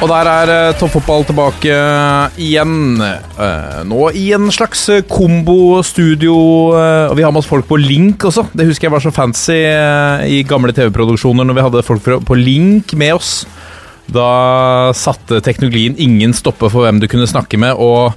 [0.00, 1.74] Og der er eh, toppfotball tilbake
[2.40, 3.02] igjen.
[3.04, 6.36] Eh, nå i en slags kombo-studio.
[6.72, 8.46] eh, og vi har med oss folk på link også.
[8.56, 12.38] Det husker jeg var så fancy eh, i gamle TV-produksjoner når vi hadde folk på
[12.38, 13.42] link med oss.
[14.08, 18.16] Da satte teknologien ingen stopper for hvem du kunne snakke med, og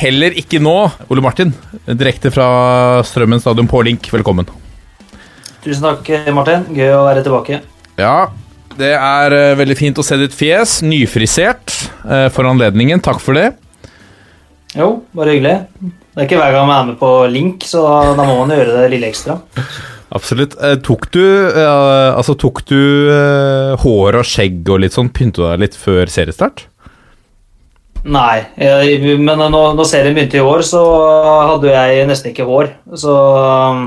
[0.00, 0.74] heller ikke nå.
[1.12, 1.52] Ole Martin,
[1.84, 2.48] direkte fra
[3.06, 4.48] Strømmen stadion på link, velkommen.
[5.60, 6.64] Tusen takk, Martin.
[6.72, 7.60] Gøy å være tilbake.
[8.00, 8.32] Ja,
[8.78, 10.80] det er uh, veldig fint å se ditt fjes.
[10.86, 13.02] Nyfrisert uh, for anledningen.
[13.04, 13.52] Takk for det.
[14.74, 15.58] Jo, bare hyggelig.
[16.14, 17.82] Det er ikke hver gang man er med på link, så
[18.14, 19.38] da må man gjøre det lille ekstra.
[20.14, 20.54] Absolutt.
[20.62, 22.78] Eh, tok du, eh, altså, tok du
[23.10, 26.68] eh, hår og skjegg og litt sånn, pynta deg litt før seriestart?
[28.04, 30.82] Nei, jeg, men når, når serien begynte i år, så
[31.50, 32.70] hadde jeg nesten ikke hår.
[33.00, 33.86] Så um,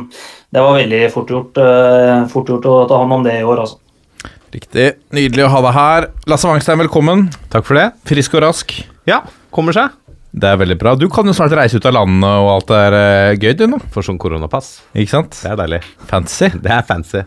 [0.51, 3.63] det var veldig fort gjort, eh, fort gjort å ta hånd om det i år,
[3.63, 3.79] altså.
[4.53, 4.93] Riktig.
[5.15, 6.07] Nydelig å ha deg her.
[6.31, 7.25] Lasse Wangstein, velkommen.
[7.51, 7.89] Takk for det.
[8.07, 8.73] Frisk og rask.
[9.09, 9.21] Ja,
[9.53, 9.95] kommer seg.
[10.37, 10.93] Det er veldig bra.
[10.99, 13.79] Du kan jo snart reise ut av landet, og alt er eh, gøy, du nå.
[13.93, 14.77] For sånn koronapass.
[14.95, 15.39] Ikke sant?
[15.41, 15.81] Det er deilig.
[16.09, 16.51] Fancy.
[16.63, 17.23] Det er fancy.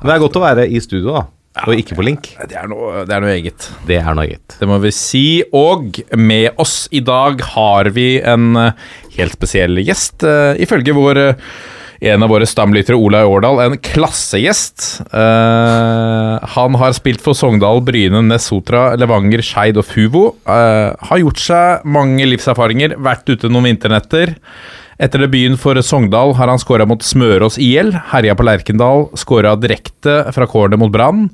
[0.00, 1.26] Men det er godt å være i studio, da.
[1.66, 2.30] Og ikke på link.
[2.48, 3.66] Det er noe, det er noe eget.
[3.88, 4.54] Det er noe eget.
[4.60, 5.24] Det må vi si.
[5.58, 10.24] Og med oss i dag har vi en eh, helt spesiell gjest.
[10.26, 11.22] eh, ifølge vår
[12.00, 15.02] en av våre stamlyttere, Olai Årdal, en klassegjest.
[15.12, 20.24] Uh, han har spilt for Sogndal, Bryne, Nesotra, Levanger, Skeid og Fuvo.
[20.48, 24.32] Uh, har gjort seg mange livserfaringer, vært ute noen vinternetter.
[25.00, 30.26] Etter debuten for Sogndal har han skåra mot Smørås IL, herja på Lerkendal, skåra direkte
[30.36, 31.30] fra corner mot Brann.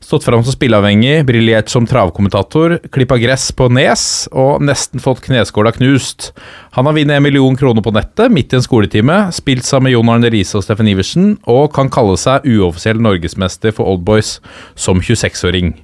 [0.00, 5.74] Stått fram som spilleavhengig, briljert som travkommentator, klippa gress på Nes og nesten fått kneskåla
[5.76, 6.30] knust.
[6.78, 9.98] Han har vunnet en million kroner på nettet midt i en skoletime, spilt sammen med
[9.98, 14.38] Jon Arne Riise og Steffen Iversen, og kan kalle seg uoffisiell norgesmester for Oldboys
[14.80, 15.74] som 26-åring.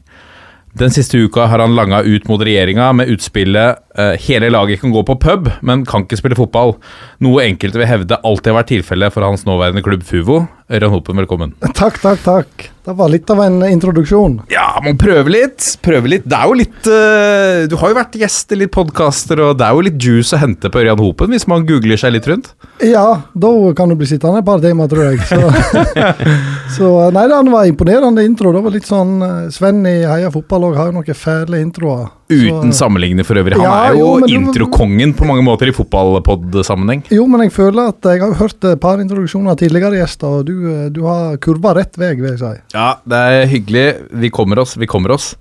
[0.77, 5.03] Den siste uka har han langa ut mot regjeringa med utspillet 'Hele laget kan gå
[5.03, 6.77] på pub, men kan ikke spille fotball'.
[7.25, 10.47] Noe enkelte vil hevde alltid har vært tilfellet for hans nåværende klubb Fuvo.
[10.67, 11.53] Ørjan Hopen, velkommen.
[11.79, 12.65] Takk, takk, takk.
[12.87, 14.41] Det var litt av en introduksjon.
[14.51, 15.63] Ja, man prøver litt.
[15.83, 16.25] Prøver litt.
[16.27, 19.67] Det er jo litt uh, Du har jo vært gjest i litt podkaster, og det
[19.67, 22.51] er jo litt juice å hente på Ørjan Hopen hvis man googler seg litt rundt.
[22.83, 25.23] Ja, da kan du bli sittende et par timer, tror jeg.
[25.31, 26.03] Så,
[26.81, 28.51] så nei, det var imponerende intro.
[28.55, 32.11] Det var litt sånn eh, Sven i Heia Fotball òg har jo noen fæle introer.
[32.29, 33.55] Uten Så- sammenligning for øvrig.
[33.55, 37.05] Han Ja, er jo, jo, introkongen på mange måter i fotballpod-sammenheng.
[37.15, 40.45] Jo, men jeg føler at jeg har hørt et par introduksjoner av tidligere gjester, og
[40.49, 42.53] du, eh, du har kurva rett vei, vil jeg si.
[42.75, 43.87] Ja, det er hyggelig.
[44.13, 45.37] Vi kommer oss, vi kommer oss.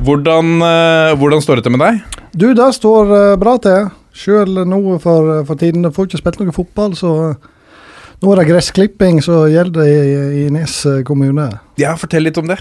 [0.00, 2.00] Hvordan, eh, hvordan står det til med deg?
[2.34, 3.90] Du, det står eh, bra til.
[4.16, 5.82] Sjøl nå for, for tiden.
[5.84, 7.36] Jeg får ikke spilt noe fotball, så
[8.22, 11.50] nå er det gressklipping som gjelder i, i Nes kommune.
[11.76, 12.56] Ja, Fortell litt om det.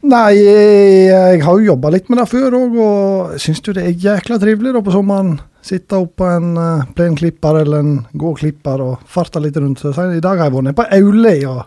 [0.00, 3.98] Nei, jeg, har jo jobba litt med det før òg, og syns jo det er
[4.00, 5.34] jækla trivelig da på sommeren.
[5.60, 9.82] Sitte oppå en uh, plenklipper eller en gåklipper og farte litt rundt.
[9.82, 11.60] Så I dag har jeg vært nede på Auli og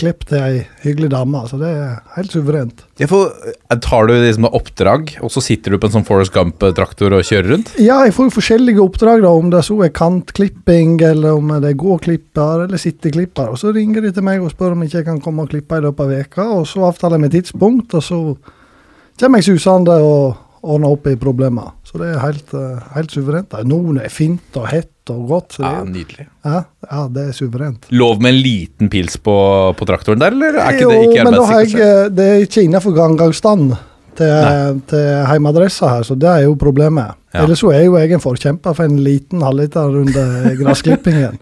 [0.00, 2.82] klippet til ei hyggelig dame, så det er helt suverent.
[2.98, 3.30] Ja, får,
[3.70, 7.26] eh, tar du liksom oppdrag, og så sitter du på en sånn Forest Gump-traktor og
[7.26, 7.74] kjører rundt?
[7.78, 11.70] Ja, jeg får jo forskjellige oppdrag, da, om det så er kantklipping, eller om det
[11.70, 13.52] er gåklipper eller sitteklipper.
[13.54, 15.78] Og så ringer de til meg og spør om ikke jeg kan komme og klippe
[15.78, 18.20] i løpet av veka, og så avtaler med tidspunkt, og så
[19.20, 21.74] kommer jeg susende og ordner opp i problemer.
[21.84, 23.54] Så det er helt, eh, helt suverent.
[23.64, 25.52] Noen er fint og hett og godt.
[25.56, 26.26] Så det, Ja, Nydelig.
[26.44, 26.60] ja,
[26.90, 27.86] ja, det er suverent.
[27.90, 29.34] Lov med en liten pils på,
[29.76, 32.24] på traktoren der, eller er ikke jo, det ikke men da har jeg, eh, det
[32.30, 33.74] er ikke innenfor gangavstand
[34.18, 37.16] til, til heimeadressa her, så det er jo problemet.
[37.34, 37.42] Ja.
[37.42, 41.38] Ellers så er jo jeg en forkjemper for en liten halvliter under gressklippingen.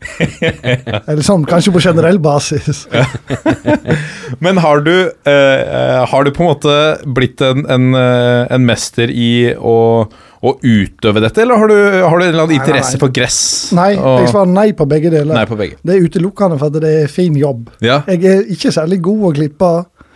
[1.05, 2.87] Eller sånn, kanskje på generell basis.
[4.45, 4.95] Men har du,
[5.29, 9.77] eh, har du på en måte blitt en, en, eh, en mester i å,
[10.43, 13.03] å utøve dette, eller har du, har du en eller annen Nei, nei, interesse nei.
[13.05, 13.39] for gress?
[13.77, 15.35] Nei, Og- jeg svarer nei på begge deler.
[15.37, 15.77] Nei på begge.
[15.85, 17.69] Det er utelukkende for at det er fin jobb.
[17.85, 18.01] Ja.
[18.09, 19.73] Jeg er ikke særlig god å klippe,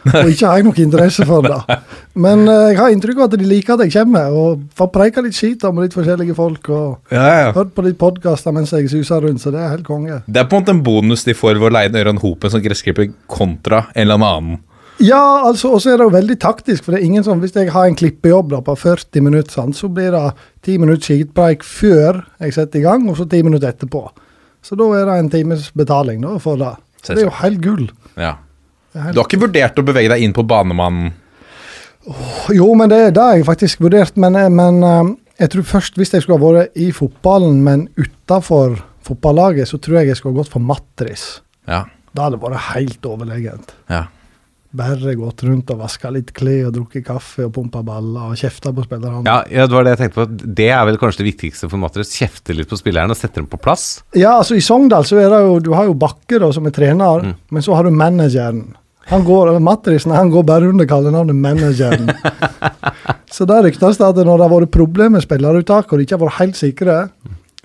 [0.23, 1.79] og ikke har jeg noe interesse for det.
[2.26, 5.25] Men uh, jeg har inntrykk av at de liker at jeg kommer, og får preika
[5.25, 6.70] litt skit om litt forskjellige folk.
[6.70, 7.50] og Ja, ja.
[7.56, 10.23] Hørt på litt podkaster mens jeg suser rundt, så det er helt konge.
[10.26, 12.53] Det er på en måte en bonus de får ved å leie inn Ørjan Hopen
[12.53, 14.64] som gressklipper kontra en eller annen.
[15.03, 17.52] Ja, altså, og så er det jo veldig taktisk, for det er ingen som, hvis
[17.56, 20.23] jeg har en klippejobb da, på 40 minutter, sant, så blir det
[20.64, 24.06] 10 minutter skitpreik før jeg setter i gang, og så 10 minutter etterpå.
[24.64, 26.73] Så da er det en times betaling da, for det.
[27.05, 27.85] Så det er jo helt gull.
[28.17, 28.32] Ja.
[29.12, 31.12] Du har ikke vurdert å bevege deg inn på banemannen?
[32.54, 34.16] Jo, men det, det har jeg faktisk vurdert.
[34.20, 38.78] Men, men eh, jeg tror først, hvis jeg skulle ha vært i fotballen, men utafor
[39.06, 41.26] fotballaget, så tror jeg jeg skulle ha gått for matris.
[41.66, 41.84] Ja.
[42.16, 43.75] Da hadde det vært helt overlegent.
[43.93, 44.04] ja.
[44.76, 48.75] Bare gått rundt og vaska litt klær og drukket kaffe og pumpa baller og kjefta
[48.76, 49.22] på spillerne.
[49.25, 50.50] Ja, ja, det var det jeg tenkte på.
[50.58, 52.10] Det er vel kanskje det viktigste for Matris.
[52.19, 53.87] Kjefte litt på spillerne og sette dem på plass.
[54.19, 56.75] Ja, altså I Sogndal så er det jo Du har jo Bakke da, som er
[56.76, 57.32] trener, Mm.
[57.56, 58.66] men så har du manageren.
[59.06, 62.11] Han går, Matrisen han går bare under kallenavnet manageren.
[63.35, 66.17] så det ryktes det at når det har vært problemer med spilleruttak, og de ikke
[66.17, 66.97] har vært helt sikre,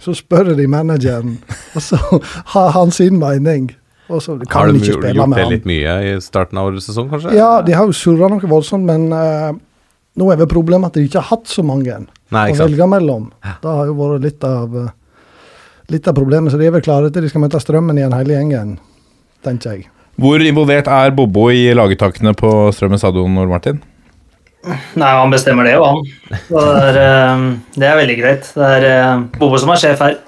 [0.02, 1.38] så spør de manageren,
[1.76, 1.98] og så
[2.54, 3.72] har han sin mening.
[4.12, 6.60] Og så kan Har de de ikke gjort spille med det litt mye i starten
[6.60, 7.36] av årets sesong, kanskje?
[7.38, 9.54] Ja, de har jo surra noe voldsomt, men uh,
[10.20, 12.02] nå er vel problemet at de ikke har hatt så mange
[12.34, 13.30] Nei, å velge mellom.
[13.64, 14.92] Det har jo vært litt av, eh,
[15.94, 18.36] litt av problemet, så de er vel klare til de skal møte strømmen igjen, hele
[18.36, 18.76] gjengen,
[19.46, 19.88] tenker jeg.
[20.20, 23.80] Hvor involvert er Bobo i lagetakene på Strømmen stadion, Ole Martin?
[24.62, 26.04] Nei, han bestemmer det jo, han.
[26.50, 27.48] Så det, er, eh,
[27.78, 28.52] det er veldig greit.
[28.58, 30.20] Det er eh, Bobo som er sjef her.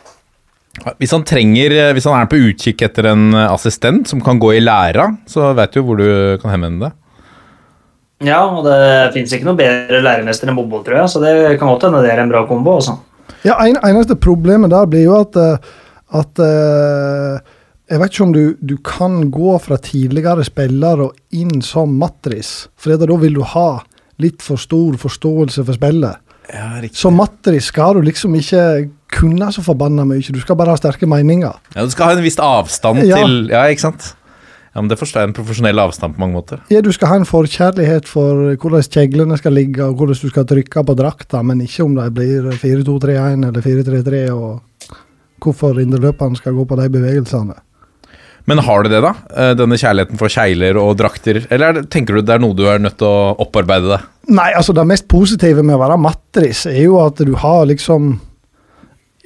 [0.97, 4.63] Hvis han trenger, hvis han er på utkikk etter en assistent som kan gå i
[4.63, 6.07] læra, så vet du hvor du
[6.41, 6.99] kan henvende deg.
[8.23, 11.69] Ja, og det fins ikke noe bedre læremester enn Bobo, tror jeg, så det kan
[11.69, 12.77] godt hende det er en bra kombo.
[12.79, 12.95] Også.
[13.43, 15.73] Ja, en, eneste problemet der blir jo at, eh,
[16.19, 17.53] at eh,
[17.91, 22.69] Jeg vet ikke om du, du kan gå fra tidligere spiller og inn som matris,
[22.79, 23.81] for da vil du ha
[24.23, 26.19] litt for stor forståelse for spillet.
[26.53, 26.99] Ja, riktig.
[26.99, 31.07] Som matris skal du liksom ikke kunne så forbanna mye, du skal bare ha sterke
[31.09, 31.53] meninger.
[31.75, 33.19] Ja, du skal ha en viss avstand Ja.
[33.21, 34.13] til Ja, ikke sant?
[34.73, 35.27] Ja, men Det forstår jeg.
[35.29, 36.59] En profesjonell avstand på mange måter.
[36.69, 40.45] Ja, Du skal ha en forkjærlighet for hvordan kjeglene skal ligge og hvordan du skal
[40.45, 44.61] trykke på drakta, men ikke om de blir 4-2-3-1 eller 4-3-3 og
[45.43, 47.53] hvorfor indreløperne skal gå på de bevegelsene.
[48.49, 49.13] Men har du det, da?
[49.31, 51.45] Eh, Denne kjærligheten for kjegler og drakter?
[51.53, 54.09] Eller er tenker du det er noe du er nødt til å opparbeide deg?
[54.35, 58.17] Nei, altså det mest positive med å være matris er jo at du har liksom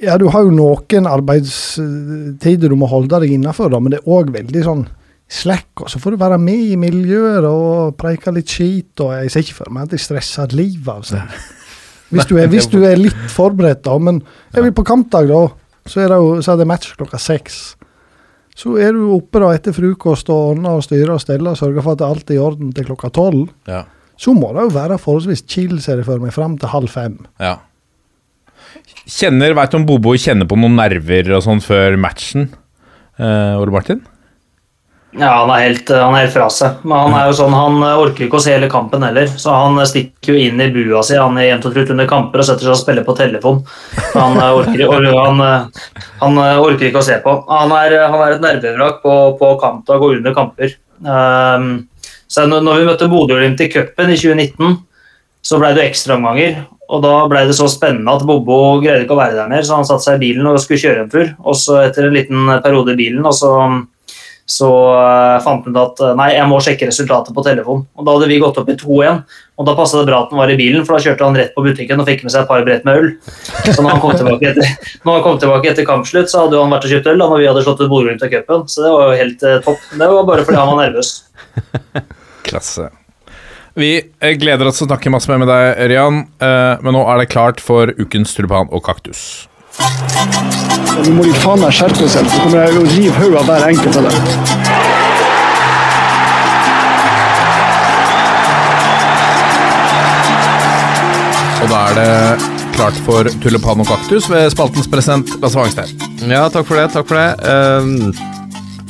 [0.02, 4.30] Ja, du har jo noen arbeidstider du må holde deg innafor, men det er òg
[4.34, 4.84] veldig sånn
[5.28, 9.32] slack, og så får du være med i miljøet og preike litt skit, og jeg
[9.34, 11.34] ser ikke for meg at jeg stresser livet av seg.
[12.14, 13.98] Hvis du, er, hvis du er litt forberedt, da.
[14.00, 14.22] Men
[14.54, 15.42] jeg vil på kampdag, da,
[15.84, 17.58] så er det jo så er det match klokka seks.
[18.58, 21.84] Så er du oppe da etter frokost og ordner og styrer og steller og sørger
[21.84, 23.46] for at alt er i orden til klokka tolv.
[23.70, 23.84] Ja.
[24.18, 27.18] Så må det jo være forholdsvis chill, ser jeg for meg, fram til halv fem.
[27.38, 27.56] ja.
[29.08, 32.48] Kjenner, Veit du om Bobo kjenner på noen nerver og sånn før matchen?
[33.16, 34.02] Eh, Ole Martin?
[35.16, 36.82] Ja, han er, helt, han er helt fra seg.
[36.84, 39.30] Men han er jo sånn, han orker ikke å se hele kampen heller.
[39.40, 42.42] Så han stikker jo inn i bua si han er jevnt og trutt under kamper
[42.42, 43.62] og setter seg og spiller på telefon.
[44.12, 45.44] Han orker, or, han,
[46.20, 47.34] han orker ikke å se på.
[47.48, 50.76] Han er, han er et nervevrak på, på kampdag og under kamper.
[51.00, 51.70] Um,
[52.28, 54.76] så når vi møtte Bodø-Glimt i cupen i 2019,
[55.48, 56.66] så ble det jo ekstraomganger.
[56.88, 59.76] Og da ble det så spennende at Bobo greide ikke å være der mer, så
[59.76, 61.30] han satte seg i bilen og skulle kjøre en tur.
[61.44, 63.50] Og så etter en liten periode i bilen, og så
[64.48, 67.82] så eh, fant han ut at eh, nei, jeg må sjekke resultatet på telefon.
[67.98, 69.18] Og Da hadde vi gått opp i 2-1,
[69.60, 71.52] og da passet det bra at han var i bilen, for da kjørte han rett
[71.52, 73.10] på butikken og fikk med seg et par brett med øl.
[73.66, 74.70] Så når han kom tilbake etter,
[75.26, 77.66] kom tilbake etter kampslutt, så hadde han vært og kjøpt øl da når vi hadde
[77.66, 78.64] slått ut Bodø-Glimt av cupen.
[78.72, 79.84] Så det var jo helt eh, topp.
[79.92, 81.12] Det var bare fordi han var nervøs.
[82.48, 82.88] Klasse.
[83.78, 83.92] Vi
[84.40, 87.60] gleder oss til å snakke masse mer med deg, eh, men nå er det klart
[87.62, 89.44] for ukens tulipan og kaktus.
[90.98, 93.66] Nå må de faen meg skjerpe seg, så kommer jeg å rive hodet av hver
[93.70, 94.16] enkelt av dem.
[101.58, 105.94] Og da er det klart for tulipan og kaktus ved spaltens president Lasse Wangstein.
[106.30, 106.88] Ja, takk for det.
[106.94, 107.30] Takk for det.
[107.50, 108.12] Ehm,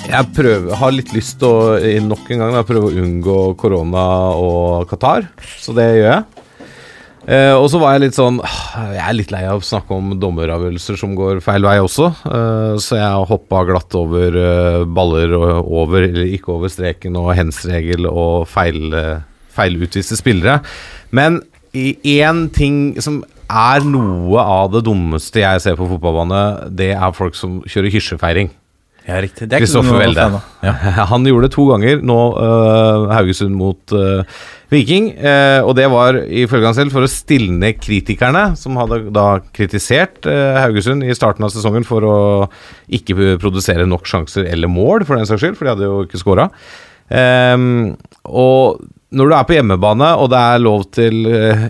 [0.09, 3.39] jeg prøver, har litt lyst til å i nok en gang da, prøve å unngå
[3.61, 4.05] korona
[4.37, 5.29] og Qatar,
[5.61, 6.38] så det gjør jeg.
[7.29, 10.15] Eh, og så var jeg litt sånn Jeg er litt lei av å snakke om
[10.17, 15.69] dommeravgjørelser som går feil vei også, eh, så jeg hoppa glatt over eh, baller og
[15.83, 19.19] over eller ikke over streken og hens-regel og feil, eh,
[19.53, 20.63] feilutviste spillere.
[21.13, 21.43] Men
[21.77, 27.37] én ting som er noe av det dummeste jeg ser på fotballbane, det er folk
[27.37, 28.51] som kjører hysjefeiring.
[29.09, 29.47] Ja, riktig.
[29.49, 30.25] Er Kristoffer Welde.
[30.61, 30.73] Ja.
[31.13, 34.21] Han gjorde det to ganger nå, uh, Haugesund mot uh,
[34.69, 35.15] Viking.
[35.17, 40.29] Uh, og det var ifølge han selv for å stilne kritikerne, som hadde da kritisert
[40.29, 42.19] Haugesund i starten av sesongen for å
[42.93, 46.21] ikke produsere nok sjanser eller mål, for den saks skyld, for de hadde jo ikke
[46.21, 46.51] scora.
[47.09, 47.95] Ehm,
[48.29, 51.63] og når du er på hjemmebane, og det er lov til eh,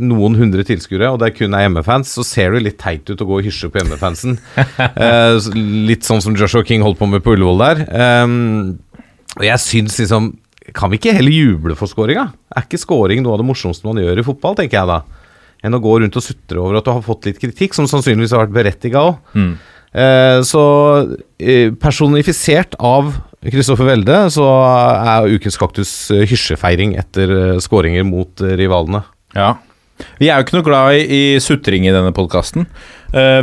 [0.00, 3.28] noen hundre tilskuere, og det kun er hjemmefans, så ser det litt teit ut å
[3.28, 4.38] gå og hysje på hjemmefansen.
[4.96, 5.36] Eh,
[5.86, 7.82] litt sånn som Joshua King holdt på med på Ullevål der.
[7.92, 8.38] Ehm,
[9.36, 10.30] og jeg syns liksom
[10.74, 12.24] Kan vi ikke heller juble for skåringa?
[12.56, 14.96] Er ikke skåring noe av det morsomste man gjør i fotball, tenker jeg da?
[15.62, 18.34] Enn å gå rundt og sutre over at du har fått litt kritikk, som sannsynligvis
[18.34, 19.20] har vært berettiga òg.
[19.96, 20.64] Eh, så
[21.38, 28.56] eh, personifisert av Kristoffer Welde, så er Ukens kaktus hysjefeiring etter eh, skåringer mot eh,
[28.58, 29.02] rivalene.
[29.36, 29.54] Ja.
[30.20, 32.66] Vi er jo ikke noe glad i, i sutring i denne podkasten.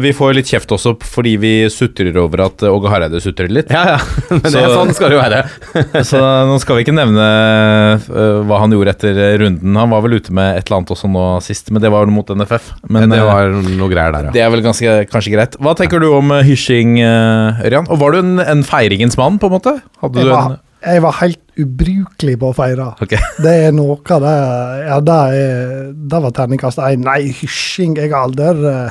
[0.03, 3.71] vi får litt kjeft også fordi vi sutrer over at eh, Åge Hareide sutrer litt.
[3.73, 5.41] Ja, ja, men det Så- er sånn skal det jo være.
[6.09, 7.27] Så nå skal vi ikke nevne
[8.07, 9.79] uh, hva han gjorde etter runden.
[9.79, 12.27] Han var vel ute med et eller annet også nå sist, men det var mot
[12.27, 12.73] NFF.
[12.89, 14.35] Men det eh, var noe greier der, ja.
[14.35, 15.57] det er vel ganske, kanskje greit.
[15.63, 17.89] Hva tenker du om eh, hysjing, uh, Ørjan?
[17.93, 19.77] Og var du en, en feiringens mann, på en måte?
[20.03, 22.89] Hadde du var, en jeg var helt ubrukelig på å feire.
[23.03, 23.13] Ok.
[23.45, 24.33] Det er noe av det
[24.87, 27.03] Ja, det, er, det var terningkast én.
[27.05, 28.89] Nei, hysjing Jeg har aldri uh,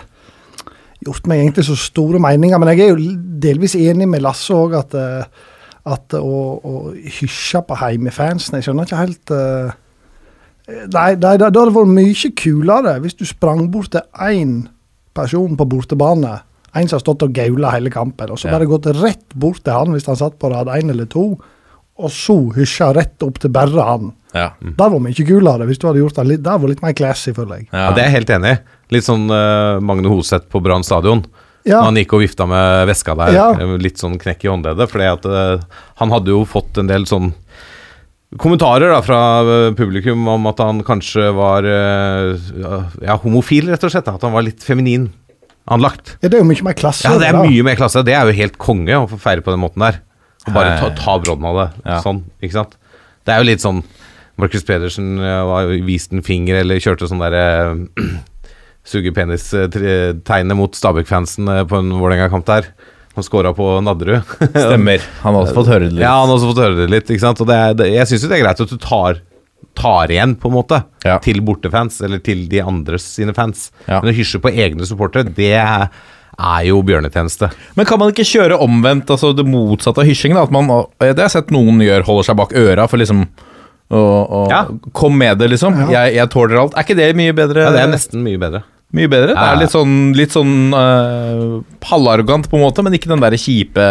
[1.03, 4.77] gjort meg egentlig så store meninger, men jeg er jo delvis enig med Lasse òg
[4.79, 5.49] at, uh,
[5.93, 6.75] at å, å
[7.19, 9.75] hysje på heimefansen Jeg skjønner ikke helt uh,
[10.71, 14.63] Nei, det, det, det hadde vært mye kulere hvis du sprang bort til én
[15.13, 16.37] person på bortebane.
[16.73, 18.55] En som har stått og gaula hele kampen, og så Ja.
[18.55, 21.35] bare gått rett bort til han hvis han satt på rad én eller to,
[22.03, 24.11] og så hysja rett opp til bare han.
[24.33, 24.51] Ja.
[24.61, 27.35] Det var ikke kulere hvis du hadde gjort det litt, det var litt mer classy,
[27.37, 27.69] føler jeg.
[27.73, 28.61] Ja, Det er jeg helt enig i.
[28.97, 31.25] Litt sånn uh, Magne Hoseth på Brann stadion.
[31.63, 33.51] Ja, Når han gikk og vifta med veska der, Ja.
[33.79, 34.91] litt sånn knekk i håndleddet.
[34.91, 35.63] Fordi at eh,
[36.01, 37.29] han hadde jo fått en del sånn
[38.43, 44.11] kommentarer da fra eh, publikum om at han kanskje var ja, homofil, rett og slett.
[44.11, 45.07] At han var litt feminin
[45.71, 46.17] anlagt.
[46.19, 47.07] ja, det er jo mye mer klasse.
[47.07, 47.45] Ja, det er da.
[47.47, 48.03] mye mer klasse.
[48.07, 50.01] Det er jo helt konge å få feire på den måten der.
[50.49, 51.67] Og bare ta, ta brodden av det.
[51.87, 52.01] Ja.
[52.03, 52.77] Sånn, ikke sant.
[53.23, 53.83] Det er jo litt sånn
[54.41, 57.43] Marcus Pedersen eh, var jo vist en finger eller kjørte sånn derre
[58.89, 62.71] Suge penis-tegnet mot Stabæk-fansen eh, på en Vålerenga-kamp der.
[63.15, 64.25] Han scora på Nadderud.
[64.57, 65.05] Stemmer.
[65.23, 66.03] Han har også fått høre det litt.
[66.07, 67.11] Ja, han har også fått høre det litt.
[67.13, 67.43] ikke sant?
[67.45, 69.21] Og det er, det, jeg syns jo det er greit at du tar,
[69.79, 71.19] tar igjen, på en måte, Ja.
[71.23, 73.69] til bortefans, eller til de andres sine fans.
[73.87, 74.01] Ja.
[74.01, 75.87] Men å hysje på egne supportere, det er
[76.67, 77.51] jo bjørnetjeneste.
[77.77, 80.35] Men kan man ikke kjøre omvendt, altså det motsatte av hysjing?
[80.41, 83.27] At man, det har jeg sett noen gjør, holder seg bak øra for liksom
[83.93, 84.65] å, å Ja.
[84.97, 85.77] Kom med det, liksom.
[85.85, 85.91] Ja.
[86.01, 86.77] Jeg, jeg tåler alt.
[86.77, 87.67] Er ikke det mye bedre?
[87.67, 88.65] Ja, det er nesten mye bedre.
[88.93, 89.33] Mye bedre?
[89.37, 93.37] Det er litt sånn, litt sånn uh, halvarrogant på en måte, men ikke den der
[93.41, 93.87] kjipe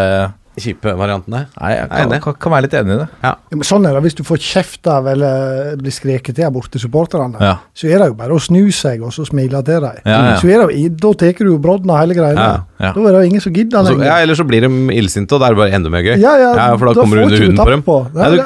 [0.60, 1.46] Kjipe variantene.
[1.62, 2.18] Nei, jeg Jeg kan, enig.
[2.26, 3.08] kan, kan være litt enig i det.
[3.24, 6.52] Ja, men sånn er det hvis du får kjeft av eller blir skreket til av
[6.58, 7.40] bortesupporterne.
[7.40, 7.54] Ja.
[7.74, 10.02] Så er det jo bare å snu seg og så smile til dem.
[10.04, 10.36] Ja, ja.
[10.42, 12.36] Så er det, Da tar du jo brodden av hele greia.
[12.36, 12.52] Ja,
[12.84, 12.92] ja.
[12.92, 14.06] Da er det jo ingen som gidder lenger.
[14.06, 16.18] ja, Eller så blir de illsinte, og da er det bare enda mer gøy.
[16.20, 17.84] Ja, ja, for da, da kommer du under huden på dem.
[17.88, 17.98] på.
[18.12, 18.44] Det Nei, du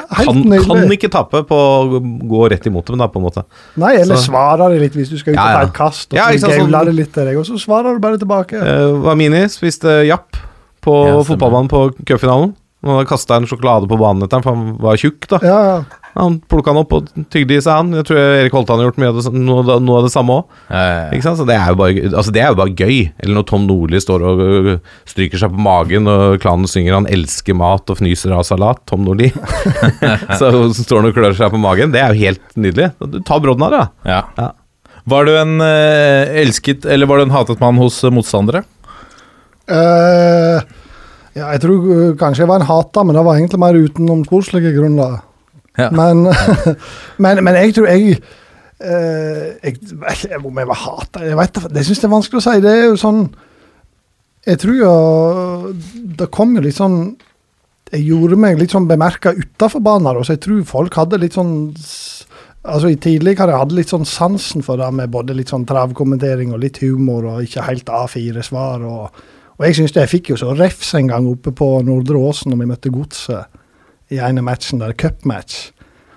[0.62, 3.44] kan, kan ikke tappe på å gå rett imot dem, da, på en måte.
[3.76, 5.58] Nei, eller Så- svarer de litt hvis du skal ut og Ja, ja.
[5.58, 7.98] ta et kast, og så sånn- gauler de litt til deg, og så svarer du
[7.98, 8.54] bare tilbake.
[8.62, 10.36] Uh, Vamini spiste japp
[10.86, 12.54] på Ja, fotballbanen på cupfinalen.
[12.86, 15.40] Han hadde kasta en sjokolade på banen etter ham, for han var tjukk, da.
[15.42, 16.02] Ja, ja.
[16.16, 17.90] Han plukka den opp og tygde i seg, han.
[17.98, 20.54] Jeg tror Erik Holtan har gjort mye av det, noe, noe av det samme òg.
[21.12, 21.36] Ikke sant?
[21.40, 23.10] Så det er, bare, altså det er jo bare gøy.
[23.20, 24.70] Eller når Tom Nordli står og øh,
[25.08, 29.04] stryker seg på magen, og klanen synger 'Han elsker mat og fnyser av salat', Tom
[29.04, 29.28] Nordli.
[30.38, 31.92] så, så står han og klør seg på magen.
[31.92, 32.94] Det er jo helt nydelig.
[33.28, 34.14] Ta brodden av det, da.
[34.14, 34.22] Ja.
[34.40, 34.52] Ja.
[35.06, 38.64] Var du en eh, elsket, eller var du en hatet mann hos eh, motstandere?
[39.66, 40.60] Eh,
[41.36, 44.72] ja, jeg tror eh, kanskje jeg var en hater, men det var egentlig mer utenomsportslige
[44.76, 45.18] grunner.
[45.76, 45.90] Ja.
[45.92, 46.28] Men,
[47.22, 51.82] men, men jeg tror jeg uh, jeg, jeg, Om jeg var hater Jeg vet det
[51.84, 52.54] syns jeg er vanskelig å si.
[52.64, 53.18] Det er jo sånn
[54.46, 54.92] Jeg tror jo
[56.16, 56.96] Det kom jo litt sånn
[57.92, 61.52] Jeg gjorde meg litt sånn bemerka utafor banen, så jeg tror folk hadde litt sånn
[61.76, 66.56] Altså i Tidligere jeg hadde litt sånn sansen for det med både litt sånn travkommentering
[66.56, 68.88] og litt humor og ikke helt A4-svar.
[68.88, 72.52] og og jeg synes jeg fikk jo så refs en gang oppe på Nordre Åsen
[72.52, 75.72] når vi møtte Godset i ene matchen, der cupmatch.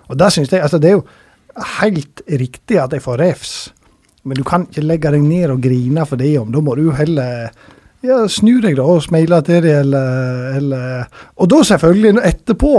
[0.09, 1.05] Og der synes jeg, altså Det er jo
[1.79, 3.73] helt riktig at jeg får refs,
[4.23, 6.51] men du kan ikke legge deg ned og grine for det om.
[6.51, 7.49] Da må du heller
[8.05, 12.73] ja, snu deg da og smile til dem, eller, eller Og da selvfølgelig etterpå.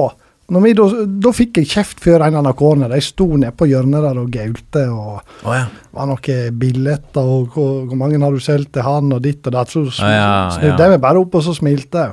[0.51, 0.85] Når vi, da,
[1.27, 2.91] da fikk jeg kjeft før en annen corner.
[2.91, 4.83] De sto nede på hjørnet der og gaulte.
[4.91, 5.67] og Oh, ja.
[5.95, 9.55] var noen billetter, og hvor, hvor mange har du solgt til han, og ditt og
[9.55, 9.71] datt.
[9.71, 10.89] Så sn- Ja, ja, snudde ja.
[10.89, 12.09] jeg meg bare opp og så smilte.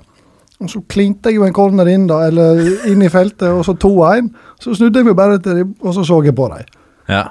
[0.62, 3.74] Og så klinte jeg jo en corner inn, da, eller inn i feltet, og så
[3.78, 4.30] 2-1.
[4.62, 6.66] Så snudde jeg meg bare til dem, og så så jeg på dem.
[7.10, 7.26] Ja.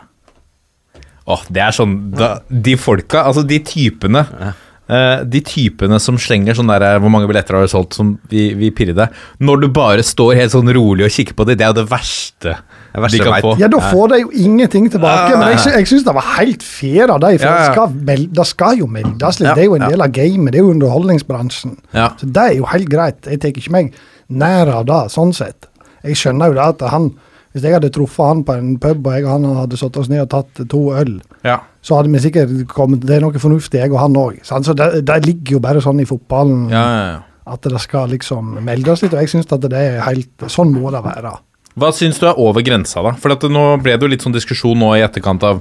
[1.26, 4.52] Åh, det er sånn da, De folka, altså de typene eh,
[4.86, 8.52] De typene som slenger sånn der eh, Hvor mange billetter har du solgt som vi,
[8.54, 9.08] vi pirrer?
[9.42, 11.86] Når du bare står helt sånn rolig og kikker på det, det er jo det
[11.90, 12.52] verste,
[12.94, 13.54] Det verste de kan få.
[13.58, 16.62] Ja, da får de jo ingenting tilbake, Ja, men jeg, jeg syns det var helt
[16.62, 17.38] fair av dem.
[17.42, 17.64] For Ja, ja.
[17.66, 19.48] det, skal det skal jo meldes litt.
[19.50, 19.92] Ja, Det er jo en ja.
[19.96, 21.76] del av gamet, det er jo underholdningsbransjen.
[21.96, 22.08] Ja.
[22.20, 23.18] Så det er jo helt greit.
[23.26, 23.90] Jeg tar ikke meg
[24.28, 25.66] nær av det, sånn sett.
[26.06, 27.10] Jeg skjønner jo det at han
[27.56, 30.10] Hvis jeg hadde truffet han på en pub, og jeg og han hadde satt oss
[30.12, 31.14] ned og tatt to øl,
[31.46, 31.62] Ja.
[31.80, 34.42] så hadde vi sikkert kommet Det er noe fornuftig, jeg og han òg.
[34.44, 37.18] Så det, det ligger jo bare sånn i fotballen Ja, ja, ja.
[37.54, 40.92] at det skal liksom meldes litt, og jeg syns at det er helt Sånn må
[40.92, 41.38] det være.
[41.76, 43.10] Hva syns du er over grensa, da?
[43.20, 45.58] For nå ble det jo litt sånn diskusjon nå i etterkant av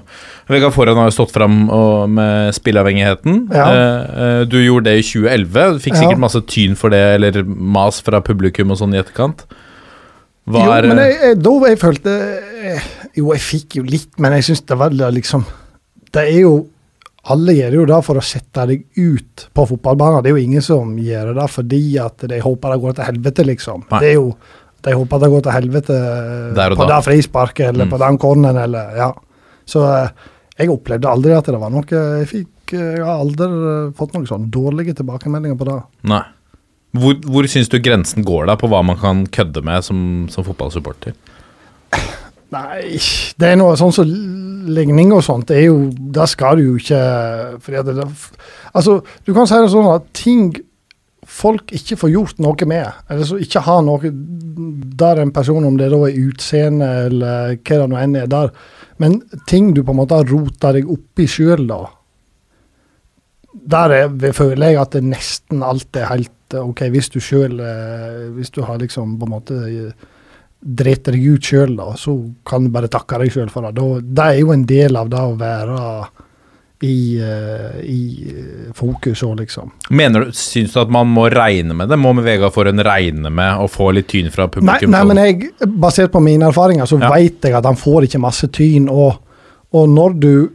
[0.48, 1.66] Vegard Forhen har jo stått fram
[2.16, 3.42] med spilleavhengigheten.
[3.52, 3.66] Ja.
[3.68, 5.76] Eh, eh, du gjorde det i 2011.
[5.76, 9.44] Du fikk sikkert masse tyn for det, eller mas fra publikum og sånn i etterkant.
[10.46, 12.12] Hva jo, men jeg, jeg, da jeg følte
[12.70, 12.84] eh,
[13.18, 15.46] Jo, jeg fikk jo litt, men jeg syns det var liksom
[16.14, 16.52] Det er jo
[17.34, 20.22] Alle gjør det jo det for å sette deg ut på fotballbanen.
[20.22, 23.46] Det er jo ingen som gjør det fordi at de håper det går til helvete,
[23.50, 23.88] liksom.
[23.90, 24.00] Nei.
[24.04, 24.28] Det er jo
[24.86, 26.92] De håper det går til helvete og på da.
[26.92, 27.94] det frisparket eller Mm.
[27.96, 29.10] på den corneren eller Ja.
[29.66, 30.10] Så eh,
[30.60, 34.14] jeg opplevde aldri at det var noe Jeg fikk eh, Jeg har aldri eh, fått
[34.14, 35.80] noen sånn dårlige tilbakemeldinger på det.
[36.14, 36.22] Nei.
[36.96, 40.00] Hvor, hvor syns du grensen går da på hva man kan kødde med som,
[40.32, 41.16] som fotballsupporter?
[42.56, 43.00] Nei,
[43.42, 44.12] det er noe sånn som
[44.66, 47.02] ligning og sånt, det er jo Da skal du jo ikke
[47.90, 48.06] det,
[48.74, 50.54] Altså, du kan si det sånn at ting
[51.26, 54.12] folk ikke får gjort noe med, eller så ikke har noe
[55.02, 58.52] der en person, om det da er utseende eller hva det nå enn er der,
[59.02, 59.18] men
[59.50, 61.82] ting du på en måte har rota deg oppi sjøl, da.
[63.74, 67.58] Der er, føler jeg at det nesten alt er helt OK, hvis du sjøl
[68.36, 69.58] Hvis du har liksom på en måte
[70.66, 72.16] driter deg ut sjøl, da, så
[72.48, 73.76] kan du bare takke deg sjøl for det.
[73.78, 75.82] Da, det er jo en del av det å være
[76.86, 78.00] i, eh, i
[78.32, 79.72] eh, fokus òg, liksom.
[79.96, 82.00] Mener du, Syns du at man må regne med det?
[82.02, 84.92] Må Vegard Forhen regne med å få litt tyn fra publikum?
[84.92, 87.12] nei, nei men jeg, basert på mine erfaringer, så Ja.
[87.14, 88.90] vet jeg at han får ikke masse tyn.
[88.90, 89.22] Og,
[89.72, 90.50] og når du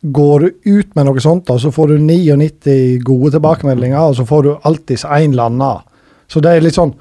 [0.00, 4.26] går du ut med noe sånt, da, så får du 99 gode tilbakemeldinger, og så
[4.28, 5.86] får du alltids en eller annen.
[6.30, 6.92] Så det er litt sånn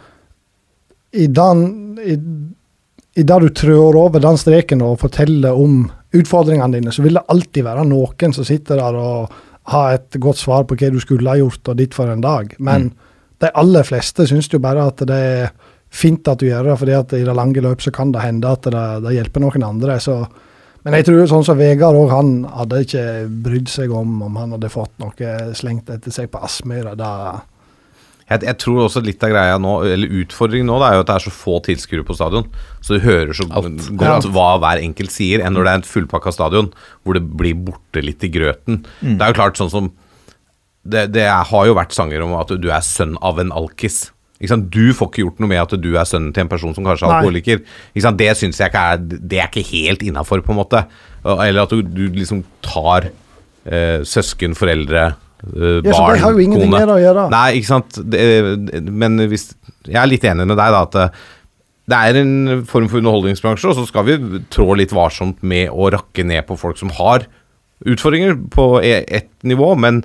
[1.17, 1.65] I den
[2.01, 2.15] i,
[3.19, 7.27] i det du trår over den streken og forteller om utfordringene dine, så vil det
[7.33, 9.37] alltid være noen som sitter der og
[9.73, 12.53] har et godt svar på hva du skulle ha gjort og ditt for en dag.
[12.63, 12.91] Men
[13.43, 15.49] de aller fleste syns jo bare at det er
[15.93, 18.49] fint at du gjør det, fordi at i det lange løp så kan det hende
[18.51, 19.99] at det, det hjelper noen andre.
[20.03, 20.21] Så,
[20.87, 23.03] men jeg tror sånn som Vegard òg, han hadde ikke
[23.43, 26.95] brydd seg om om han hadde fått noe slengt etter seg på Aspmyra.
[28.27, 31.11] Jeg, jeg tror også litt av greia nå, eller utfordringen nå, det er jo at
[31.11, 32.49] det er så få tilskuere på stadion.
[32.83, 33.87] Så du hører så Alt.
[33.99, 36.73] godt hva hver enkelt sier, enn når det er et fullpakka stadion
[37.03, 38.83] hvor det blir borte litt i grøten.
[39.03, 39.93] Det er jo klart sånn som
[40.87, 44.07] det, det har jo vært sanger om at du er sønn av en alkis.
[44.39, 47.07] Du får ikke gjort noe med at du er sønnen til en person som kanskje
[47.07, 47.61] er alkoholiker.
[47.93, 50.83] Det syns jeg ikke er Det er ikke helt innafor, på en måte.
[51.25, 53.09] Eller at du, du liksom tar
[53.65, 55.07] eh, søsken, foreldre,
[55.41, 56.77] eh, Ja, barn, det har jo ingenting kone.
[56.79, 57.25] med det å gjøre.
[57.33, 57.97] Nei, ikke sant.
[58.05, 58.21] Det,
[58.93, 59.49] men hvis
[59.87, 61.07] Jeg er litt enig med deg, da, at det,
[61.87, 64.19] det er en form for underholdningsbransje, og så skal vi
[64.53, 67.25] trå litt varsomt med å rakke ned på folk som har
[67.87, 70.03] utfordringer på et ett nivå, men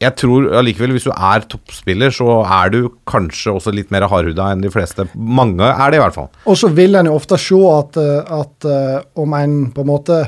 [0.00, 4.46] jeg tror allikevel, hvis du er toppspiller, så er du kanskje også litt mer hardhuda
[4.48, 5.04] enn de fleste.
[5.12, 6.30] Mange er det, i hvert fall.
[6.48, 9.90] Og så vil en jo ofte se at, eh, at eh, om en på en
[9.90, 10.20] måte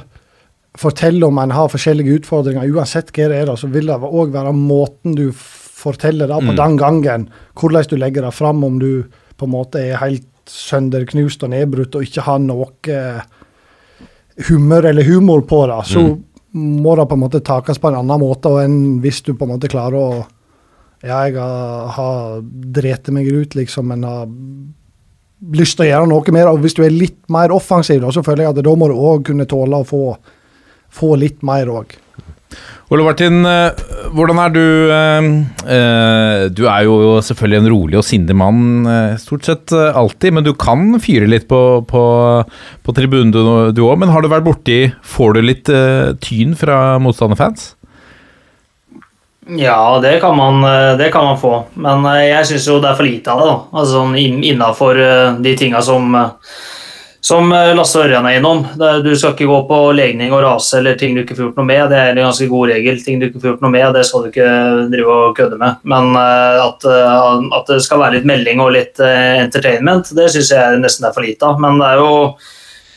[0.78, 4.52] forteller om en har forskjellige utfordringer, uansett hva det er, så vil det òg være
[4.56, 7.24] måten du forteller det på den gangen.
[7.58, 9.04] Hvordan du legger det fram, om du
[9.40, 12.94] på en måte er helt sønderknust og nedbrutt og ikke har noe
[14.48, 16.04] humør eller humor på det, så
[16.52, 19.54] må det på en måte takes på en annen måte enn hvis du på en
[19.54, 20.06] måte klarer å
[21.02, 22.42] Ja, jeg har,
[22.76, 24.28] dreti meg ut, liksom, men har
[25.50, 26.50] lyst til å gjøre noe mer.
[26.52, 28.94] Og hvis du er litt mer offensiv, da, så føler jeg at da må du
[28.94, 30.04] òg kunne tåle å få,
[30.94, 31.96] få litt mer òg.
[32.92, 33.78] Ole Martin, eh,
[34.12, 35.26] hvordan er du eh,
[35.64, 38.84] eh, Du er jo selvfølgelig en rolig og sindig mann
[39.22, 42.02] stort sett alltid, men du kan fyre litt på, på,
[42.84, 43.96] på tribunen du òg.
[44.00, 45.70] Men har du vært borti Får du litt
[46.24, 47.72] tyn fra motstanderfans?
[49.58, 50.60] Ja, det kan man,
[51.00, 51.54] det kan man få.
[51.74, 53.48] Men jeg syns jo det er for lite av det.
[53.48, 53.56] da.
[53.72, 55.00] Altså sånn Innafor
[55.42, 56.14] de tinga som,
[57.22, 58.64] som eh, Lasse Ørjan er innom.
[59.04, 61.68] Du skal ikke gå på legning og rase eller ting du ikke får gjort noe
[61.68, 61.82] med.
[61.92, 62.98] Det er en ganske god regel.
[63.04, 64.48] Ting du ikke får gjort noe med, det skal du ikke
[64.90, 65.78] drive og kødde med.
[65.92, 70.50] Men eh, at, eh, at det skal være litt melding og litt entertainment, det syns
[70.56, 71.62] jeg nesten er for lite av.
[71.62, 72.10] Men det er jo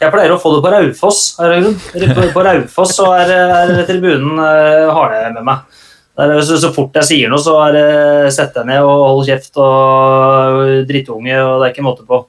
[0.02, 1.22] jeg pleier å få det på Raufoss.
[1.38, 5.82] På, Raufoss så er, er tribunen har det med meg.
[6.16, 7.88] Så, så fort jeg sier noe, så er det
[8.36, 12.26] sett deg ned og hold kjeft og drittunge, og det er ikke måte på.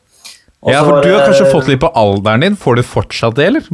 [0.67, 2.57] Og Ja, for du har kanskje fått litt på alderen din.
[2.59, 3.69] Får du fortsatt det, eller?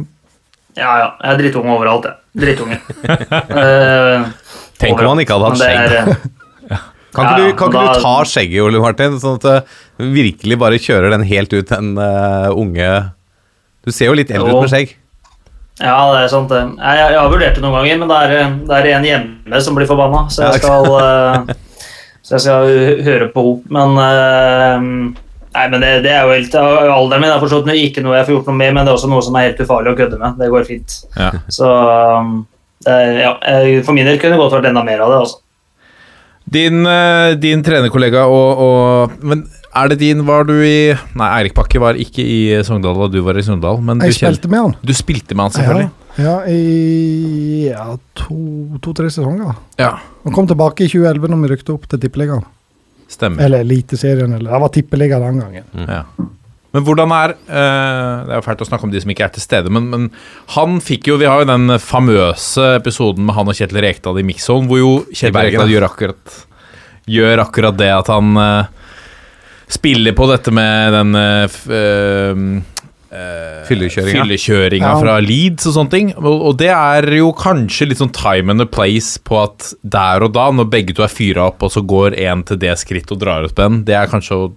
[0.77, 1.07] Ja, ja.
[1.23, 2.15] Jeg er drittunge overalt, jeg.
[2.45, 2.79] Drittunge.
[3.63, 4.29] Eh,
[4.81, 5.77] Tenk om han ikke hadde hatt skjegg.
[5.79, 6.79] er, eh,
[7.13, 9.67] Kan ikke, Ja, du, kan ikke da- du ta skjegget, Ole Martin, sånn at
[10.01, 12.87] du virkelig bare kjører den helt ut, den uh, unge
[13.85, 14.57] Du ser jo litt eldre Jo.
[14.57, 14.95] ut med skjegg.
[15.81, 16.49] Ja, det er sant.
[16.49, 16.61] det.
[16.77, 19.61] Jeg, jeg, jeg har vurdert det noen ganger, men det er, det er en hjemme
[19.65, 21.53] som blir forbanna, så jeg skal, uh,
[22.25, 22.73] så jeg skal
[23.09, 23.77] høre på henne.
[23.77, 25.22] Men eh,
[25.53, 28.37] Nei, men det, det er jo helt Alderen min er forstått ikke noe jeg får
[28.37, 30.39] gjort noe med, men det er også noe som er helt ufarlig å kødde med.
[30.41, 30.97] Det går fint.
[31.13, 31.29] Ja.
[31.53, 32.35] Så um,
[32.87, 33.35] ja,
[33.85, 35.19] for min del kunne det godt vært enda mer av det.
[35.25, 35.43] altså.
[36.53, 41.55] Din, eh, din trenerkollega og, og Men er det din Var du i Nei, Eirik
[41.55, 44.59] Bakke var ikke i Sogndal da du var i Sogndal, men du, Jeg spilte med
[44.59, 44.75] han.
[44.83, 45.89] du spilte med han, selvfølgelig.
[46.19, 47.87] Ja, ja i ja,
[48.19, 49.55] to-tre sesonger.
[49.79, 52.43] Ja, Han kom tilbake i 2011 når vi rykte opp til Tippeligaen.
[53.13, 53.43] Stemmer.
[53.45, 55.67] Eller Eliteserien, eller Det var tippeliga den gangen.
[55.87, 56.03] Ja.
[56.73, 59.33] Men hvordan er uh, Det er jo fælt å snakke om de som ikke er
[59.35, 60.07] til stede, men, men
[60.55, 64.25] han fikk jo Vi har jo den famøse episoden med han og Kjetil Rekdal i
[64.25, 66.39] Mixzone, hvor jo Kjetil Rekdal gjør akkurat
[67.13, 68.71] Gjør akkurat det at han uh,
[69.73, 71.49] spiller på dette med den eh,
[73.13, 74.23] eh, eh, Fyllekjøringa.
[74.23, 74.99] fyllekjøringa Ja.
[74.99, 76.09] fra Leeds og sånne ting.
[76.17, 80.23] Og, og det er jo kanskje litt sånn time and a place på at der
[80.25, 83.11] og da, når begge to er fyra opp, og så går én til det skrittet
[83.15, 84.51] og drar ut på den, det er kanskje å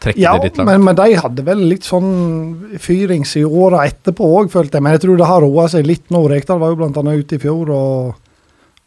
[0.00, 0.66] trekke Ja, det litt langt.
[0.72, 2.08] men, men de hadde vel litt sånn
[2.80, 4.82] fyrings i åra etterpå òg, følte jeg.
[4.82, 6.22] Men jeg tror det har roa seg litt nå.
[6.30, 8.14] Rekdal var jo blant annet ute i fjor og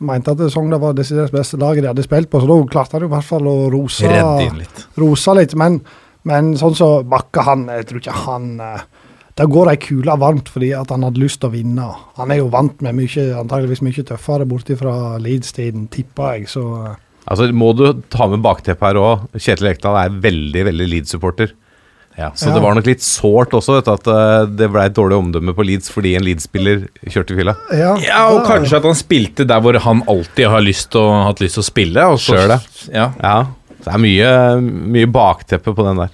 [0.03, 3.05] mente at Sogndal var desidert beste laget de hadde spilt på, så da klarte han
[3.05, 4.81] i hvert fall å inn litt.
[4.99, 5.53] rose litt.
[5.55, 5.77] Men,
[6.27, 8.49] men sånn som Bakke, han Jeg tror ikke han
[9.35, 11.87] Det går ei kule varmt fordi at han hadde lyst til å vinne.
[12.19, 16.47] Han er jo vant med mye, antageligvis mye tøffere borti fra Leeds-tiden, tipper jeg.
[16.53, 19.21] Så eh, Altså, må du ta med bakteppet her òg.
[19.39, 21.53] Kjetil Ekdal er veldig, veldig Leeds-supporter.
[22.17, 22.53] Ja, Så Ja.
[22.53, 25.55] det var nok litt sårt også, vet du, at eh, det ble et dårlig omdømme
[25.57, 27.55] på Leeds fordi en Leeds-spiller kjørte fylla.
[27.73, 31.01] ja, Ja, og da- kanskje at han spilte der hvor han alltid har lyst til
[31.01, 32.05] å, hatt lyst til å spille.
[32.11, 32.59] Og så- det.
[32.93, 33.07] Ja.
[33.23, 33.47] Ja,
[33.81, 34.61] så det er mye,
[34.93, 36.11] mye bakteppe på den der.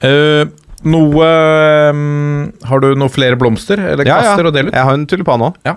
[0.00, 0.46] Eh,
[0.88, 1.26] noe
[1.90, 4.34] um, Har du noen flere blomster eller Ja, ja.
[4.38, 4.74] å dele ut?
[4.76, 5.58] Jeg har en tulipan òg.
[5.66, 5.76] Ja.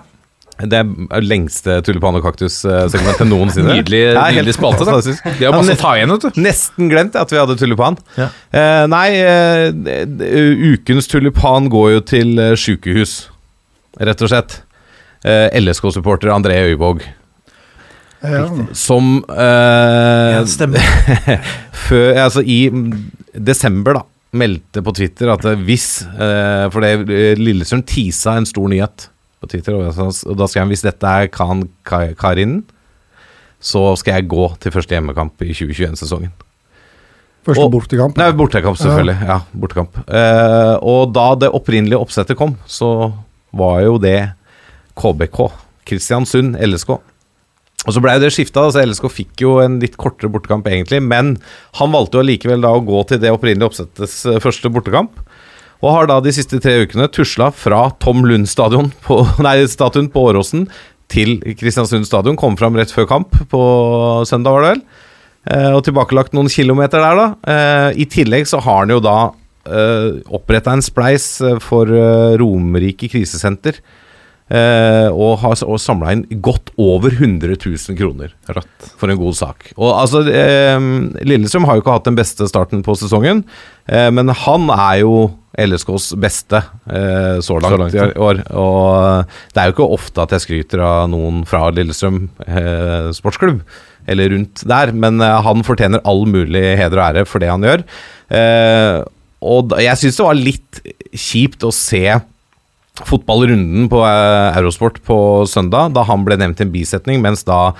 [0.54, 3.74] Det er lengste tulipan- og kaktussegmentet noensinne.
[3.74, 4.86] Nydelig, nydelig spalte.
[4.86, 6.40] da Det er masse å ta igjen, vet du.
[6.44, 7.98] Nesten glemt at vi hadde tulipan.
[8.16, 8.28] Ja.
[8.54, 10.30] Uh, nei, eh, d-
[10.76, 13.16] ukens tulipan går jo til eh, sjukehus,
[13.98, 14.60] rett og slett.
[15.26, 17.02] Uh, LSK-supporter André Øyvåg,
[18.22, 18.46] ja.
[18.78, 20.86] som ja, stemmer.
[21.88, 22.70] før, altså I
[23.34, 28.46] desember da meldte på Twitter at eh, hvis eh, For det eh, Lillestrøm teasa en
[28.48, 29.08] stor nyhet
[29.40, 32.62] på Twitter, og og da skrev han hvis dette er Khan Ka- Karin,
[33.64, 36.32] så skal jeg gå til første hjemmekamp i 2021-sesongen.
[37.44, 38.16] Første Og- bortekamp.
[38.16, 39.18] Nei, bortekamp, selvfølgelig.
[39.28, 39.98] Ja, bortekamp.
[40.08, 43.12] Eh, og da det opprinnelige oppsettet kom, så
[43.52, 44.32] var jo det
[44.96, 45.50] KBK.
[45.84, 46.94] Kristiansund, LSK.
[47.84, 51.02] Og så blei det skifta, så LSK fikk jo en litt kortere bortekamp, egentlig.
[51.04, 51.34] Men
[51.80, 55.20] han valgte jo likevel da å gå til det opprinnelige oppsettets eh, første bortekamp.
[55.84, 60.08] Og har da de siste tre ukene tusla fra Tom Lund stadion på, nei, statuen
[60.12, 60.68] på Åråsen
[61.12, 62.40] til Kristiansund stadion.
[62.40, 63.64] Kom fram rett før kamp på
[64.28, 64.84] søndag, var det vel.
[65.44, 67.30] Eh, og tilbakelagt noen kilometer der, da.
[67.52, 69.18] Eh, I tillegg så har han jo da
[69.68, 73.80] uh, oppretta en spleis eh, for eh, Romerike krisesenter.
[74.52, 78.34] Eh, og har og samla inn godt over 100 000 kroner
[78.98, 79.70] for en god sak.
[79.76, 80.80] Og altså, eh,
[81.24, 83.44] Lillestrøm har jo ikke hatt den beste starten på sesongen,
[83.88, 85.16] eh, men han er jo
[85.54, 86.58] LSKs beste
[86.90, 88.42] eh, så langt, Så langt, i år.
[88.58, 93.62] Og det er jo ikke ofte at jeg skryter av noen fra Lillestrøm eh, sportsklubb,
[94.10, 97.64] eller rundt der, men eh, han fortjener all mulig heder og ære for det han
[97.64, 97.86] gjør.
[98.34, 99.00] Eh,
[99.44, 100.80] og jeg syns det var litt
[101.14, 102.02] kjipt å se
[103.02, 105.18] fotballrunden på eh, Eurosport på
[105.50, 107.72] søndag, da han ble nevnt i en bisetning, mens da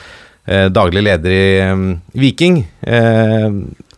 [0.48, 1.85] eh, daglig leder i eh,
[2.18, 3.46] Viking eh,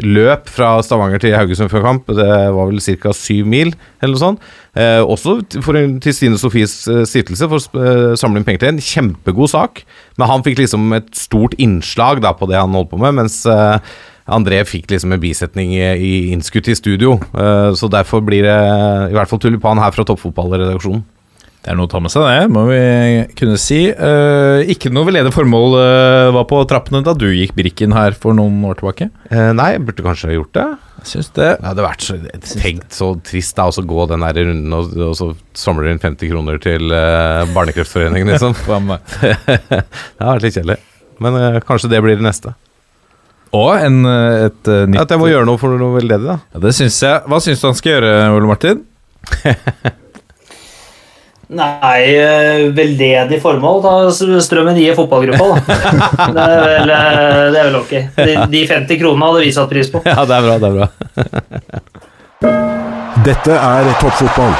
[0.04, 2.12] løp fra Stavanger til Haugesund før kamp.
[2.12, 3.14] Det var vel ca.
[3.16, 4.50] syv mil, eller noe sånt.
[4.76, 9.54] Eh, også for, til Stine Sofies stiftelse for å samle inn penger til en kjempegod
[9.54, 9.86] sak.
[10.20, 13.40] Men han fikk liksom et stort innslag da på det han holdt på med, mens
[14.26, 17.16] André fikk liksom en bisetning i, i innskutt i studio.
[17.30, 18.56] Eh, så derfor blir det
[19.12, 21.04] i hvert fall tulipan her fra toppfotballredaksjonen.
[21.66, 22.80] Det er noe å ta med seg, det, må vi
[23.34, 23.80] kunne si.
[23.90, 28.38] Eh, ikke noe veldedig formål eh, var på trappene da du gikk Brikken her for
[28.38, 29.08] noen år tilbake.
[29.34, 30.66] Eh, nei, jeg burde kanskje ha gjort det.
[31.00, 31.48] Jeg syns det.
[31.58, 32.18] Det hadde vært så,
[32.52, 36.04] tenkt så trist da, å gå den der runden og, og så samler du inn
[36.06, 38.54] 50 kroner til eh, Barnekreftforeningen, liksom.
[38.62, 40.78] Det hadde vært litt kjedelig.
[41.18, 42.54] Men eh, kanskje det blir det neste.
[43.54, 46.38] Og en, eh, et eh, nytt At jeg må gjøre noe for noe veldedig, da.
[46.54, 47.22] ja, Det syns jeg.
[47.30, 48.82] Hva syns du han skal gjøre, Ole Martin?
[51.46, 53.82] Nei, eh, veldedig formål.
[53.84, 53.92] Ta
[54.42, 55.58] strømmen i fotballgruppa, da.
[56.36, 57.92] Det er vel, det er vel ok.
[58.18, 60.02] De, de 50 kronene hadde vi satt pris på.
[60.10, 60.88] Ja, det er bra, det er bra.
[63.26, 64.54] Dette er toppfotball.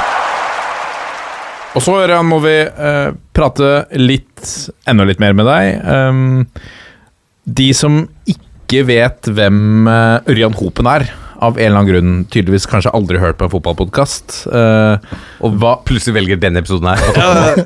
[1.77, 4.41] Og så Ørjan, må vi uh, prate litt,
[4.89, 5.77] enda litt mer med deg.
[5.85, 6.47] Um,
[7.45, 8.46] de som ikke
[8.87, 13.37] vet hvem eh, Ørjan Hopen er, av en eller annen grunn, tydeligvis kanskje aldri hørt
[13.37, 14.39] på en fotballpodkast.
[14.49, 14.97] Uh,
[15.45, 17.61] Og hva plutselig velger denne episoden her.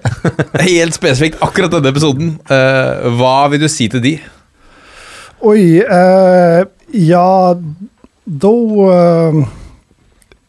[0.68, 2.34] helt spesifikt akkurat denne episoden.
[2.52, 4.18] Uh, hva vil du si til de?
[5.42, 7.56] Oi, uh, ja
[8.26, 8.52] Da
[8.92, 9.40] eh,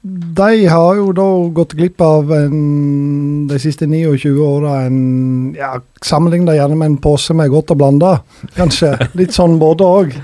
[0.03, 6.49] De har jo da gått glipp av en, de siste 29 åra en ja, Sammenlign
[6.49, 8.17] det gjerne med en pose med godt og blanda,
[8.59, 8.97] kanskje.
[9.19, 10.17] Litt sånn både òg.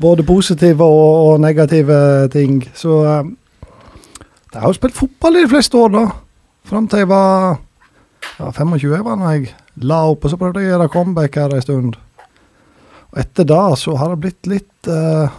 [0.00, 2.62] Både positive og, og negative ting.
[2.74, 3.36] Så jeg
[4.50, 6.04] De har jo spilt fotball i de fleste år, da.
[6.66, 7.58] Fram til jeg var
[8.40, 9.52] ja, 25 var da jeg
[9.86, 11.98] la opp, og så prøvde jeg å gjøre comeback her en stund.
[13.10, 15.30] Og etter da så har det blitt litt uh,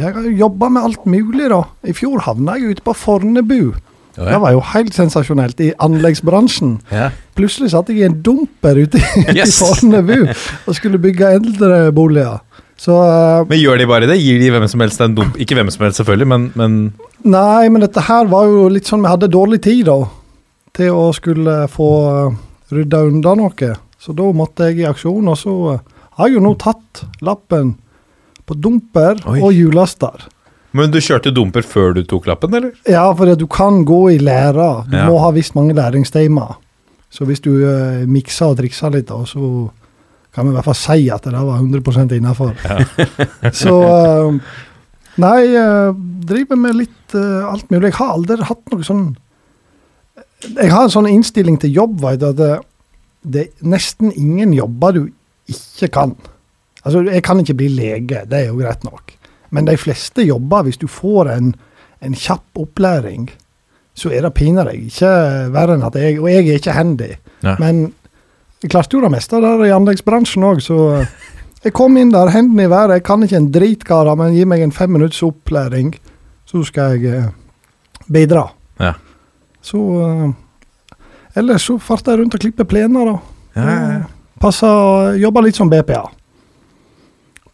[0.00, 1.62] Jeg har jo jobba med alt mulig, da.
[1.84, 3.72] I fjor havna jeg ute på Fornebu.
[4.12, 6.74] Det var jo helt sensasjonelt i anleggsbransjen.
[6.92, 7.10] Ja.
[7.36, 9.56] Plutselig satt jeg i en dumper ute i Yes.
[9.60, 10.26] Fornebu
[10.66, 12.42] og skulle bygge eldreboliger.
[12.82, 14.18] Så eh, Men gjør de bare det?
[14.18, 15.36] Gir de hvem som helst en dump?
[15.40, 16.78] Ikke hvem som helst, selvfølgelig, men, men
[17.22, 20.00] Nei, men dette her var jo litt sånn Vi hadde dårlig tid, da.
[20.74, 21.88] Til å skulle få
[22.32, 22.36] uh,
[22.72, 23.72] rydda unna noe.
[24.02, 25.82] Så da måtte jeg i aksjon, og så eh,
[26.18, 27.74] har jeg jo nå tatt lappen
[28.48, 29.36] på dumper Oi.
[29.38, 30.24] og hjullaster.
[30.74, 32.72] Men du kjørte dumper før du tok lappen, eller?
[32.88, 34.86] Ja, for du kan gå i læra.
[34.88, 35.04] Du Ja.
[35.06, 36.56] må ha visst mange læringstimer.
[37.12, 39.68] Så hvis du uh, mikser og trikser litt, da, så
[40.32, 42.54] kan vi i hvert fall si at det var 100 innafor.
[43.62, 44.38] så eh,
[45.20, 45.92] Nei, uh,
[46.24, 47.90] driver med litt eh, alt mulig.
[47.90, 49.02] Jeg har aldri hatt noe sånn
[50.56, 52.54] Jeg har en sånn innstilling til jobb, veit at det,
[53.20, 55.02] det er nesten ingen jobber du
[55.52, 56.16] ikke kan.
[56.82, 59.12] Altså, jeg kan ikke bli lege, det er jo greit nok.
[59.52, 61.52] Men de fleste jobber, hvis du får en,
[62.02, 63.28] en kjapp opplæring,
[63.94, 65.12] så er det pinadø ikke
[65.52, 67.10] verre enn at jeg Og jeg er ikke handy.
[67.44, 67.56] Nei.
[67.60, 67.82] Men
[68.62, 70.76] jeg klarte jo det meste der i anleggsbransjen òg, så
[71.64, 72.96] jeg kom inn der, hendene i været.
[72.98, 75.92] Jeg kan ikke en drit, karer, men gi meg en fem minutts opplæring,
[76.46, 77.28] så skal jeg eh,
[78.12, 78.48] bidra.
[78.82, 78.94] Ja.
[79.62, 80.30] Så eh,
[81.38, 83.14] Ellers så farta jeg rundt og klipper plener, da.
[83.56, 84.02] Ja, ja, ja.
[84.42, 86.02] Passer Jobber litt som BPA,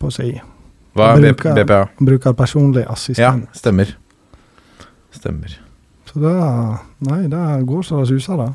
[0.01, 0.33] på å si.
[0.99, 1.81] Hva er Bruker- BPA?
[2.01, 3.21] Bruker personlig assistent.
[3.23, 3.93] Ja, stemmer.
[5.15, 5.53] Stemmer.
[6.09, 6.33] Så det
[7.07, 8.49] Nei, det går så det suser, det.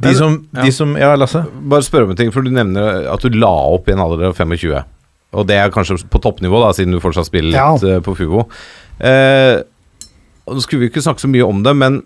[0.00, 1.42] De som, de som Ja, Lasse?
[1.70, 4.30] Bare spørre om en ting, for du nevner at du la opp i en alder
[4.30, 4.78] av 25.
[5.36, 7.66] Og det er kanskje på toppnivå, da, siden du fortsatt spiller Ja.
[7.74, 8.46] litt eh, på Fubo.
[8.98, 9.60] Eh,
[10.50, 12.00] Nå skulle vi ikke snakke så mye om det, men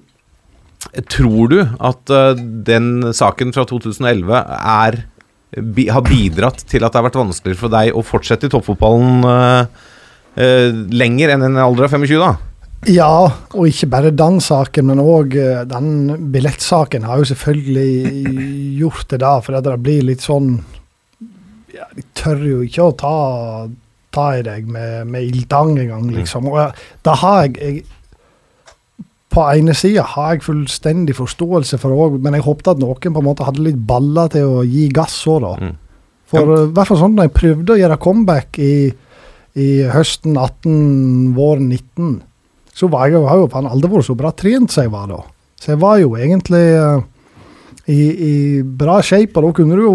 [1.08, 2.34] tror du at eh,
[2.66, 4.98] den saken fra 2011 er
[5.62, 9.24] bi, har bidratt til at det har vært vanskeligere for deg å fortsette i toppfotballen
[9.30, 9.86] eh,
[10.42, 12.34] eh, lenger enn en alder av 25, da?
[12.90, 15.36] Ja, og ikke bare den saken, men òg
[15.70, 18.34] den billettsaken har jo selvfølgelig
[18.82, 20.58] gjort det da, for det blir litt sånn
[21.74, 23.14] ja, De tør jo ikke å ta,
[24.14, 26.46] ta i deg med, med ildtang engang, liksom.
[26.52, 27.84] Og jeg- da har jeg, jeg
[29.34, 33.18] På ene sida har jeg fullstendig forståelse for òg, men jeg håpte at noen på
[33.18, 35.54] en måte hadde litt baller til å gi gass òg, da.
[35.58, 35.72] Mm.
[36.30, 38.92] For i hvert fall sånn da jeg prøvde å gjøre comeback i,
[39.58, 42.22] i høsten 18, våren 19
[42.74, 45.20] så var jeg har jo faen aldri vært så bra trent som jeg var da.
[45.62, 47.04] Så jeg var jo egentlig uh,
[47.86, 48.34] i, i
[48.64, 49.94] bra shape, og da kunne du jo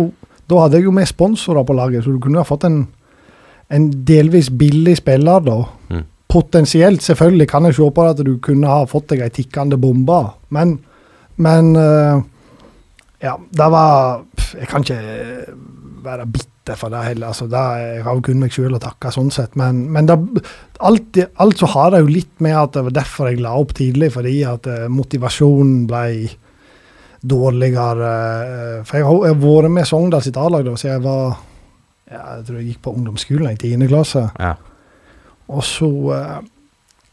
[0.49, 2.79] Da hadde jeg jo med sponsorer på laget, så du kunne ha fått en,
[3.69, 5.59] en delvis billig spiller da.
[5.93, 6.07] Mm.
[6.25, 10.23] Potensielt, selvfølgelig, kan jeg se på at du kunne ha fått deg ei tikkende bombe,
[10.49, 10.79] men
[11.39, 12.21] Men uh,
[13.21, 14.23] Ja, det var
[14.57, 14.99] Jeg kan ikke
[16.03, 19.31] være bitter for det altså det, Jeg har jo kun meg sjøl å takke, sånn
[19.33, 19.55] sett.
[19.59, 20.17] Men, men det,
[20.85, 23.73] alt, alt så har det jo litt med at det var derfor jeg la opp
[23.77, 26.29] tidlig, fordi at eh, motivasjonen ble
[27.21, 28.13] dårligere.
[28.43, 31.37] eh, For jeg har, vært med Sogndal sitt A-lag da, siden jeg var
[32.09, 33.89] ja, jeg tror jeg gikk på ungdomsskolen i 10.
[33.89, 34.23] klasse.
[34.41, 34.55] Ja.
[35.49, 35.89] Og så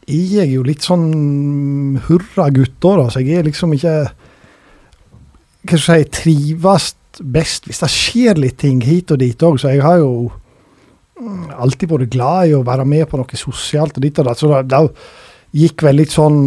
[0.07, 3.95] jeg er jo litt sånn hurra gutter, da, så jeg er liksom ikke
[5.67, 9.59] Hva skal jeg si trives best hvis det skjer litt ting hit og dit òg,
[9.61, 10.29] så jeg har jo
[11.19, 14.41] mm, alltid vært glad i å være med på noe sosialt og ditt og datt.
[14.41, 14.83] Så da, det
[15.57, 16.39] gikk vel litt sånn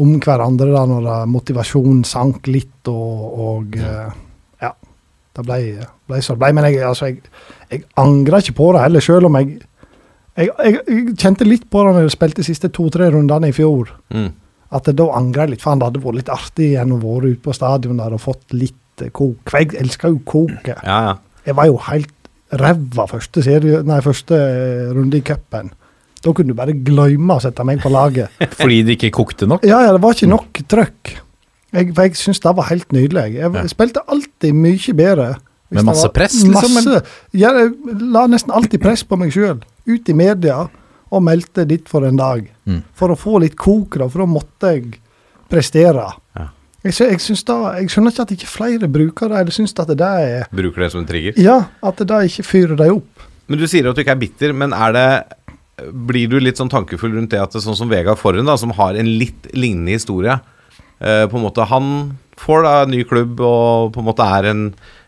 [0.00, 4.10] om hverandre da når motivasjonen sank litt og, og eh,
[4.64, 4.72] ja.
[5.36, 5.58] Det ble,
[6.08, 6.52] ble så det ble.
[6.56, 7.20] Men jeg, altså, jeg,
[7.68, 9.58] jeg angrer ikke på det heller, selv om jeg
[10.36, 13.54] jeg, jeg, jeg kjente litt på det når jeg spilte de siste to-tre rundene i
[13.56, 13.92] fjor.
[14.12, 14.34] Mm.
[14.76, 15.62] At jeg da jeg litt.
[15.62, 18.52] Faen, det hadde vært litt artig igjen å være ute på stadion der og fått
[18.56, 19.38] litt eh, kok.
[19.50, 20.76] For jeg elsker jo koke.
[20.84, 21.16] Ja, ja.
[21.46, 22.12] Jeg var jo helt
[22.56, 25.72] ræva første, serie, nei, første eh, runde i cupen.
[26.24, 28.32] Da kunne du bare glemme å sette meg på laget.
[28.60, 29.66] Fordi det ikke kokte nok?
[29.66, 31.12] Ja, ja, det var ikke nok trøkk.
[31.76, 33.26] Jeg, for jeg syns det var helt nydelig.
[33.36, 33.66] Jeg, Ja.
[33.70, 35.28] spilte alltid mye bedre.
[35.74, 37.00] Med masse press, liksom, Masse,
[37.34, 37.72] ja, jeg
[38.14, 39.58] la nesten alltid press på meg sjøl.
[39.90, 40.60] Ut i media
[41.10, 42.44] og meldte ditt for en dag.
[42.70, 42.84] Mm.
[42.94, 44.92] For å få litt kok, da, for da måtte jeg
[45.50, 46.06] prestere.
[46.86, 50.06] Jeg, jeg, da, jeg skjønner ikke at ikke flere bruker det, eller syns at det
[50.06, 51.38] er Bruker det som en trigger.
[51.40, 53.26] Ja, at det ikke fyrer deg opp.
[53.50, 55.08] Men du sier at du ikke er bitter, men er det
[56.08, 58.72] Blir du litt sånn tankefull rundt det at det er sånn som Vegard Forhen, som
[58.78, 61.90] har en litt lignende historie eh, På en måte Han
[62.40, 64.62] får da en ny klubb og på en måte er en,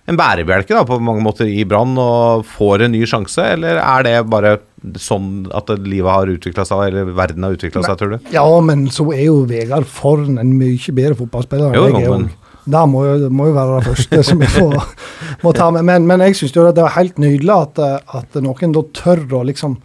[0.08, 4.06] en bærebjelke da, på mange måter i Brann og får en ny sjanse, eller er
[4.06, 4.54] det bare
[5.00, 8.18] sånn at livet har utvikla seg, eller verden har utvikla seg, tror du?
[8.34, 12.10] Ja, men så er jo Vegard Forn en mye bedre fotballspiller enn jeg er.
[12.18, 12.30] men-
[12.68, 14.74] Det må, jo- må jo være det første som jeg får,
[15.42, 15.84] må ta med.
[15.88, 17.78] Men, men jeg syns det var helt nydelig at,
[18.14, 19.78] at noen da tør å liksom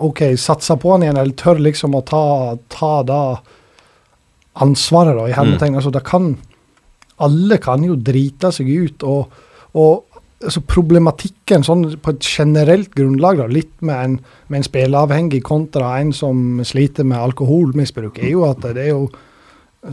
[0.00, 3.18] OK, satse på han igjen, eller tør liksom å ta, ta det
[4.62, 5.74] ansvaret, da, i hermetegn.
[5.76, 6.36] Altså, det kan
[7.20, 9.34] Alle kan jo drite seg ut, og,
[9.76, 10.06] og
[10.44, 15.96] altså, problematikken sånn på et generelt grunnlag, da, litt med en, med en spilleavhengig kontra
[16.00, 19.08] en som sliter med alkoholmisbruk, er jo at det er jo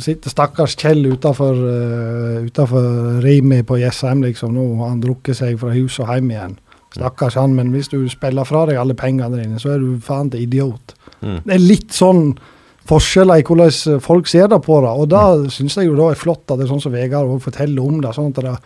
[0.04, 4.52] sitter stakkars Kjell utafor uh, Rimi på Jessheim, liksom.
[4.58, 6.58] Nå har han drukket seg fra hus og hjem igjen.
[6.96, 10.32] Stakkars han, men hvis du spiller fra deg alle pengene dine, så er du faen
[10.34, 10.96] til idiot.
[11.22, 11.40] Mm.
[11.46, 12.34] Det er litt sånn
[12.88, 16.20] forskjeller i hvordan folk ser det på det, og da syns jeg jo da er
[16.20, 18.14] flott at det er sånn som Vegard forteller om det.
[18.16, 18.58] sånn at det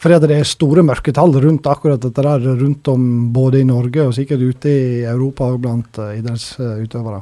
[0.00, 3.02] fordi det er store mørketall rundt akkurat dette der, rundt om
[3.34, 7.20] både i Norge og sikkert ute i Europa og blant uh, idrettsutøvere.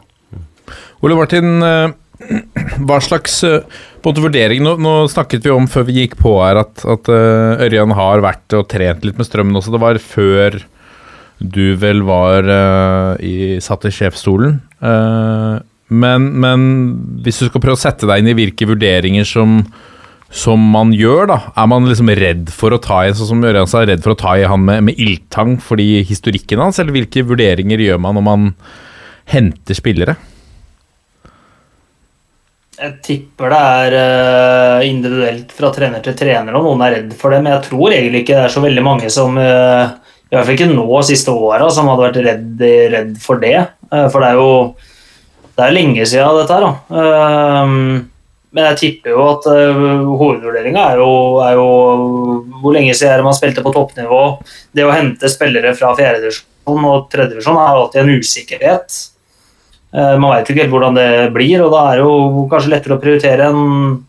[1.02, 1.92] Ole Martin, eh,
[2.86, 6.60] hva slags eh, måte vurdering nå, nå snakket vi om før vi gikk på her
[6.62, 9.74] at, at eh, Ørjan har vært og trent litt med strømmen også.
[9.74, 10.58] Det var før
[11.38, 14.58] du vel var eh, i, satt i sjefsstolen.
[14.82, 15.54] Eh,
[15.88, 16.64] men, men
[17.24, 19.62] hvis du skal prøve å sette deg inn i hvilke vurderinger som,
[20.28, 23.68] som man gjør, da, er man liksom redd for å ta i sånn som Ørjan
[23.70, 27.24] sa, redd for å ta i han med, med ildtang fordi historikken hans, eller hvilke
[27.24, 28.50] vurderinger gjør man når man
[29.32, 30.18] henter spillere?
[32.78, 37.34] Jeg tipper det er eh, individuelt fra trener til trener om noen er redd for
[37.34, 39.96] det, men jeg tror egentlig ikke det er så veldig mange som eh,
[40.28, 42.62] I hvert fall ikke nå siste åra som hadde vært redd,
[42.94, 43.56] redd for det.
[43.88, 44.52] Eh, for det er jo
[45.58, 48.12] det er lenge siden dette her, da.
[48.48, 51.66] Eh, men jeg tipper jo at uh, hovedvurderinga er, jo- er jo
[52.62, 54.22] hvor lenge siden man spilte på toppnivå.
[54.72, 58.96] Det å hente spillere fra fjerdedivisjon og tredjedivisjon er alltid en usikkerhet.
[59.92, 62.96] Uh, Man vet ikke helt hvordan det blir, og da er det jo kanskje lettere
[62.96, 63.62] å prioritere en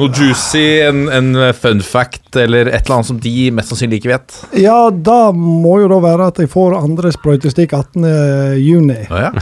[0.00, 4.14] noe juicy, en, en fun fact, eller et eller annet som de mest sannsynlig ikke
[4.14, 4.36] vet?
[4.56, 8.06] Ja, da må jo da være at jeg får andre sprøytestikk 18.
[8.64, 8.96] juni.
[9.12, 9.32] Å ja.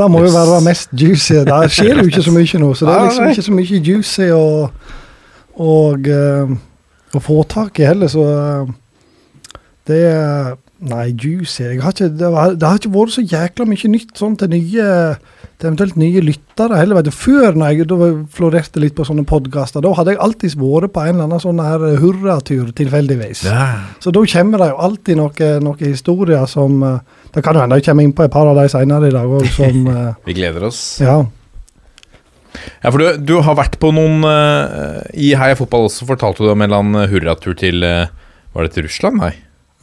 [0.00, 1.42] Det må jo være mest juicy.
[1.44, 4.30] Det skjer jo ikke så mye nå, så det er liksom ikke så mye juicy
[4.32, 4.46] å,
[5.68, 6.08] og,
[7.12, 8.24] å få tak i heller, så
[9.92, 13.64] det er Nei, juicy jeg har ikke, det, har, det har ikke vært så jækla
[13.66, 14.90] mye nytt sånn til nye
[15.58, 17.00] til eventuelt nye lyttere heller.
[17.00, 17.14] vet du.
[17.14, 21.02] Før når jeg da florerte litt på sånne podkaster, da hadde jeg alltid vært på
[21.02, 23.42] en eller annen sånn her hurratur tilfeldigvis.
[23.98, 27.00] Så da kommer det jo alltid noen noe historier som eh,
[27.34, 29.34] Det kan jo hende jeg kommer inn på et par av de senere i dag
[29.34, 30.80] òg, som eh, Vi gleder oss.
[31.02, 31.18] Ja.
[32.82, 36.48] Ja, for du, du har vært på noen uh, I Heia Fotball også fortalte du
[36.50, 38.08] om en eller annen hurratur til uh,
[38.54, 39.20] Var det til Russland?
[39.20, 39.34] Nei.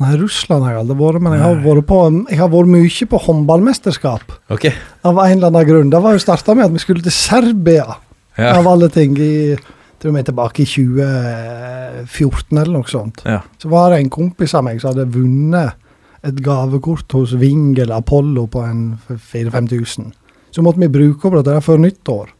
[0.04, 3.06] Nei, Russland har jeg aldri vært, men jeg har vært, på, jeg har vært mye
[3.14, 4.34] på håndballmesterskap.
[4.52, 4.74] Okay.
[5.08, 5.94] Av en eller annen grunn.
[5.94, 7.96] Det var jo starta med at vi skulle til Serbia,
[8.36, 8.58] Ja.
[8.58, 9.16] av alle ting.
[9.16, 9.56] I,
[10.00, 13.22] tror vi er tilbake i 2014 eller noe sånt.
[13.26, 13.40] Ja.
[13.62, 15.80] Så var det en kompis av meg som hadde vunnet
[16.26, 20.12] et gavekort hos Ving eller Apollo på en 4000-5000.
[20.52, 22.32] Så måtte vi bruke opp dette før nyttår.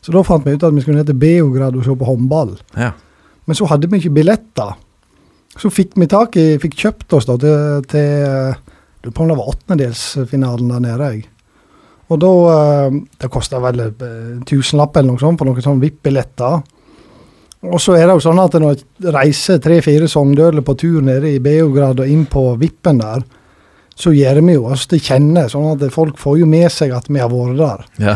[0.00, 2.54] Så da fant vi ut at vi skulle ned til Beograd og se på håndball.
[2.78, 2.92] Ja.
[3.46, 4.76] Men så hadde vi ikke billetter.
[5.58, 8.54] Så fikk vi tak i, fikk kjøpt oss da til, til
[9.00, 11.06] Lurer på om det var åttendedelsfinalen der nede.
[11.14, 11.28] jeg.
[12.10, 16.60] Og da eh, Det kosta vel en tusenlapp eller noe sånt for noen sånne VIP-billetter.
[17.70, 21.34] Og så er det jo sånn at når jeg reiser tre-fire sogndøler på tur nede
[21.34, 23.24] i Beograd og inn på vippen der,
[24.00, 27.10] så gjør vi jo oss til kjenne, sånn at folk får jo med seg at
[27.10, 27.82] vi har vært der.
[28.00, 28.14] Ja.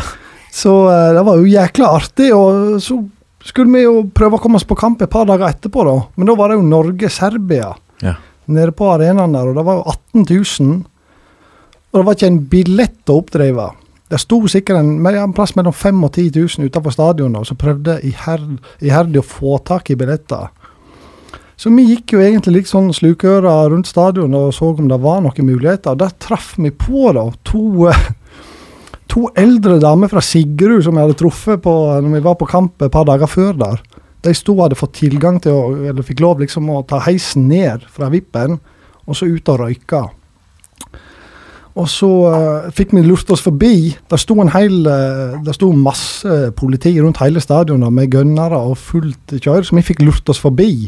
[0.54, 3.00] Så eh, det var jo jækla artig, og så
[3.44, 5.96] skulle vi jo prøve å komme oss på kamp et par dager etterpå, da.
[6.16, 8.14] Men da var det jo Norge-Serbia Ja.
[8.46, 9.84] nede på arenaen der, og det var jo
[10.22, 10.26] 18
[10.60, 10.84] 000.
[11.92, 13.70] Og det var ikke en billett å oppdrive.
[14.10, 16.30] Det sto sikkert en, en plass mellom 5000 og 10
[16.60, 20.48] 000 utenfor stadionet, og så prøvde iherd, iherdig å få tak i billetter.
[21.56, 25.20] Så vi gikk jo egentlig litt sånn slukøra rundt stadionet og så om det var
[25.22, 25.94] noen muligheter.
[25.94, 28.08] Og der traff vi på da to, eh,
[29.14, 32.82] to eldre damer fra Sigrud som jeg hadde truffet på når vi var på kamp
[32.82, 33.78] et par dager før der.
[34.24, 37.46] De sto og hadde fått tilgang til å, eller fikk lov liksom å ta heisen
[37.50, 38.58] ned fra vippen,
[39.04, 40.00] og så ut og røyke.
[41.74, 43.92] Og så uh, fikk vi lurt oss forbi.
[44.10, 48.78] Der sto en hel, eh, der sto masse politi rundt hele stadionet med gønnere og
[48.78, 50.86] fullt kjør, så vi fikk lurt oss forbi.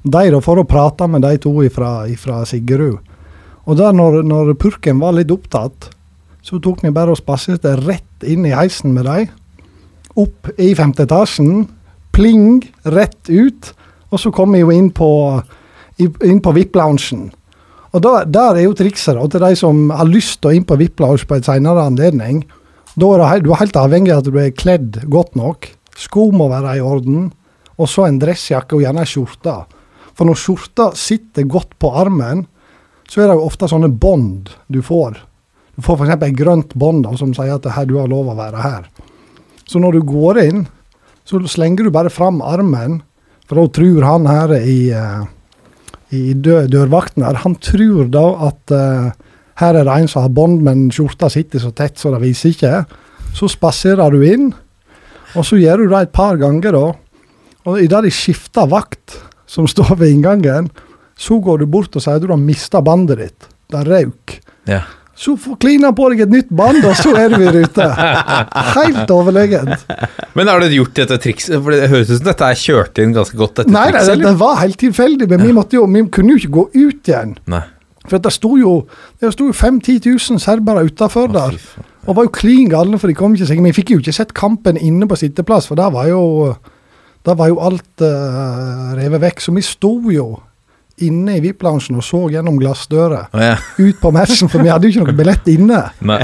[0.00, 3.02] De da for å prate med de to fra Sigrud.
[3.66, 5.90] Og der når, når purken var litt opptatt,
[6.42, 9.28] så tok vi bare og spaserte rett inn i heisen med dem.
[10.20, 11.66] Opp i femte etasjen.
[12.16, 13.72] Pling, rett ut.
[14.10, 15.10] Og så kom vi jo inn på,
[16.00, 17.28] inn på VIP-loungen.
[17.90, 20.66] Og da, Der er jo trikset da, til de som har lyst til å inn
[20.66, 22.44] på VIP-lounge på en senere anledning.
[22.94, 25.68] Da er det, du er helt avhengig av at du er kledd godt nok.
[25.98, 27.30] Sko må være i orden.
[27.80, 29.56] Og så en dressjakke og gjerne ei skjorte.
[30.14, 32.44] For når skjorta sitter godt på armen,
[33.08, 35.18] så er det jo ofte sånne bånd du får.
[35.76, 36.16] Du får f.eks.
[36.16, 38.88] et grønt bånd som sier at her, du har lov å være her.
[39.68, 40.64] Så når du går inn,
[41.24, 43.00] så slenger du bare fram armen,
[43.46, 45.22] for da tror han her i, eh,
[46.14, 49.10] i dør, dørvakten her, han tror da at uh,
[49.60, 52.54] her er det en som har bånd, men skjorta sitter så tett så det viser
[52.54, 52.84] ikke.
[53.36, 54.50] Så spaserer du inn,
[55.36, 56.84] og så gjør du det et par ganger da.
[57.68, 59.18] Og idet de skifter vakt,
[59.50, 60.70] som står ved inngangen,
[61.20, 63.50] så går du bort og sier at du har mista bandet ditt.
[63.70, 64.38] Det røyk.
[64.70, 64.82] Ja.
[65.20, 67.86] Så får klina på deg et nytt band, og så er du i rute.
[68.78, 69.82] Helt overlegent.
[70.38, 71.58] Men har du gjort dette trikset?
[71.58, 74.30] For det høres ut som dette er kjørt inn ganske godt, dette Nei, trikset, det,
[74.30, 77.36] det var helt tilfeldig, men vi, måtte jo, vi kunne jo ikke gå ut igjen.
[77.52, 77.66] Nei.
[78.08, 78.74] For det sto jo,
[79.20, 81.58] det sto jo 5000 000 serbere utafor der.
[82.08, 83.60] Og var jo klin gale, for de kom ikke seg.
[83.60, 86.54] Men vi fikk jo ikke sett kampen inne på sitteplass, for der var jo,
[87.28, 89.44] der var jo alt uh, revet vekk.
[89.44, 90.32] Så vi sto jo
[91.06, 93.54] inne i VIP-loungen og så gjennom glassdører Å, ja.
[93.78, 95.84] ut på matchen, for vi hadde jo ikke noe billett inne.
[96.06, 96.22] Nei.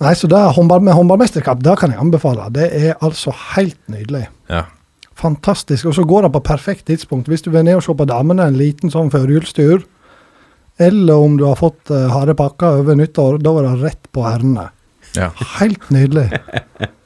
[0.00, 2.46] Nei, så det håndball, med håndballmesterskap, det kan jeg anbefale.
[2.54, 4.26] Det er altså helt nydelig.
[4.48, 4.64] Ja.
[5.20, 5.90] Fantastisk.
[5.90, 7.28] Og så går det på perfekt tidspunkt.
[7.28, 9.84] Hvis du vil ned og se på damene en liten sånn førjulstur,
[10.80, 14.24] eller om du har fått uh, harde pakker over nyttår, da er det rett på
[14.24, 14.70] herrene.
[15.18, 15.28] Ja.
[15.58, 16.30] Helt nydelig.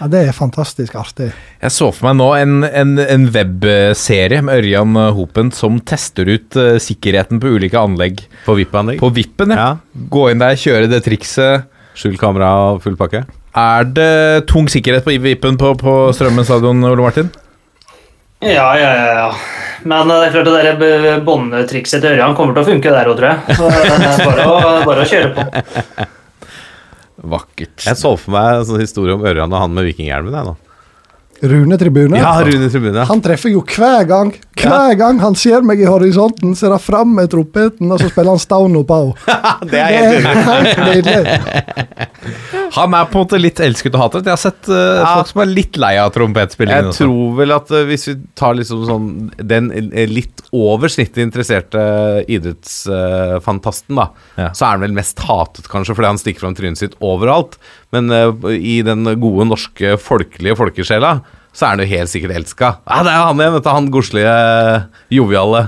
[0.00, 1.30] Ja, det er fantastisk artig.
[1.62, 6.58] Jeg så for meg nå en, en, en webserie med Ørjan Hopen som tester ut
[6.58, 8.26] uh, sikkerheten på ulike anlegg.
[8.44, 9.00] På VIP-anlegg.
[9.00, 9.70] På VIP-en, ja.
[9.70, 10.04] Ja.
[10.12, 11.70] Gå inn der, kjøre det trikset.
[11.96, 13.24] Skjul kamera og full pakke.
[13.56, 17.30] Er det tung sikkerhet på Vippen på, på Strømmen stadion, Ole Martin?
[18.44, 19.06] Ja, ja, ja.
[19.16, 19.30] ja.
[19.88, 23.08] Men eh, det er klart det der båndtrikset til Ørjan kommer til å funke der
[23.08, 23.56] òg, tror jeg.
[23.56, 26.06] Så det er bare å, bare å kjøre på.
[27.32, 27.80] Vakkert.
[27.86, 30.36] Jeg så for meg en sånn historie om Ørjan og han med vikinghjelmen.
[30.36, 30.65] Jeg, nå.
[31.42, 32.16] Rune Tribune.
[32.18, 33.04] Ja, Rune Tribune.
[33.08, 34.32] Han treffer jo hver gang.
[34.56, 38.32] Hver gang han ser meg i horisonten, ser han fram med trompeten, og så spiller
[38.32, 39.00] han Stauno på.
[39.70, 41.36] det er helt nydelig.
[42.76, 44.26] Han er på en måte litt elsket og hatet.
[44.26, 45.10] Jeg har sett uh, Ja.
[45.20, 46.88] folk som er litt lei av trompetspillingen.
[46.90, 49.06] Jeg tror vel at uh, hvis vi tar liksom sånn
[49.38, 51.80] den eh, litt over snittet interesserte
[52.32, 54.08] idrettsfantasten, da,
[54.40, 54.50] Ja.
[54.52, 57.56] så er han vel mest hatet kanskje fordi han stikker fram trynet sitt overalt.
[57.94, 61.18] Men eh, i den gode norske folkelige folkesjela
[61.56, 62.68] så er han jo helt sikkert elska.
[62.84, 64.32] Ja, det er han igjen, dette, han godslige,
[65.16, 65.62] joviale,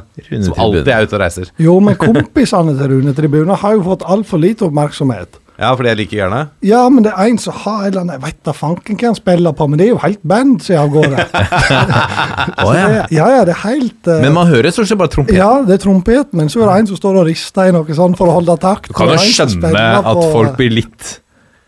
[0.45, 1.53] som alltid er ute og reiser.
[1.65, 5.39] Jo, men kompisene til Rune Tribune har jo fått altfor lite oppmerksomhet.
[5.59, 6.41] Ja, fordi jeg liker gjerne.
[6.63, 9.09] Ja, men det er en som har en eller annen Jeg vet da fanken hva
[9.09, 11.25] han spiller på, men det er jo helt band som er av gårde.
[12.59, 12.67] Ja.
[12.69, 15.35] Det- ja, ja, det er helt uh, Men man hører stort sett bare trompet.
[15.37, 17.97] Ja, det er trompet, men så er det en som står og rister i noe
[17.97, 18.91] sånn for å holde takt.
[18.93, 21.17] Du kan jo skjønne at folk blir litt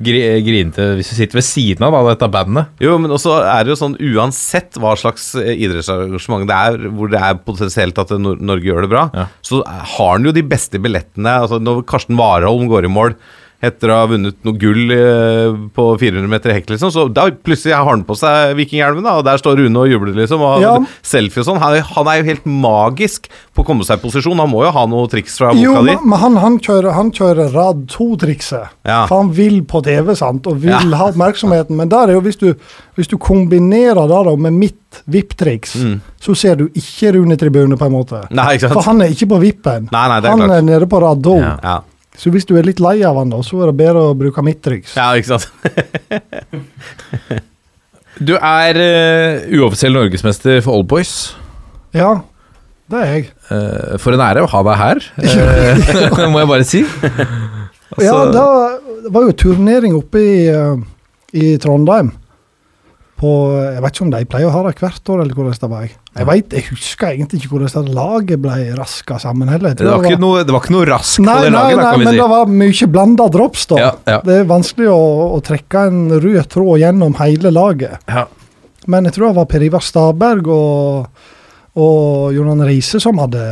[0.01, 2.71] gri grinete hvis du sitter ved siden av da, dette bandet.
[2.81, 7.13] Jo, men også er det jo sånn uansett hva slags eh, idrettsarrangement det er, hvor
[7.13, 9.27] det er potensielt at Norge gjør det bra, Ja.
[9.45, 11.37] så har han jo de beste billettene.
[11.45, 13.15] Altså Når Karsten Warholm går i mål
[13.63, 17.75] etter å ha vunnet noe gull eh, på 400 meter hekk, liksom, så da plutselig
[17.77, 20.73] har han på seg vikinghjelmen, og der står Rune og jubler, liksom, og Ja.
[21.05, 21.61] selfie og sånn.
[21.61, 24.41] Han, han er jo helt magisk på å komme seg i posisjon.
[24.41, 25.93] Han må jo ha noe triks fra Jo, di.
[25.93, 28.73] men men han, han, kjører, han kjører rad to-trikset.
[28.89, 29.03] Ja.
[29.11, 30.97] For han vil på TV, sant, og vil Ja.
[30.97, 31.77] ha oppmerksomheten.
[31.77, 32.55] Men der er jo hvis du,
[32.97, 35.77] hvis du kombinerer det med mitt VIP-triks,
[36.21, 38.25] så ser du ikke Rune Tribune, på en måte.
[38.31, 38.37] Mm.
[38.41, 39.89] Nei, ikke For han er ikke på vippen.
[39.93, 41.37] Nei, nei, han er nede på rad to.
[41.39, 41.81] Ja.
[42.21, 44.43] Så hvis du er litt lei av han, da, så er det bedre å bruke
[44.45, 44.93] mitt triks.
[44.99, 45.49] ja, ikke sant?
[48.21, 51.31] Du er uh, uoffisiell norgesmester for Oldboys.
[51.97, 52.11] Ja,
[52.93, 53.31] det er jeg.
[53.49, 56.83] Uh, for en ære å ha deg her, uh, må jeg bare si.
[57.95, 58.19] Altså, ja,
[59.07, 60.35] det var jo turnering oppe i,
[61.33, 62.13] i Trondheim.
[63.21, 65.69] På, jeg vet ikke om de pleier å ha det hvert år, eller hvordan det
[65.69, 65.83] var.
[65.85, 69.75] Jeg, jeg, vet, jeg husker egentlig ikke hvordan det laget ble raska sammen heller.
[69.77, 71.91] Det, var ikke noe, det var ikke noe raskt Nei, på det nei, laget, da,
[71.91, 73.83] nei, men det var mye blanda drops, da.
[73.83, 74.23] Ja, ja.
[74.25, 75.03] Det er vanskelig å,
[75.37, 78.09] å trekke en rød tråd gjennom hele laget.
[78.09, 78.25] Ja.
[78.89, 81.29] Men jeg tror det var Per Ivar Staberg og,
[81.77, 83.45] og Jonan Riise som hadde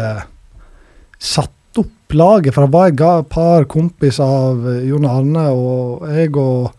[1.20, 2.56] satt opp laget.
[2.56, 6.72] For det var et par kompiser av Jon Arne og jeg og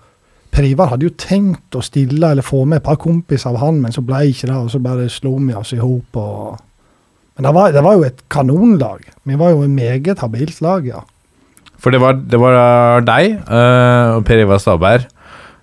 [0.51, 3.81] Per Ivar hadde jo tenkt å stille eller få med et par kompiser av han,
[3.83, 6.17] men så ble ikke det, og så bare slo vi oss i hop.
[6.17, 6.57] og-
[7.37, 8.99] Men det var, det var jo et kanonlag.
[9.25, 10.99] Vi var jo et meget habilt lag, ja.
[11.77, 15.05] For det var, det var deg uh, og Per Ivar Stabær.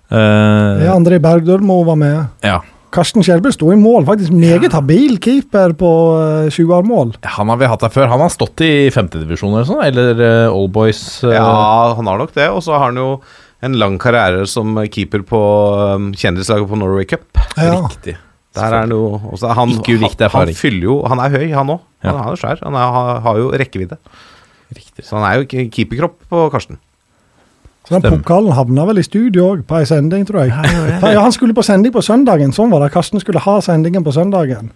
[0.09, 2.27] Uh, Ja, André Bergdølmo var med.
[2.43, 2.59] ja.
[2.89, 4.05] Karsten Skjelbø sto i mål.
[4.07, 7.11] Faktisk meget habil keeper på uh, sjuermål.
[7.35, 8.07] Han har vi hatt her før.
[8.07, 11.21] Han har stått i femtedivisjon eller sånn, eller uh, Boys.
[11.21, 12.47] Uh, Ja, han har nok det.
[12.49, 13.19] Og så har han jo
[13.65, 15.41] en lang karriere som keeper på
[15.95, 17.25] um, kjendislaget på Norway Cup.
[17.57, 17.79] Ja.
[17.87, 18.17] Riktig.
[18.57, 20.55] Der er noe, også, han, Ikke ulikt erfaring.
[20.55, 21.81] han fyller jo Han er høy, han òg.
[22.01, 22.15] Ja.
[22.15, 22.61] Han er svær.
[22.63, 23.97] Han er, har, har jo rekkevidde.
[24.73, 25.05] Riktig.
[25.05, 26.79] Så han er jo ikke keeperkropp på Karsten.
[27.87, 28.19] Så den Stemmer.
[28.19, 30.51] pokalen havna vel i studio òg, på ei sending, tror jeg.
[30.51, 32.91] Ja, ja, Han skulle på sending på søndagen, sånn var det.
[32.91, 34.73] Karsten skulle ha sendingen på søndagen.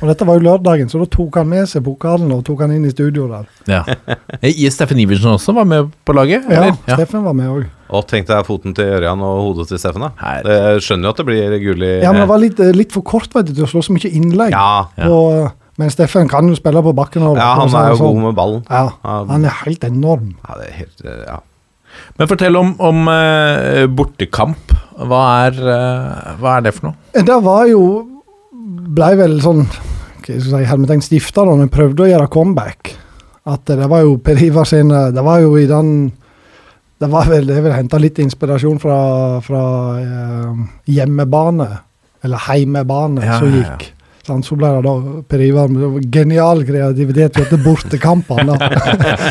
[0.00, 2.74] Og dette var jo lørdagen, så da tok han med seg pokalen og tok han
[2.74, 3.46] inn i studio der.
[3.70, 3.84] Ja.
[4.42, 6.48] I Steffen Iversen også var med på laget?
[6.50, 6.72] Ja.
[6.90, 7.68] Steffen var med òg.
[7.90, 10.04] Og tenk deg foten til Ørjan og hodet til Steffen.
[10.06, 10.36] da.
[10.46, 12.94] Jeg skjønner jo at det blir gull i Ja, men det var litt, eh, litt
[12.94, 14.54] for kort vet du, til å slå så mye innlegg.
[14.54, 15.08] ja, Ja.
[15.10, 17.24] Og, men Steffen kan jo spille på bakken.
[17.24, 18.22] Og, ja, han er jo god sånn.
[18.22, 18.64] med ballen.
[18.68, 20.34] Ja, han er helt enorm.
[20.46, 21.40] Ja, det er helt eh, Ja.
[22.16, 24.70] Men fortell om, om uh, bortekamp.
[24.94, 26.94] Hva er, uh, hva er det for noe?
[27.26, 27.82] Det var jo
[28.90, 32.92] Blei vel sånn hva skal jeg si, stifta da vi prøvde å gjøre comeback.
[33.50, 36.12] At det var jo Per Ivar sin Det var jo i den
[37.00, 38.98] Det var vel, jeg vil hente litt inspirasjon fra,
[39.44, 39.62] fra
[40.02, 40.58] eh,
[40.92, 41.68] hjemmebane,
[42.26, 43.70] eller heimebane, Ja, som ja, ja.
[43.70, 43.94] gikk.
[44.30, 44.92] Så ble det da
[45.26, 48.54] Per Ivar med genial kreativitet dette bortekampene.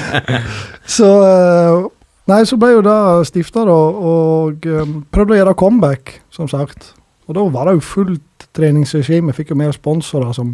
[0.98, 1.88] så eh,
[2.30, 6.92] Nei, så ble jo det stifta, da, og um, prøvde å gjøre comeback, som sagt.
[7.26, 9.34] Og da var det jo fullt treningsregime.
[9.34, 10.52] Fikk jo med sponsorer som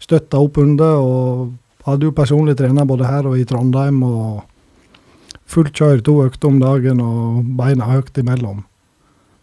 [0.00, 4.00] støtta opp under, og hadde jo personlig trener både her og i Trondheim.
[4.00, 4.46] og
[5.48, 8.62] Fullt kjør, to økter om dagen og beina høyt imellom.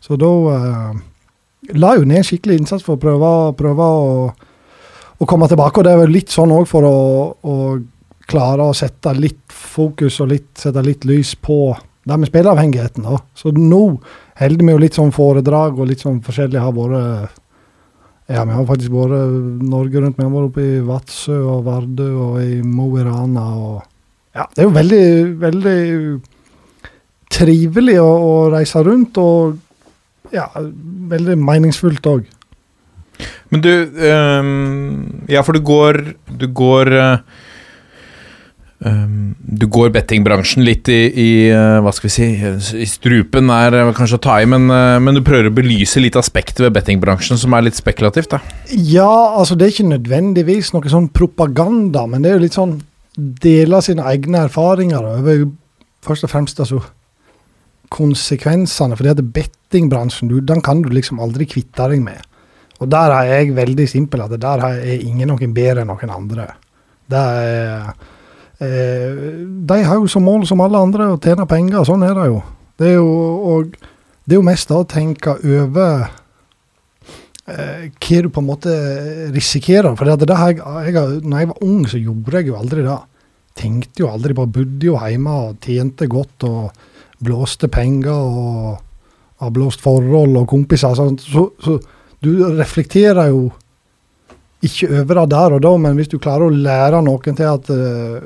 [0.03, 0.99] Så da eh,
[1.73, 4.11] la jeg jo ned skikkelig innsats for å prøve, prøve å,
[5.17, 5.81] å komme tilbake.
[5.81, 6.99] Og det er vel litt sånn òg for å,
[7.41, 7.55] å
[8.29, 11.73] klare å sette litt fokus og litt, sette litt lys på
[12.05, 13.07] det med spilleavhengigheten.
[13.07, 13.17] da.
[13.33, 13.81] Så nå
[14.37, 17.41] holder vi jo litt sånn foredrag og litt sånn forskjellig har vært
[18.25, 20.17] Ja, vi har faktisk vært Norge rundt.
[20.17, 23.83] Vi har vært oppe i Vadsø og Vardø og i Mo i Rana og
[24.35, 25.05] Ja, det er jo veldig,
[25.39, 25.79] veldig
[27.31, 29.55] trivelig å, å reise rundt, og
[30.35, 30.49] ja,
[31.11, 32.25] veldig meningsfullt òg.
[33.53, 35.99] Men du um, Ja, for du går
[36.35, 36.89] Du går
[38.83, 42.27] øhm, Du går bettingbransjen litt i, i øh, Hva skal vi si
[42.81, 46.17] I strupen er kanskje å ta i, men, øh, men du prøver å belyse litt
[46.19, 48.41] aspekter ved bettingbransjen som er litt spekulativt, da.
[48.73, 52.75] Ja, altså det er ikke nødvendigvis noe sånn propaganda, men det er jo litt sånn
[53.15, 55.45] Dele sine egne erfaringer over
[56.05, 56.81] først og fremst altså
[57.93, 58.97] konsekvensene.
[58.97, 62.19] For det bettingbransjen, du, den kan du liksom aldri kvitte deg med.
[62.83, 66.49] Og der er jeg veldig simpel, at der er ingen noen bedre enn noen andre.
[67.07, 67.93] Det er,
[68.59, 69.23] eh,
[69.69, 72.41] de har jo som mål som alle andre å tjene penger, sånn er det jo.
[72.75, 73.09] Det er jo,
[73.53, 73.77] og
[74.25, 76.09] det er jo mest da å tenke over
[77.45, 78.71] hva du på en måte
[79.33, 79.93] risikerer.
[79.97, 82.97] For jeg, jeg, når jeg var ung, så gjorde jeg jo aldri det.
[83.55, 86.71] Tenkte jo aldri på Bodde jo hjemme og tjente godt og
[87.25, 88.81] blåste penger og
[89.43, 90.95] har blåst forhold og kompiser.
[90.97, 91.77] Så, Så, så
[92.23, 93.51] du reflekterer jo
[94.65, 97.69] ikke over det der og da, men hvis du klarer å lære noen til at
[97.69, 98.25] eh,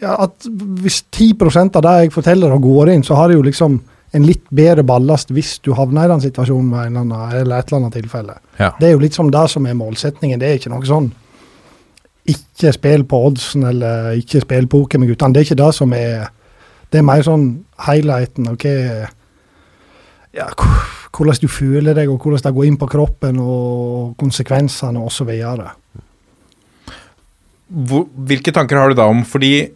[0.00, 3.44] ja, at hvis 10% av det jeg forteller og går inn, så har det jo
[3.44, 3.80] liksom
[4.16, 7.58] en litt bedre ballast hvis du havner i den situasjonen ved en eller annen, eller
[7.58, 8.36] et eller annet tilfelle.
[8.58, 8.70] Ja.
[8.80, 10.40] Det er jo litt som det som er målsetningen.
[10.40, 11.10] Det er ikke noe sånn
[12.28, 15.34] ikke spill på oddsen eller ikke spill poker med guttene.
[15.34, 16.28] Det er ikke det som er
[16.88, 18.64] Det er mer sånn highlighten ok,
[20.32, 20.46] ja,
[21.12, 25.28] hvordan du føler deg, og hvordan det går inn på kroppen, og konsekvensene osv.
[27.68, 29.68] Hvilke tanker har du da om Fordi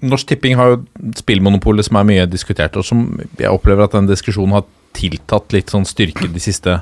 [0.00, 0.82] Norsk Tipping har jo
[1.18, 3.06] spillmonopolet som er mye diskutert, og som
[3.38, 6.80] jeg opplever at den diskusjonen har tiltatt litt sånn styrke de siste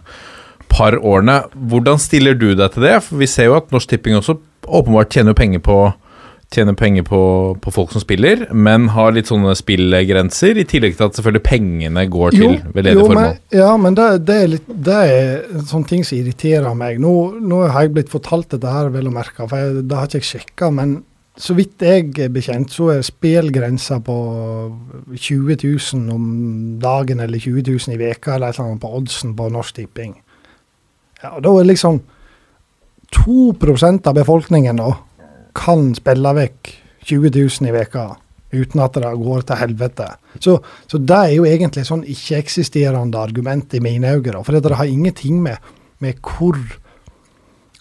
[0.72, 1.42] par årene.
[1.70, 2.98] Hvordan stiller du deg til det?
[3.06, 4.38] For vi ser jo at Norsk Tipping også
[4.68, 5.80] åpenbart tjener penger på
[6.48, 7.18] Tjener penger på,
[7.60, 12.04] på folk som spiller, men har litt sånne spillgrenser, i tillegg til at selvfølgelig pengene
[12.08, 13.18] går til veldedige formål.
[13.18, 17.02] men, ja, men det, det, er litt, det er en sånn ting som irriterer meg.
[17.04, 17.12] Nå,
[17.44, 20.22] nå har jeg blitt fortalt dette her, vel å merke, for jeg, det har ikke
[20.22, 20.72] jeg sjekka.
[20.72, 20.96] Men
[21.38, 24.16] så vidt jeg er bekjent, så er spillgrensa på
[25.14, 26.24] 20 000 om
[26.82, 30.16] dagen eller 20 000 i veka eller et eller annet på oddsen på Norsk Tipping.
[31.22, 32.00] Ja, og da er liksom
[33.14, 34.90] 2% av befolkningen da
[35.58, 36.72] kan spille vekk
[37.08, 38.08] 20 000 i veka
[38.52, 40.08] uten at det går til helvete.
[40.40, 40.58] Så,
[40.88, 44.42] så det er jo egentlig sånn ikke-eksisterende argument i mine øyne.
[44.44, 45.58] For det har ingenting med,
[46.00, 46.56] med hvor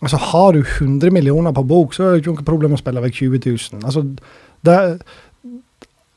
[0.01, 3.01] Altså, Har du 100 millioner på bok, så er det ikke noe problem å spille
[3.01, 3.85] vekk 20 000.
[3.87, 4.03] Altså,
[4.67, 4.77] det,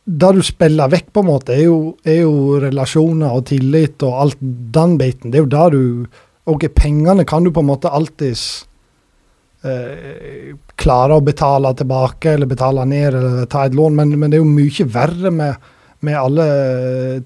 [0.04, 4.18] det du spiller vekk, på en måte, er jo, er jo relasjoner og tillit og
[4.24, 4.42] alt
[4.76, 5.32] den biten.
[5.32, 8.64] Det er jo der du Ok, pengene kan du på en måte alltids
[9.62, 14.38] eh, klare å betale tilbake eller betale ned eller ta et lån, men, men det
[14.38, 15.68] er jo mye verre med,
[16.08, 16.46] med alle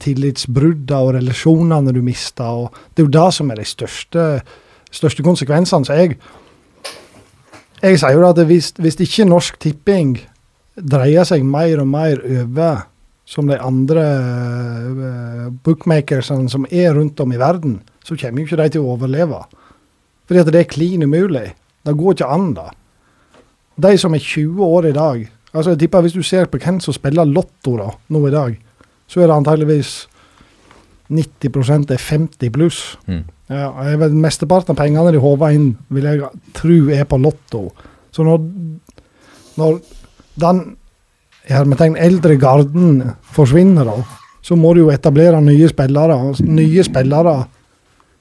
[0.02, 2.66] tillitsbruddene og relasjonene du mister.
[2.66, 4.26] og Det er jo det som er de største,
[4.90, 5.88] største konsekvensene.
[5.88, 6.18] Så jeg,
[7.84, 10.16] jeg sier jo at hvis, hvis ikke Norsk Tipping
[10.74, 12.86] dreier seg mer og mer over
[13.28, 18.60] som de andre uh, bookmakersene som er rundt om i verden, så kommer jo ikke
[18.60, 19.38] de til å overleve.
[20.28, 21.46] Fordi at det er klin umulig.
[21.84, 22.66] Det går ikke an, da.
[23.80, 25.24] De som er 20 år i dag
[25.54, 28.58] altså jeg tipper Hvis du ser på hvem som spiller Lotto da, nå i dag,
[29.06, 29.92] så er det antageligvis
[31.14, 32.78] 90 er 50 pluss.
[33.06, 33.24] Mm.
[33.52, 37.66] Ja, jeg vet, Mesteparten av pengene de håver inn, vil jeg tro er på Lotto.
[38.14, 38.40] Så når,
[39.60, 39.80] når
[40.40, 40.62] den
[41.50, 43.02] hermetegn eldre garden
[43.34, 43.98] forsvinner, da,
[44.44, 46.16] så må du jo etablere nye spillere.
[46.48, 47.36] Nye spillere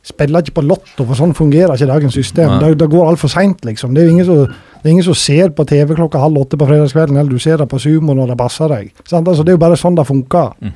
[0.03, 2.57] spiller ikke på Lotto, for sånn fungerer ikke dagens system.
[2.59, 3.95] Det, det går altfor seint, liksom.
[3.95, 6.67] Det er ingen som, det er ingen som ser på TV klokka halv åtte på
[6.67, 8.91] fredagskvelden, eller du ser det på Sumo når det passer deg.
[9.07, 9.27] Sant?
[9.27, 10.51] Altså, det er jo bare sånn det funker.
[10.59, 10.73] Mm.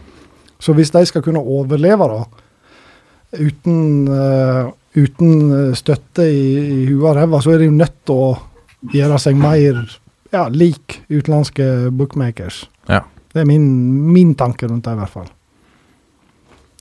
[0.63, 2.45] Så hvis de skal kunne overleve, da,
[3.35, 8.21] uten, uh, uten støtte i, i huet og ræva, så er de jo nødt til
[8.27, 8.29] å
[8.93, 9.81] gjøre seg mer
[10.31, 12.65] ja, lik utenlandske bookmakers.
[12.87, 13.03] Ja.
[13.33, 13.65] Det er min,
[14.13, 15.27] min tanke rundt det, i hvert fall.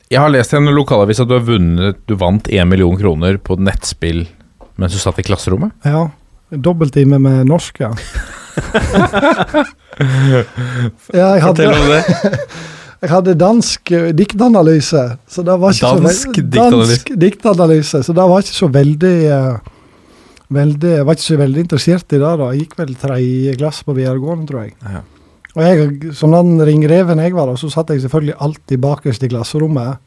[0.07, 3.41] Jeg har lest i en lokalavis at du har vunnet Du vant én million kroner
[3.43, 4.21] på et nettspill
[4.77, 5.73] mens du satt i klasserommet.
[5.89, 6.03] Ja.
[6.53, 7.89] Dobbelttime med norsk, ja.
[11.17, 12.03] ja jeg hadde, om det.
[13.05, 18.29] Jeg hadde dansk eh, diktanalyse, så det var ikke Dansk så dansk diktanalyse, så det
[18.31, 19.73] var ikke så veldig eh,
[20.47, 22.33] Veldig, jeg var ikke så veldig interessert i det.
[22.39, 22.45] da.
[22.55, 24.77] Jeg gikk vel tredje glass på videregående, tror jeg.
[24.79, 25.01] Ja.
[25.57, 29.31] Og jeg, som den ringreven jeg var, da, så satt jeg selvfølgelig alltid bakerst i
[29.33, 29.99] klasserommet.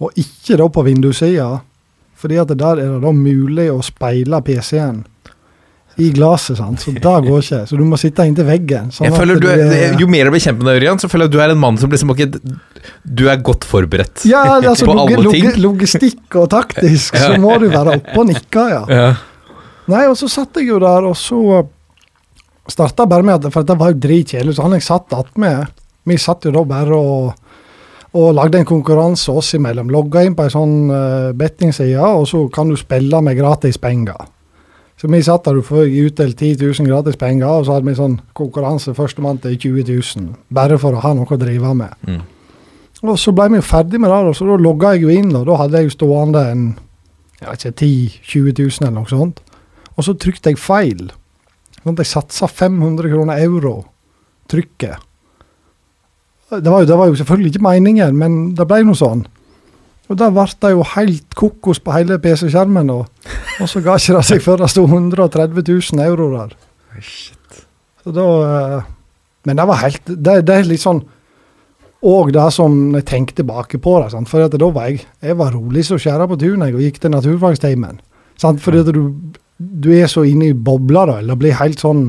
[0.00, 1.50] Og ikke da på vindussida,
[2.16, 5.02] fordi at der er det da mulig å speile PC-en
[5.98, 6.78] i glasset, sant?
[6.78, 7.60] så da går ikke.
[7.66, 8.92] Så du må sitte inntil veggen.
[8.94, 11.34] sånn du er, Jo mer jeg blir kjent med deg, Ørjan, så føler jeg at
[11.34, 12.28] du er en mann som liksom ikke
[13.02, 15.50] Du er godt forberedt ja, altså, på alle ting.
[15.58, 18.84] logistikk og taktisk, så må du være oppe og nikke, ja.
[18.86, 19.10] Ja.
[19.90, 21.64] Nei, og så satt jeg jo der, og så
[22.68, 26.18] starta bare med at For det var jo dritkjedelig, så han jeg satt attmed Vi
[26.20, 27.44] satt jo da bare og,
[28.14, 29.90] og lagde en konkurranse oss imellom.
[29.92, 34.28] Logga inn på ei sånn uh, bettingside, og så kan du spille med gratis penger.
[34.98, 37.94] Så vi satt der og fikk utdelt 10 000 gratis penger, og så hadde vi
[37.94, 40.32] sånn konkurranse førstemann til 20 000.
[40.54, 41.94] Bare for å ha noe å drive med.
[42.08, 42.24] Mm.
[43.06, 45.30] Og så ble vi jo ferdig med det, og så da logga jeg jo inn,
[45.38, 46.64] og da hadde jeg jo stående en
[47.38, 49.42] jeg vet ikke, 10 000-20 000 eller noe sånt.
[49.94, 51.04] Og så trykte jeg feil.
[51.78, 53.76] Sånn at jeg satsa 500 kroner euro
[54.50, 55.04] trykket.
[56.48, 59.26] Det var, jo, det var jo selvfølgelig ikke meningen, men det ble noe sånn.
[60.08, 63.08] Og da ble det jo helt kokos på hele PC-skjermen, og,
[63.60, 66.54] og så ga ikke det seg før det sto 130 000 euro der.
[68.02, 68.86] Så da eh,
[69.46, 70.98] Men det var helt Det, det er litt sånn
[72.02, 74.30] Og det som jeg tenkte tilbake på det, sant?
[74.30, 78.00] for da var jeg jeg var rolig som skjæra på tunet og gikk til naturfagstimen.
[78.38, 79.00] Fordi at du,
[79.58, 82.04] du er så inne i bobla, da, eller blir helt sånn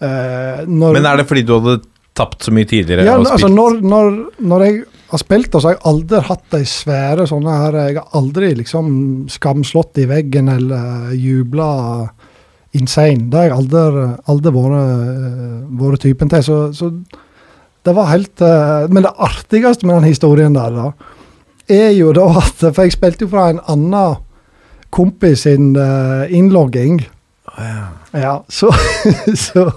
[0.00, 1.82] eh, når, Men er det fordi du hadde
[2.16, 3.04] tapt så mye tidligere?
[3.04, 4.80] ja, altså når, når, når jeg
[5.12, 8.52] har spilt, og så har jeg aldri hatt de svære sånne her Jeg har aldri
[8.62, 8.86] liksom
[9.32, 11.68] skamslått i veggen eller jubla
[12.72, 13.28] insane.
[13.28, 16.44] Det har jeg aldri, aldri vært, eh, typen til.
[16.46, 16.90] Så, så
[17.84, 20.92] det var helt eh, Men det artigste med den historien der, da,
[21.68, 24.20] er jo da at For jeg spilte jo fra en annen
[24.92, 27.02] kompis sin eh, innlogging.
[28.12, 28.72] Ja, så,
[29.44, 29.68] så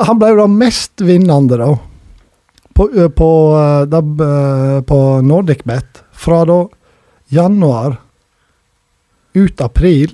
[0.00, 1.74] Han ble jo da mestvinnende, da.
[2.74, 6.64] På, på, eh, da, eh, på NordicBet fra da
[7.30, 7.96] januar
[9.34, 10.10] ut april.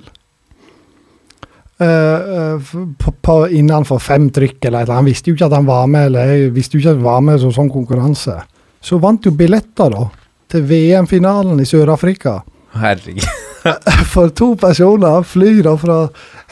[1.77, 2.59] eh, eh,
[2.97, 4.99] på, på, innenfor fem trykk eller noe.
[4.99, 7.21] Han visste jo ikke at han var med eller visste jo ikke at han var
[7.25, 8.37] med i sånn konkurranse.
[8.81, 10.07] Så vant jo billetter da,
[10.49, 12.41] til VM-finalen i Sør-Afrika
[12.77, 13.25] Herregud.
[14.13, 15.23] for to personer.
[15.23, 15.97] flyr da fra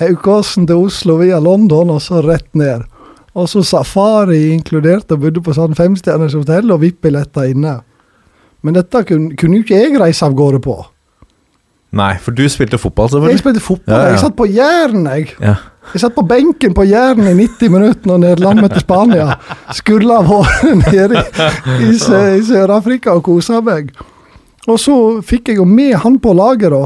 [0.02, 2.86] Haukåsen til Oslo via London, og så rett ned.
[3.38, 7.80] Og så safari inkludert, og bodde på sånn femstjerners hotell og VIP-billetter inne.
[8.66, 10.78] Men dette kunne, kunne jo ikke jeg reise av gårde på.
[11.96, 14.10] Nei, for du spilte fotball, Jeg spilte fotball, Ja, ja.
[14.14, 15.32] jeg satt på Jæren, jeg.
[15.42, 15.56] Ja.
[15.94, 19.40] Jeg satt på benken på Jæren i 90 minutter når Nederland møtte Spania.
[19.74, 21.48] Skulle ha vært nede i,
[21.88, 23.90] i, i Sør-Afrika og kosa meg.
[24.70, 26.84] Og så fikk jeg jo med han på laget, da.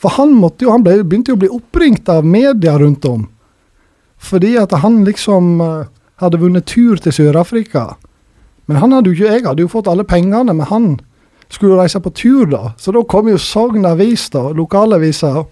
[0.00, 3.26] For han, måtte jo, han ble, begynte jo å bli oppringt av media rundt om.
[4.26, 5.88] Fordi at han liksom eh,
[6.22, 7.92] hadde vunnet tur til Sør-Afrika.
[8.66, 10.88] Men han hadde jo ikke, jeg hadde jo fått alle pengene, men han
[11.52, 12.72] skulle reise på tur, da.
[12.80, 15.44] Så da kom jo Sogn Avis, da, lokalavisa,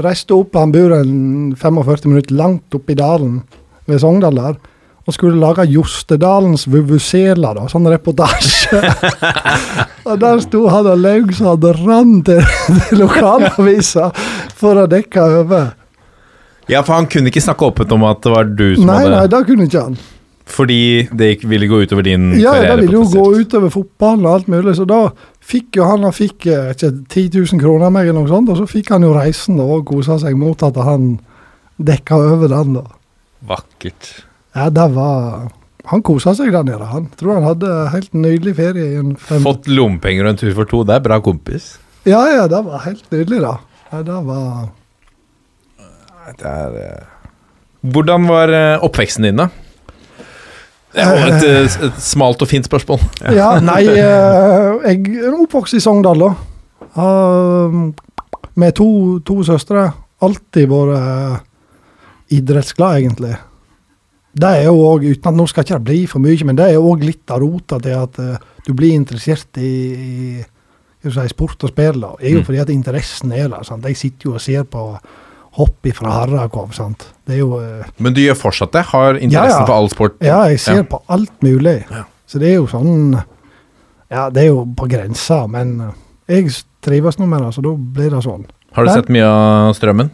[0.00, 3.42] reiste opp, han bor en 45 minutter langt oppe i dalen
[3.90, 4.56] ved Sogndal der,
[5.04, 8.80] og skulle lage Jostedalens vuvuzela, da, sånn reportasje.
[10.08, 12.40] og der sto han og laug så han rant til
[13.02, 14.08] lokalavisa
[14.56, 15.70] for å dekke over.
[16.70, 19.12] Ja, for han kunne ikke snakke åpent om at det var du som Nei, hadde
[19.18, 19.98] nei, det kunne ikke han.
[20.50, 20.78] Fordi
[21.14, 22.76] det ville gå utover din Ja, karriere.
[22.80, 25.02] det ville jo gå utover fotballen og alt mulig, så da
[25.46, 28.50] fikk jo han han fikk eh, ikke 10 000 kroner av meg, eller noe sånt,
[28.50, 31.12] og så fikk han jo reisen da, og kosa seg mot at han
[31.78, 32.74] dekka over den.
[32.80, 32.82] da.
[33.46, 34.10] Vakkert.
[34.56, 35.48] Ja, det var
[35.90, 36.84] Han kosa seg der nede.
[36.86, 38.84] Han tror han hadde helt nydelig ferie.
[38.92, 39.40] i en fem...
[39.42, 41.78] Fått lommepenger og en tur for to, det er bra kompis.
[42.04, 43.54] Ja, ja, det var helt nydelig, da.
[43.92, 44.68] Ja, det var
[46.26, 47.02] Det er eh,
[47.94, 49.46] Hvordan var eh, oppveksten din, da?
[50.92, 53.00] Det er et, eh, et smalt og fint spørsmål.
[53.38, 56.30] Ja, nei, jeg er oppvokst i Sogndal, da.
[58.60, 58.88] Med to,
[59.24, 59.86] to søstre.
[60.20, 61.46] Alltid vært
[62.36, 63.32] idrettsglad, egentlig.
[64.40, 66.68] Det er jo òg, uten at nå skal ikke det bli for mye, men det
[66.68, 68.20] er jo òg litt av rota til at
[68.66, 69.72] du blir interessert i,
[70.44, 72.04] i si, sport og spill.
[72.04, 72.46] Det er jo Mm.
[72.46, 73.64] fordi at interessen er der.
[73.66, 73.84] sant?
[73.88, 74.84] Jeg sitter jo og ser på
[75.58, 76.72] hopp fra Harrakov.
[76.74, 77.08] sant?
[77.26, 78.84] Det er jo eh, Men du gjør fortsatt det?
[78.92, 79.66] Har interessen Ja, ja.
[79.66, 80.16] for all sport?
[80.22, 80.82] Ja, jeg ser Ja.
[80.82, 81.84] på alt mulig.
[81.90, 82.04] Ja.
[82.26, 83.22] Så det er jo sånn
[84.10, 85.92] Ja, det er jo på grensa, men eh,
[86.28, 86.50] jeg
[86.82, 88.46] trives nå med det, så da blir det sånn.
[88.72, 88.94] Har du Nei.
[88.96, 90.10] sett mye av Strømmen?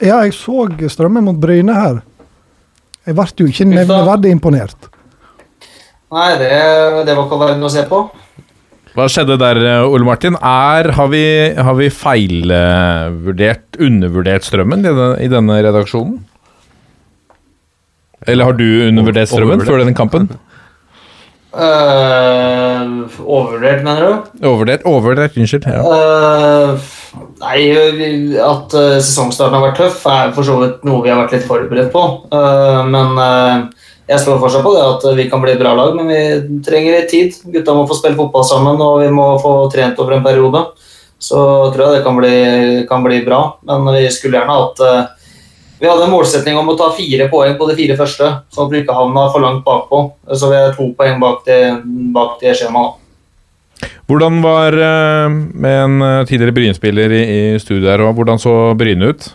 [0.00, 2.02] Ja, jeg så Strømmen mot Bryne her.
[3.06, 4.76] Jeg ble jo ikke nevneverdig imponert.
[6.12, 6.48] Nei, det,
[7.06, 8.00] det var ikke all verden å se på.
[8.96, 10.34] Hva skjedde der, Ole Martin?
[10.36, 11.22] Er, har vi,
[11.54, 16.18] har vi feilvurdert, undervurdert strømmen i denne, i denne redaksjonen?
[18.28, 19.70] Eller har du undervurdert strømmen Overvurdert.
[19.70, 20.30] før denne kampen?
[21.50, 24.42] Uh, overvurdert, mener du?
[24.46, 25.66] Overvurdert, overvurdert, unnskyld.
[25.70, 25.80] Ja.
[25.82, 26.90] Uh,
[27.40, 27.62] nei,
[28.38, 31.48] at eh, sesongstarten har vært tøff, er for så vidt noe vi har vært litt
[31.48, 32.04] forberedt på.
[32.36, 33.79] Eh, men eh,
[34.10, 36.96] jeg står fortsatt på det at vi kan bli et bra lag, men vi trenger
[36.96, 37.36] litt tid.
[37.54, 40.64] Gutta må få spille fotball sammen, og vi må få trent over en periode.
[41.20, 41.38] Så
[41.70, 42.36] tror jeg det kan bli,
[42.88, 45.10] kan bli bra, men vi skulle gjerne hatt eh,
[45.80, 48.72] Vi hadde en målsetning om å ta fire poeng på de fire første, sånn at
[48.72, 50.00] vi ikke havna for langt bakpå.
[50.32, 51.60] Så vi er to poeng bak det,
[52.16, 52.98] bak det skjemaet.
[54.10, 58.74] Hvordan var eh, med en eh, tidligere Bryne-spiller i, i studio her, og hvordan så
[58.76, 59.30] Bryne ut?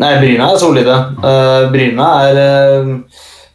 [0.00, 0.94] Nei, Bryne er solide.
[1.18, 2.38] Uh, Bryne er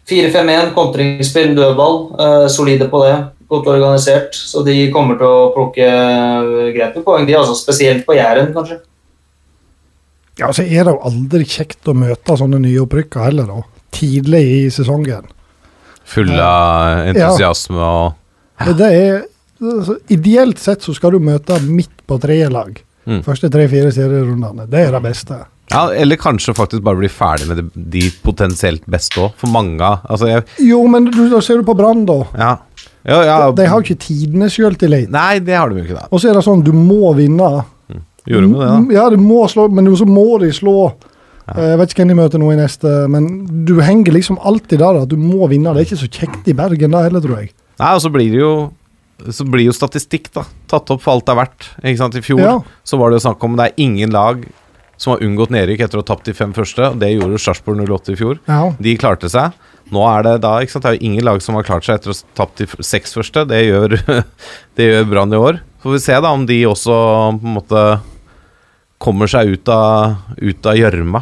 [0.10, 1.96] 4-5-1, kontringsspill, dødball.
[2.20, 3.16] eh, solide på det.
[3.50, 4.36] Godt organisert.
[4.36, 7.36] Så de kommer til å plukke eh, greit med poeng, de.
[7.38, 8.80] altså Spesielt på Jæren, kanskje.
[10.40, 13.62] Ja, så er det jo aldri kjekt å møte sånne nyopprykka heller, da.
[13.96, 15.30] Tidlig i sesongen.
[16.06, 18.14] Full av entusiasme og
[18.60, 18.74] ja.
[18.78, 19.24] Det er,
[19.60, 22.78] altså, ideelt sett så skal du møte midt på treet lag.
[23.06, 23.22] Mm.
[23.26, 24.68] Første tre-fire serierundene.
[24.70, 25.40] Det er det beste.
[25.74, 29.32] Ja, eller kanskje faktisk bare bli ferdig med de, potensielt beste òg.
[29.42, 32.20] For mange Altså, jeg Jo, men du, da ser du på Brann, da.
[32.38, 32.52] Ja.
[33.06, 35.10] Jo, ja De, de har jo ikke tidenes sjøltillit.
[35.14, 36.08] Nei, det har de jo ikke, da.
[36.12, 37.50] Og så er det sånn, du må vinne.
[38.26, 38.78] Gjorde de det, da?
[38.82, 40.78] Mm, Ja, du må slå, men så må de slå.
[41.46, 41.58] ja.
[41.62, 43.28] Jeg vet ikke hvem de møter nå i neste, men
[43.68, 45.74] du henger liksom alltid der at du må vinne.
[45.76, 47.52] Det er ikke så kjekt i Bergen da heller, tror jeg.
[47.82, 48.54] Nei, og så blir det jo
[49.32, 51.68] Så blir jo statistikk da tatt opp for alt det er verdt.
[51.86, 52.16] Ikke sant?
[52.20, 52.56] I fjor Ja.
[52.84, 54.42] så var det jo snakk om det er ingen lag
[54.98, 56.92] som har unngått nedrykk etter å ha tapt de fem første.
[56.92, 58.40] og Det gjorde jo Sarpsborg 08 i fjor.
[58.48, 58.62] Ja.
[58.80, 59.56] De klarte seg.
[59.94, 60.86] Nå er det da ikke sant?
[60.86, 63.16] Det er jo ingen lag som har klart seg etter å ha tapt de seks
[63.18, 63.46] første.
[63.50, 63.98] Det gjør,
[64.78, 65.62] det gjør Brann i år.
[65.86, 67.00] Får vi se da om de også
[67.38, 67.86] på en måte
[69.06, 71.22] kommer seg ut av ut gjørma.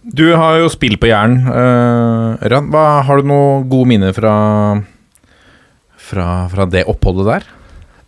[0.00, 4.34] Du har jo spill på Jæren, uh, Har du noen gode minner fra,
[5.96, 7.48] fra, fra det oppholdet der?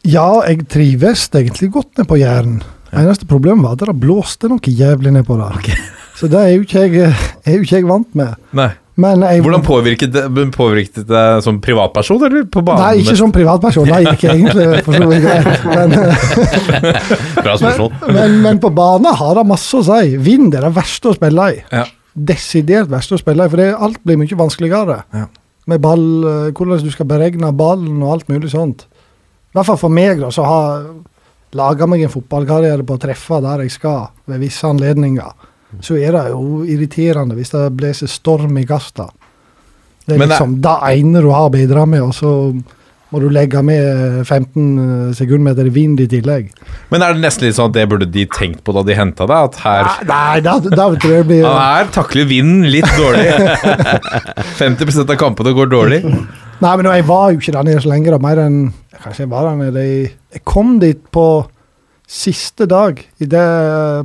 [0.03, 2.63] ja, jeg trives egentlig godt ned på Jæren.
[2.93, 5.75] Eneste problemet var at det blåste noe jævlig nedpå der.
[6.19, 7.13] Så det er jo ikke jeg,
[7.49, 8.35] er jo ikke jeg vant med.
[8.57, 8.71] Nei.
[9.01, 10.23] Men jeg, Hvordan påvirket det,
[10.53, 12.83] påvirket det som privatperson, eller på banen?
[12.85, 13.89] Nei, ikke som privatperson.
[13.89, 15.65] Det gikk egentlig for så vidt greit.
[15.65, 15.95] Men,
[17.47, 17.95] Bra spørsmål.
[18.13, 20.19] men, men på bane har det masse å si.
[20.21, 21.63] Vind er det verste å spille i.
[21.73, 21.87] Ja.
[22.13, 24.99] Desidert verste å spille i, for det, alt blir mye vanskeligere.
[25.17, 25.25] Ja.
[25.73, 28.85] Med ball, eh, hvordan du skal beregne ballen og alt mulig sånt.
[29.53, 30.85] I hvert fall for meg, da, så har
[31.59, 35.49] laga meg en fotballkarriere på å treffe der jeg skal, ved visse anledninger.
[35.81, 39.09] Så er det jo irriterende hvis det blåser storm i kasta.
[40.07, 42.33] Det er liksom det ene du har å bidra med, og så
[43.13, 46.49] må du legge med 15 sekundmeter vind i tillegg.
[46.91, 49.27] Men er det nesten litt sånn at det burde de tenkt på da de henta
[49.29, 49.51] deg?
[49.51, 53.29] At her Nei, da, da tror jeg blir Han her takler vinden litt dårlig.
[54.63, 56.01] 50 av kampene går dårlig.
[56.63, 58.21] Nei, men jeg var jo ikke der nede så lenge, da.
[58.23, 58.59] Mer enn
[59.03, 61.27] Kanskje jeg var der nede i Jeg kom dit på
[62.13, 63.47] siste dag i det,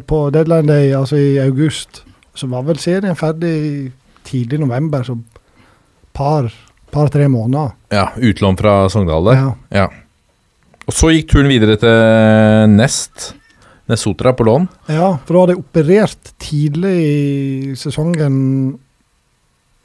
[0.07, 2.03] på deadline day, altså i august.
[2.37, 3.91] Så var vel serien ferdig
[4.27, 5.17] tidlig november, så
[6.15, 6.49] par,
[6.91, 7.73] par-tre måneder.
[7.93, 9.41] Ja, utlån fra Sogndal der.
[9.41, 9.51] Ja.
[9.83, 9.87] Ja.
[10.87, 13.33] Og så gikk turen videre til Nest.
[13.87, 14.65] Nesotra på lån.
[14.91, 18.39] ja, for da hadde jeg operert tidlig i sesongen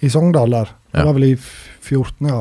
[0.02, 0.72] i Sogndal der.
[0.92, 2.40] Det var vel i 14, ja.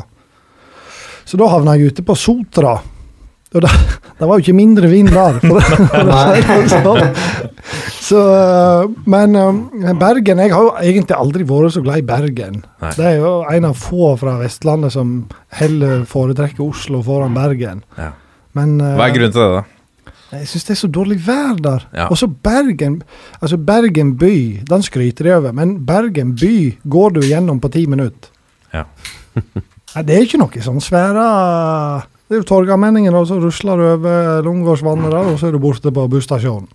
[1.32, 2.74] Så da havna jeg ute på Sotra.
[3.52, 3.70] Og det,
[4.20, 5.38] det var jo ikke mindre vind der.
[5.40, 7.06] For, for det sånn.
[8.02, 12.58] Så, øh, men øh, Bergen Jeg har jo egentlig aldri vært så glad i Bergen.
[12.84, 12.92] Nei.
[12.98, 15.14] Det er jo en av få fra Vestlandet som
[15.62, 17.86] heller foretrekker Oslo foran Bergen.
[17.96, 18.12] Ja.
[18.60, 19.68] Men øh, Hva er grunnen til det, da?
[20.32, 21.88] jeg syns det er så dårlig vær der.
[21.96, 22.06] Ja.
[22.12, 23.02] Og så Bergen
[23.40, 24.36] Altså Bergen by,
[24.68, 28.32] den skryter de over, men Bergen by går du gjennom på ti minutter.
[28.76, 28.88] Ja.
[29.96, 31.26] Nei, det er ikke noe sånn svære
[32.30, 35.60] Det er jo Torgallmenningen, og så rusler du over Lungegårdsvannet der, og så er du
[35.64, 36.70] borte på busstasjonen.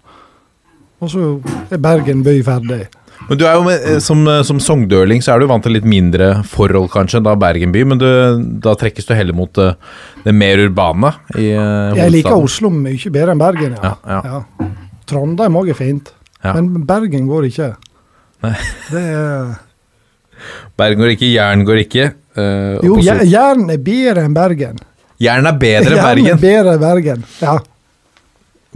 [1.01, 1.27] Og så
[1.73, 2.87] er Bergen by ferdig.
[3.27, 5.75] Men du er jo med, eh, som, eh, som sogndøling så er du vant til
[5.75, 8.09] litt mindre forhold kanskje enn da Bergen by, men du,
[8.63, 9.71] da trekkes du heller mot det,
[10.25, 13.95] det mer urbane i uh, Jeg liker Oslo mye bedre enn Bergen, ja.
[14.05, 14.69] Ja, ja.
[15.09, 16.13] Trondheim òg er fint,
[16.45, 16.53] Ja.
[16.53, 17.73] men Bergen går ikke.
[18.45, 18.55] Nei.
[18.93, 19.57] Det er
[20.77, 22.11] Bergen går ikke, Jæren går ikke.
[22.37, 24.83] Og Jo, Jæren er bedre enn Bergen.
[25.23, 26.27] Jæren er bedre enn Bergen?
[26.27, 27.57] Jæren er bedre enn Bergen, ja.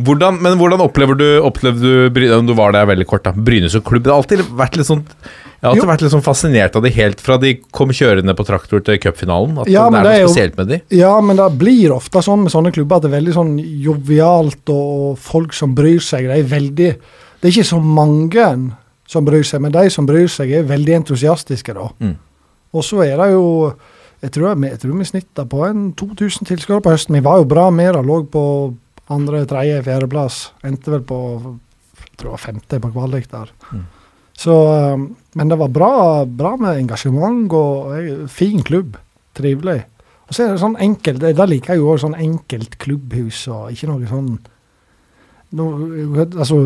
[0.01, 3.35] Hvordan, men hvordan opplever du, opplevde du om Du var der veldig kort, da.
[3.37, 4.07] Bryne som klubb.
[4.07, 5.05] Det har alltid vært litt sånn
[5.61, 8.47] jeg har alltid vært litt sånn fascinert av det helt fra de kom kjørende på
[8.49, 9.59] traktor til cupfinalen.
[9.61, 10.79] At Ja, det er det noe spesielt med de.
[10.97, 13.51] Ja, men det blir ofte sånn med sånne klubber at det er veldig sånn
[13.85, 16.31] jovialt og folk som bryr seg.
[16.33, 18.47] Det er veldig Det er ikke så mange
[19.11, 21.91] som bryr seg, men de som bryr seg, er veldig entusiastiske, da.
[22.01, 22.17] Mm.
[22.77, 23.75] Og så er det jo
[24.21, 27.16] Jeg tror, jeg, jeg tror vi snitta på en 2000 tilskuere på høsten.
[27.16, 28.03] Vi var jo bra med det.
[28.05, 28.43] Lå på
[29.09, 30.53] andre, tredje, fjerdeplass.
[30.62, 31.21] Endte vel på
[31.97, 33.49] jeg tror det var femte på kvalik der.
[33.73, 33.87] Mm.
[34.37, 34.57] Så,
[34.93, 35.07] um,
[35.37, 35.95] men det var bra,
[36.25, 38.99] bra med engasjement og fin klubb.
[39.37, 39.87] Trivelig.
[40.29, 43.73] Og så er det sånn enkelt, det, liker jeg jo også, sånn enkelt klubbhus og
[43.75, 44.29] ikke noe sånn
[45.59, 45.66] no,
[46.23, 46.61] altså,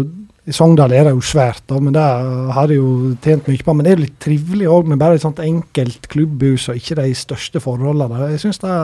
[0.45, 2.05] I Sogndal er det jo svært, da, men det
[2.53, 2.89] har de jo
[3.25, 3.75] tjent mye på.
[3.75, 6.99] Men det er jo litt trivelig òg med bare et sånt enkelt klubbhus og ikke
[7.01, 8.27] de største forholdene.
[8.35, 8.75] Jeg syns det,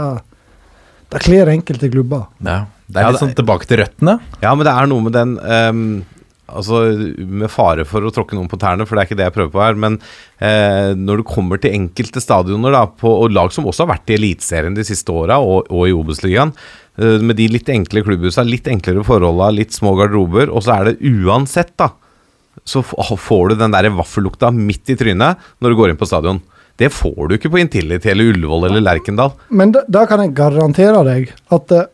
[1.13, 2.31] det kler enkelte klubber.
[2.41, 4.17] Ja, det er litt sånn tilbake til røttene.
[4.41, 5.85] Ja, men det er noe med den um,
[6.51, 6.81] Altså,
[7.23, 9.53] med fare for å tråkke noen på tærne, for det er ikke det jeg prøver
[9.55, 13.69] på her, men uh, når du kommer til enkelte stadioner, da, på, og lag som
[13.71, 16.51] også har vært i Eliteserien de siste åra, og, og i Obos-ligaen,
[17.01, 21.11] med de litt enkle klubbhusa, litt enklere forholda, litt små garderober, og så er det
[21.25, 21.91] uansett, da,
[22.65, 26.43] så får du den der vaffellukta midt i trynet når du går inn på stadion.
[26.81, 29.35] Det får du ikke på Intility eller Ullevål eller Lerkendal.
[29.53, 31.89] Men da, da kan jeg garantere deg at uh,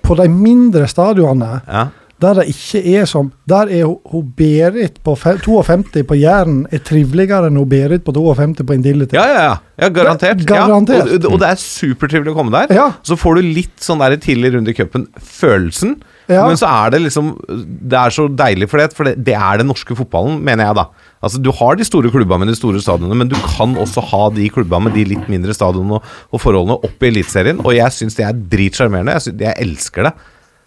[0.00, 1.88] på de mindre stadionene Ja.
[2.20, 7.48] Der det ikke er som Der er hun Berit på 52 på Jæren er triveligere
[7.48, 9.16] enn hun Berit på 52 på Indility.
[9.16, 9.56] Ja, ja, ja.
[9.80, 10.44] ja garantert.
[10.46, 11.08] Garantert.
[11.08, 11.18] Ja.
[11.18, 12.74] Og, og det er supertrivelig å komme der.
[12.76, 12.88] Ja.
[13.06, 15.96] Så får du litt sånn der tidlig runde i cupen-følelsen.
[16.30, 16.44] Ja.
[16.46, 19.58] Men så er det liksom Det er så deilig for det, for det, det er
[19.58, 20.84] den norske fotballen, mener jeg, da.
[21.24, 24.26] Altså Du har de store klubbene med de store stadionene, men du kan også ha
[24.36, 27.96] de klubbene med de litt mindre stadionene og, og forholdene opp i Eliteserien, og jeg
[27.96, 29.16] syns det er dritsjarmerende.
[29.18, 30.14] Jeg, jeg elsker det.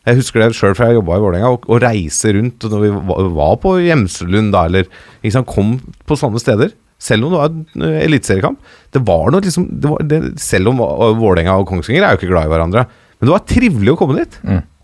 [0.04, 2.90] Jeg husker det sjøl fra jeg jobba i Vålerenga, å reise rundt når vi
[3.38, 4.90] var, på Gjemselund da, eller
[5.22, 5.78] ikke sant, kom
[6.10, 6.74] på sånne steder.
[7.04, 8.60] Selv om det var eh, eliteseriekamp.
[8.96, 12.22] Det var noe liksom det var, det, Selv om eh, Vålerenga og Kongsvinger er jo
[12.22, 12.86] ikke glad i hverandre.
[13.20, 14.38] Men det var trivelig å komme dit.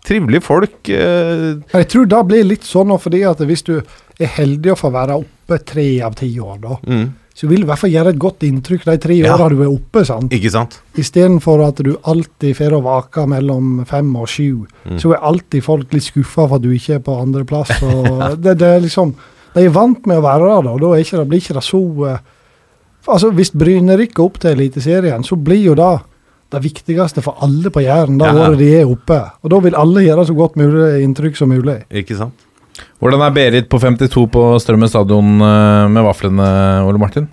[0.08, 0.88] Trivelige folk.
[0.88, 1.46] Eh,
[1.76, 5.16] Jeg tror det blir litt sånn fordi at hvis du er heldig å få være
[5.20, 7.04] oppe tre av ti år, da, mm,
[7.40, 9.32] så vil du i hvert fall gjøre et godt inntrykk de tre Ja.
[9.34, 10.02] åra du er oppe.
[10.04, 10.30] sant?
[10.36, 10.74] ikke sant?
[11.00, 14.98] Istedenfor at du alltid får å vake mellom fem og sju, Mm.
[15.00, 17.72] så er alltid folk litt skuffa for at du ikke er på andreplass.
[18.42, 19.14] det, det er liksom
[19.54, 21.54] De er vant med å være der, da, og da er ikke, det- blir ikke
[21.54, 22.18] det så eh,
[23.08, 26.00] Altså, Hvis Bryne rykker opp til Eliteserien, så blir jo det
[26.52, 28.34] det viktigste for alle på Jæren det Ja.
[28.34, 29.30] året de er oppe.
[29.42, 31.84] Og da vil alle gjøre så godt mulig inntrykk som mulig.
[31.90, 32.34] Ikke sant?
[33.00, 36.46] Hvordan er Berit på 52 på Strømmen stadion eh, med vaflene,
[36.88, 37.28] Ole Martin?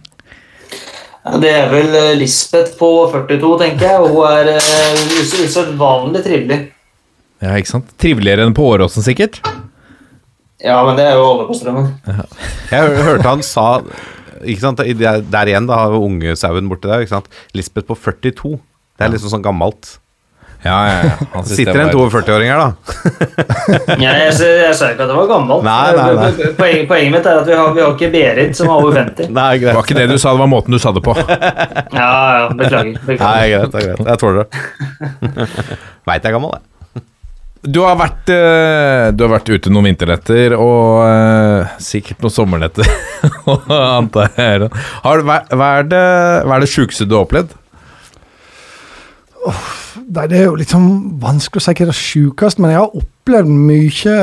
[1.44, 4.02] Det er vel eh, Lisbeth på 42, tenker jeg.
[4.06, 6.60] Og hun er eh, us- usedvanlig trivelig.
[7.44, 7.90] Ja, ikke sant?
[8.02, 9.42] Triveligere enn på Åråsen, sikkert?
[10.64, 11.92] Ja, men det er jo alle på Strømmen.
[12.72, 13.68] Jeg hørte han sa
[14.48, 17.04] ikke sant, Der igjen, da har vi ungesauen borti der.
[17.04, 17.28] ikke sant?
[17.58, 18.56] Lisbeth på 42.
[18.98, 19.98] Det er liksom sånn gammelt.
[20.64, 21.26] Ja, ja, ja.
[21.34, 22.72] Han Sitter en 42-åring her, da.
[24.02, 25.66] Ja, jeg, jeg sa ikke at det var gammelt.
[25.66, 26.30] Nei, nei, nei.
[26.58, 29.30] Poenget, poenget mitt er at vi har, vi har ikke Berit, som er over 50.
[29.36, 31.14] Nei, Det var ikke det du sa, det var måten du sa det på.
[31.18, 32.10] Ja,
[32.42, 32.98] ja, beklager.
[33.06, 34.02] Nei, greit, greit.
[34.10, 34.66] Jeg tåler det.
[36.10, 36.74] Veit jeg er gammel, jeg.
[37.68, 42.88] Du har vært, eh, du har vært ute noen vinternetter og eh, sikkert noen sommernetter.
[43.98, 44.70] antar jeg.
[45.04, 46.04] Har, hva, hva er det,
[46.48, 47.56] hva er det sjukeste du har opplevd?
[49.48, 49.56] Nei,
[50.08, 53.52] Det er jo litt sånn vanskelig å si hva det sjukeste, men jeg har opplevd
[53.52, 54.16] mye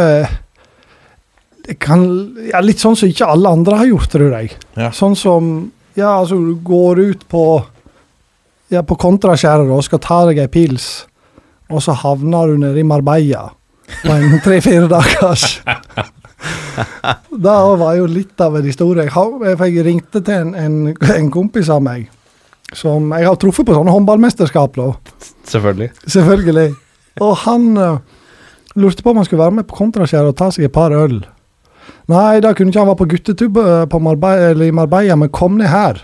[1.65, 2.03] det kan,
[2.51, 4.51] ja, Litt sånn som ikke alle andre har gjort, tror jeg.
[4.77, 4.91] Ja.
[4.97, 5.55] Sånn som
[5.95, 7.45] Ja, altså, du går ut på
[8.73, 11.05] ja, på kontraskjæret og skal ta deg ei pils,
[11.71, 13.51] og så havner du nede i Marbella
[14.01, 15.61] på en tre-fire dagers.
[17.31, 17.55] Det
[17.85, 19.07] var jo litt av en historie.
[19.07, 20.79] Jeg, jeg ringte til en, en,
[21.15, 22.09] en kompis av meg
[22.79, 24.77] som jeg har truffet på sånne håndballmesterskap.
[24.77, 24.93] da.
[25.51, 25.91] Selvfølgelig.
[26.07, 26.75] Selvfølgelig.
[27.23, 27.99] Og han uh,
[28.75, 31.21] lurte på om han skulle være med på Kontraskjæret og ta seg et par øl.
[32.11, 35.33] Nei, da kunne ikke han være på guttetub eh, på Marbella, eller i Marbella, men
[35.33, 36.03] kom ned her.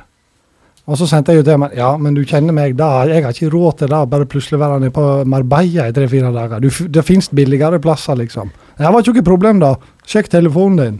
[0.91, 3.37] Og så sendte jeg jo til ham ja, men du kjenner meg, da, jeg har
[3.37, 6.63] ikke råd til det, bare plutselig være nede på Marbella i tre-fire dager.
[6.65, 8.53] Du, det fins billigere plasser, liksom.
[8.79, 9.75] Det var ikke noe problem, da.
[10.09, 10.97] Sjekk telefonen din.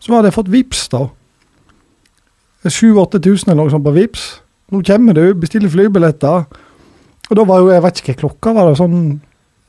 [0.00, 1.06] Så hadde jeg fått VIPs da.
[2.66, 4.26] 7000-8000 eller noe sånt på VIPs.
[4.72, 6.46] Nå kommer du, bestiller flybilletter.
[7.26, 9.00] Og da var jo, jeg vet ikke hva klokka var, det sånn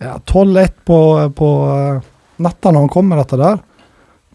[0.02, 1.00] ja, 12-1 på,
[1.38, 2.06] på eh,
[2.46, 3.60] natta når han kom med dette der.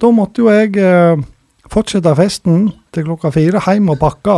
[0.02, 1.22] Da måtte jo jeg eh,
[1.70, 4.36] fortsette festen til klokka fire, hjem og pakke.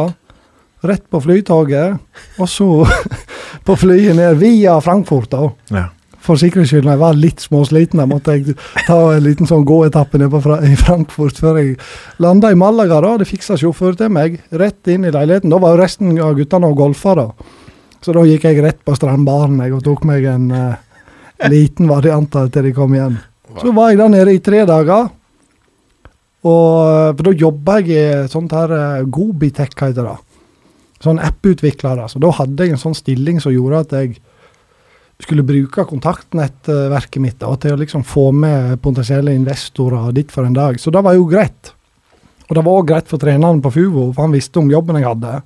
[0.85, 1.97] Rett på flytoget,
[2.37, 2.67] og så
[3.67, 5.49] på flyet ned via Frankfurt, da.
[5.73, 5.87] Ja.
[6.25, 8.55] For sikkerhets skyld, når jeg var litt småsliten, da måtte jeg
[8.87, 11.75] ta en liten sånn gåetappe ned på Fra i Frankfurt før jeg
[12.23, 13.03] landa i Malaga.
[13.05, 15.53] da, Det fiksa sjåfør til meg, rett inn i leiligheten.
[15.53, 17.29] Da var jo resten av guttene og golfa, da.
[18.05, 20.81] Så da gikk jeg rett på strandbaren jeg, og tok meg en uh,
[21.49, 23.21] liten variant til de kom igjen.
[23.61, 25.13] Så var jeg der nede i tre dager.
[26.45, 30.19] Og eh, for da jobba jeg i sånt her uh, Gobitech, heter det.
[31.05, 32.03] Sånn app-utvikler.
[32.09, 34.19] Så da hadde jeg en sånn stilling som gjorde at jeg
[35.25, 40.57] skulle bruke kontaktnettverket mitt da, til å liksom få med potensielle investorer dit for en
[40.57, 40.79] dag.
[40.81, 41.73] Så det var jo greit.
[42.49, 45.09] Og det var òg greit for treneren på Fuvo, for han visste om jobben jeg
[45.09, 45.39] hadde.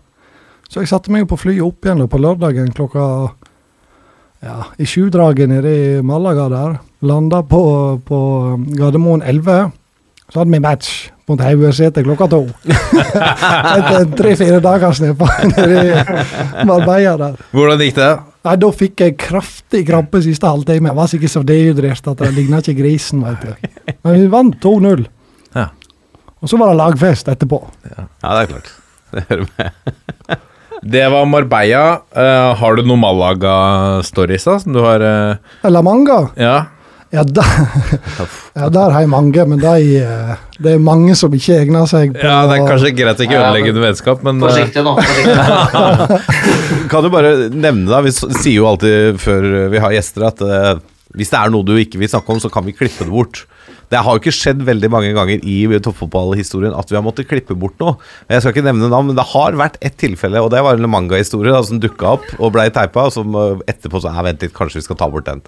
[0.68, 3.04] Så jeg satte meg jo på flyet opp igjen da, på lørdagen klokka
[4.44, 6.74] ja, i sjudraget nede i Malaga der.
[7.06, 7.62] Landa på,
[8.06, 8.18] på
[8.78, 9.70] Gardermoen 11.
[10.28, 10.90] Så hadde vi match
[11.28, 12.42] mot Haugeseter klokka to.
[13.76, 17.38] Etter tre-fire dager nedpå nede i Marbella der.
[17.54, 18.10] Hvordan gikk det?
[18.48, 20.88] Nei, Da fikk jeg kraftig krampe siste halvtime.
[20.88, 23.24] Jeg var sikkert så dehydrert at det ligna ikke grisen.
[23.26, 23.72] vet du.
[24.06, 25.04] Men vi vant 2-0.
[25.56, 25.68] Ja.
[26.40, 27.60] Og så var det lagfest etterpå.
[27.90, 28.72] Ja, det er klart.
[29.12, 30.40] Det hører med.
[30.82, 31.84] Det var Marbella.
[32.14, 35.56] Uh, har du noen Malaga-stories da, som du har uh...
[35.68, 36.20] La Manga?
[36.38, 36.56] Ja.
[37.08, 37.46] Ja, der,
[38.58, 42.12] ja, der har jeg mange, men de, eh, det er mange som ikke egner seg
[42.12, 44.92] på ja, det er kanskje greit å ikke ødelegge noe vennskap, men eh, Forsiktig nå.
[44.98, 46.88] forsiktig.
[46.92, 50.74] Kan du bare nevne, da Vi sier jo alltid før vi har gjester, at uh,
[51.16, 53.46] hvis det er noe du ikke vil snakke om, så kan vi klippe det bort.
[53.88, 57.56] Det har jo ikke skjedd veldig mange ganger i toppfotballhistorien at vi har måttet klippe
[57.56, 57.96] bort noe.
[58.28, 60.92] Jeg skal ikke nevne navn, men det har vært ett tilfelle, og det var en
[60.92, 64.52] mangahistorie som dukka opp og blei teipa, og som eh, etterpå så ja, Vent litt,
[64.56, 65.40] kanskje vi skal ta bort den.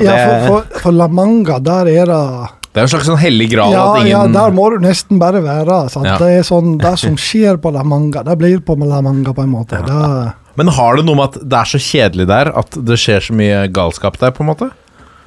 [0.00, 2.24] Ja, for, for, for La Manga, der er det
[2.72, 5.18] det er en slags sånn hellig gral ja, at ja, ingen der må du nesten
[5.20, 5.82] bare være.
[5.92, 6.14] Ja.
[6.16, 9.44] Det er sånn, det som skjer på La Manga, det blir på La Manga på
[9.44, 9.82] en måte.
[9.84, 13.26] Det, Men har det noe med at det er så kjedelig der at det skjer
[13.28, 14.70] så mye galskap der, på en måte?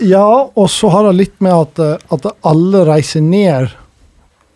[0.03, 3.76] ja, og så har det litt med at, eh, at alle reiser ned.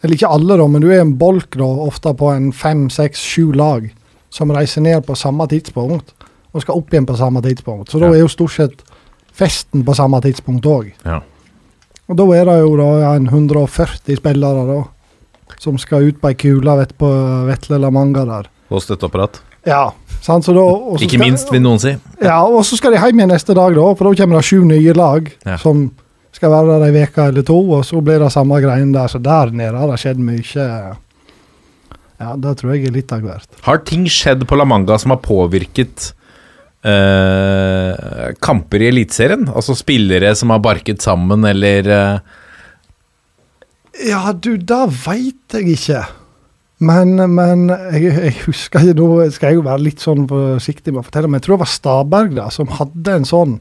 [0.01, 3.21] Eller ikke alle, da, men du er en bolk da, ofte på en fem, seks,
[3.23, 3.89] sju lag
[4.31, 6.13] som reiser ned på samme tidspunkt
[6.49, 7.91] og skal opp igjen på samme tidspunkt.
[7.91, 8.83] Så da er jo stort sett
[9.39, 10.91] festen på samme tidspunkt òg.
[11.05, 11.21] Ja.
[12.09, 14.79] Og da er det jo da en 140 spillere da,
[15.61, 17.09] som skal ut på ei kule vet, på
[17.47, 18.49] Vetle La Manga der.
[18.69, 19.39] Og støtteapparat.
[19.67, 19.89] Ja,
[20.23, 20.45] sant?
[20.47, 20.63] Så da,
[20.97, 21.95] Ikke skal- minst, vil noen si.
[22.21, 24.63] Ja, og så skal de hjem igjen neste dag, da, for da kommer det sju
[24.65, 25.57] nye lag Ja.
[25.57, 25.91] som
[26.31, 29.07] skal være der ei uke eller to, og så blir det samme greien der.
[29.07, 30.95] Så der nede har det skjedd mye.
[32.19, 33.47] Ja, det tror jeg er litt av hvert.
[33.63, 36.13] Har ting skjedd på La Manga som har påvirket
[36.85, 39.47] eh, kamper i Eliteserien?
[39.51, 42.37] Altså spillere som har barket sammen, eller uh...
[43.99, 46.03] Ja, du, det veit jeg ikke.
[46.79, 51.01] Men, men jeg, jeg husker ikke Nå skal jeg jo være litt sånn forsiktig med
[51.01, 53.57] å fortelle, men jeg tror det var Staberg da, som hadde en sånn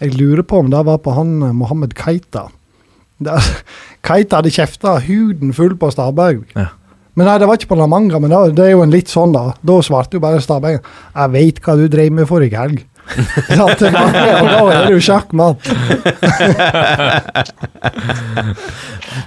[0.00, 2.48] Jeg lurer på om det var på han eh, Mohammed Keita.
[3.22, 3.50] Der,
[4.08, 6.42] Keita hadde kjefta huden full på Staberg.
[6.58, 6.72] Ja.
[7.14, 9.08] Men nei, det var ikke på La Manga, men da, det er jo en litt
[9.12, 9.42] sånn, da.
[9.60, 12.82] Da svarte jo bare Stabæk 'Jeg veit hva du drev med forrige helg'.
[13.58, 15.58] Ja, tilbake, og da er det jo sjakkmatt.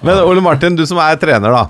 [0.06, 1.66] Men Ole Martin, du som er trener, da.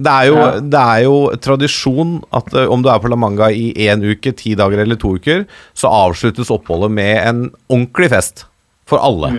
[0.00, 0.50] Det er jo, Ja.
[0.60, 4.54] det er jo tradisjon at om du er på La Manga i én uke, ti
[4.56, 5.44] dager eller to uker,
[5.76, 8.44] så avsluttes oppholdet med en ordentlig fest
[8.88, 9.30] for alle.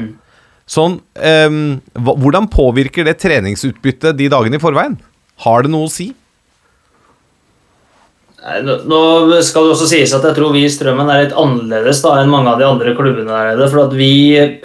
[0.70, 4.98] Sånn, um, Hvordan påvirker det treningsutbyttet de dagene i forveien?
[5.44, 6.14] Har det noe å si?
[8.42, 9.00] Nå
[9.46, 12.32] skal det også sies at jeg tror vi i Strømmen er litt annerledes da enn
[12.32, 13.62] mange av de andre klubbene der.
[13.70, 14.14] For at vi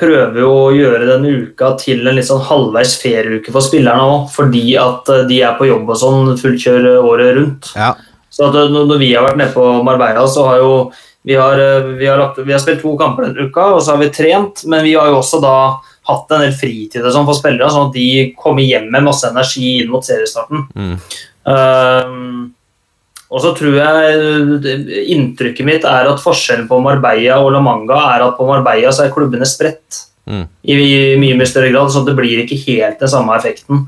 [0.01, 4.31] prøver jo å gjøre denne uka til en litt sånn halvveis ferieuke for spillerne òg.
[4.33, 7.71] Fordi at eh, de er på jobb og sånn fullt kjør året rundt.
[7.77, 7.93] Ja.
[8.33, 10.73] Så at eh, når vi har vært nede på Marbella, så har jo
[11.27, 13.93] vi har, eh, vi, har lagt, vi har spilt to kamper denne uka, og så
[13.93, 14.65] har vi trent.
[14.65, 15.57] Men vi har jo også da
[16.07, 18.11] hatt en del fritid sånn for spillere, sånn at de
[18.41, 20.69] kommer hjem med masse energi inn mot seriestarten.
[20.73, 21.01] Mm.
[21.47, 22.55] Um,
[23.31, 24.19] og så tror jeg
[24.63, 28.93] eh, Inntrykket mitt er at forskjellen på Marbella og La Manga er at på Marbella
[28.95, 30.41] så er klubbene spredt Mm.
[30.67, 30.75] i,
[31.23, 33.85] mye mye større grad, så det blir ikke helt den samme effekten.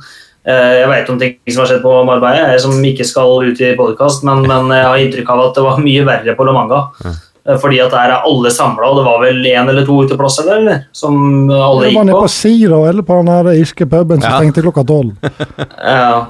[0.47, 3.59] Eh, Jeg vet om ting som har skjedd på Marbella, jeg som ikke skal ut
[3.61, 6.53] i podkast, men, men jeg har inntrykk av at det var mye verre på La
[6.55, 6.78] Manga.
[7.02, 7.16] Mm.
[7.59, 10.59] Fordi at der er alle samla, og det var vel én eller to uteplasser der,
[10.62, 10.81] eller?
[10.94, 11.90] Som alle gikk på.
[11.90, 12.31] Det var nede på.
[12.39, 14.39] Sira, eller på den irske puben som Ja.
[14.39, 15.16] stengte klokka tolv.
[15.82, 16.27] Ja.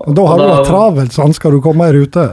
[0.00, 2.26] Og da har du det travelt, sånn skal du komme i rute.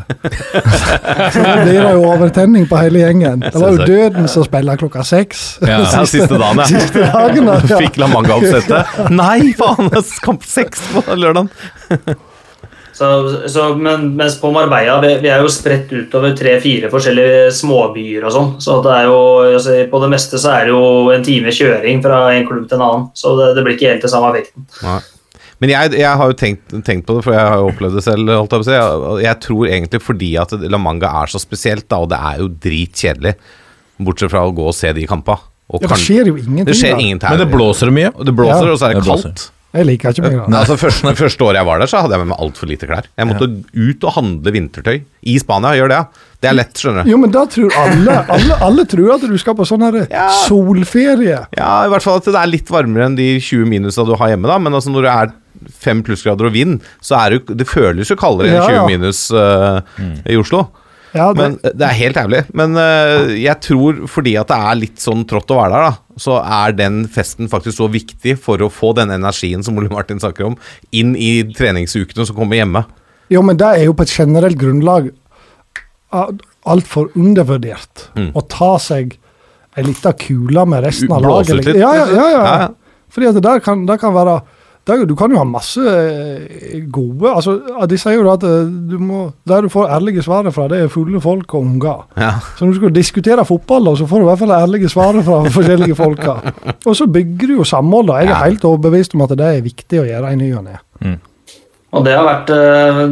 [1.33, 3.43] så det blir det jo overtenning på hele gjengen.
[3.43, 5.47] Det var jo døden som spiller klokka seks.
[5.61, 6.69] Ja, Ja, siste dagen, ja.
[6.69, 7.81] Siste dagen, da, ja.
[7.81, 8.95] Fikk La Manga-oppsettet.
[9.23, 9.91] Nei, faen!
[9.91, 11.51] det Kamp seks på lørdag.
[12.97, 13.07] Så,
[13.47, 18.33] så, men, mens på Marbella vi, vi er jo spredt utover tre-fire forskjellige småbyer og
[18.33, 18.49] sånn.
[18.63, 19.19] Så det er jo,
[19.51, 22.79] altså, på det meste så er det jo en time kjøring fra en klubb til
[22.79, 23.05] en annen.
[23.17, 24.65] Så det, det blir ikke helt det samme effekten.
[24.81, 24.97] Nei.
[25.59, 28.03] Men jeg, jeg har jo tenkt, tenkt på det, for jeg har jo opplevd det
[28.05, 28.29] selv.
[28.29, 28.75] Holdt jeg, på å si.
[28.77, 32.43] jeg, jeg tror egentlig fordi at La Manga er så spesielt, da, og det er
[32.43, 33.33] jo dritkjedelig.
[33.97, 35.41] Bortsett fra å gå og se de kampene.
[35.73, 36.65] Og Ja, det skjer jo ingenting.
[36.69, 37.27] det skjer ingenting.
[37.33, 38.13] Men det blåser mye.
[38.15, 38.71] Og det blåser, Ja.
[38.71, 39.51] og så er det Det kaldt.
[39.75, 40.45] Jeg liker ikke mye.
[40.47, 42.87] Nei, altså første, første året jeg var der, så hadde jeg med meg altfor lite
[42.87, 43.09] klær.
[43.19, 45.01] Jeg måtte ut og handle vintertøy.
[45.27, 46.05] I Spania, gjør det, ja.
[46.39, 47.09] Det er lett, skjønner du.
[47.11, 50.29] Jo, men da tror alle Alle, alle tror at du skal på sånn Ja.
[50.47, 51.41] solferie.
[51.57, 54.31] Ja, i hvert fall at det er litt varmere enn de 20 minusa du har
[54.31, 54.57] hjemme, da.
[54.61, 55.33] Men altså når det er
[55.71, 58.83] fem plussgrader og vind, så er det Det føles jo kaldere enn 20 ja.
[58.87, 59.79] minus eh,
[60.33, 60.67] i Oslo.
[61.15, 62.41] Ja, det, Men eh, det er helt jævlig.
[62.57, 66.19] Men uh, jeg tror fordi at det er litt sånn trått å være der, da,
[66.21, 70.21] så er den festen faktisk så viktig for å få den energien som Ole Martin
[70.21, 70.57] snakker om,
[70.91, 72.83] inn i treningsukene som kommer hjemme.
[73.29, 75.09] jo, men det er jo på et generelt grunnlag
[76.67, 78.09] altfor undervurdert.
[78.15, 78.29] Mm.
[78.35, 79.17] Å ta seg
[79.77, 81.59] ei lita kule med resten av Blåse laget.
[81.59, 82.27] ut litt, Ja, ja, ja.
[82.31, 82.43] ja.
[82.43, 82.69] Ja, ja.
[83.13, 84.39] Fordi at det kan, det kan være
[84.87, 87.57] der, Du kan jo ha masse eh, gode altså,
[87.89, 90.87] De sier jo at eh, du må, der du får ærlige svaret fra, det er
[90.93, 92.05] fulle folk og unger.
[92.17, 92.31] Ja.
[92.57, 95.25] Så når du skal diskutere fotball, da, så får du i hvert fall ærlige svaret
[95.27, 96.37] fra forskjellige folka.
[96.85, 98.07] Og så bygger du jo samhold.
[98.07, 98.13] da.
[98.21, 98.43] Jeg er Ja.
[98.47, 101.17] helt overbevist om at det er viktig å gjøre i ny og ne.
[101.91, 103.03] Og det har vært eh,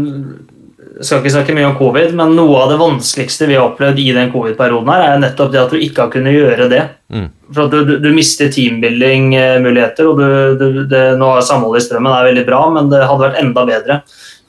[1.03, 4.11] skal ikke snakke mye om covid, men noe av det vanskeligste vi har opplevd i
[4.15, 6.83] den covid-perioden, her er nettopp det at du ikke har kunnet gjøre det.
[7.11, 7.25] Mm.
[7.51, 10.27] For at du, du, du mister teambuilding-muligheter, og du,
[10.61, 13.65] du, det, nå er samholdet i strømmen er veldig bra, men det hadde vært enda
[13.67, 13.99] bedre.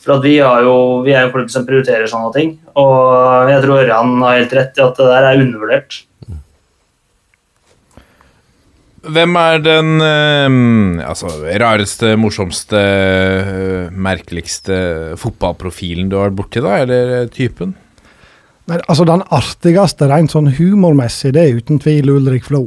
[0.07, 3.51] For at vi, har jo, vi er jo en klubb som prioriterer sånne ting, og
[3.51, 5.99] jeg tror Ørjan har helt rett i at det der er undervurdert.
[9.13, 11.31] Hvem er den eh, altså,
[11.63, 14.79] rareste, morsomste, eh, merkeligste
[15.21, 16.81] fotballprofilen du har vært borti, da?
[16.85, 17.77] Eller eh, typen?
[18.67, 22.65] Men altså, den artigste rent sånn humormessig, det er uten tvil Ulrik Flo.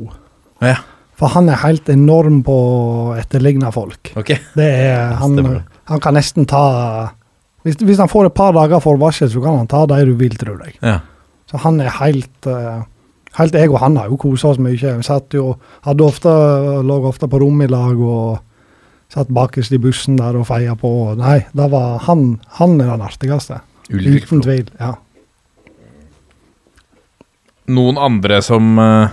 [0.63, 0.79] Ja,
[1.19, 4.13] For han er helt enorm på å etterligne folk.
[4.19, 4.33] ok.
[4.55, 5.39] Det er, han,
[5.91, 6.65] han kan nesten ta
[7.67, 10.35] hvis, hvis han får et par dager forvarsel, så kan han ta de du vil,
[10.39, 10.77] tror jeg.
[10.79, 11.01] Ja.
[11.49, 12.85] Så han er helt eh,
[13.37, 14.95] Helt jeg og han har jo kosa oss mye.
[14.97, 15.53] Vi satt jo,
[15.85, 16.31] hadde ofte,
[16.85, 18.39] lå ofte på rom i lag og
[19.13, 20.91] satt bakerst i bussen der og feia på.
[21.19, 23.61] Nei, da var han, han er den artigste.
[23.89, 24.67] Uten tvil.
[24.79, 24.95] ja.
[27.69, 29.11] Noen andre som eh,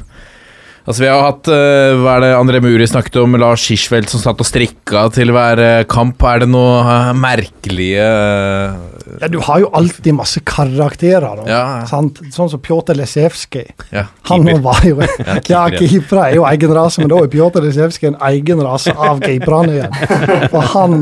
[0.86, 3.34] Altså Vi har hatt uh, Hva er det André Muri snakket om?
[3.42, 6.22] Lars Hirschfeldt som satt og strikka til hver eh, kamp.
[6.22, 8.76] Er det noe uh, merkelige uh...
[9.18, 9.30] ja.
[9.32, 11.42] Du har jo alltid masse karakterer.
[11.42, 11.62] Da, Ja.
[11.90, 12.20] sant?
[12.34, 13.66] Sånn som Pjotr Lesevskij.
[13.90, 15.00] ja, Han var jo
[15.50, 15.90] Ja, keeper, ja.
[15.90, 19.74] keepere er jo egen rase, men da er Pjotr Lesevskij en egen rase av keeperne
[19.80, 20.48] igjen.
[20.54, 21.00] For han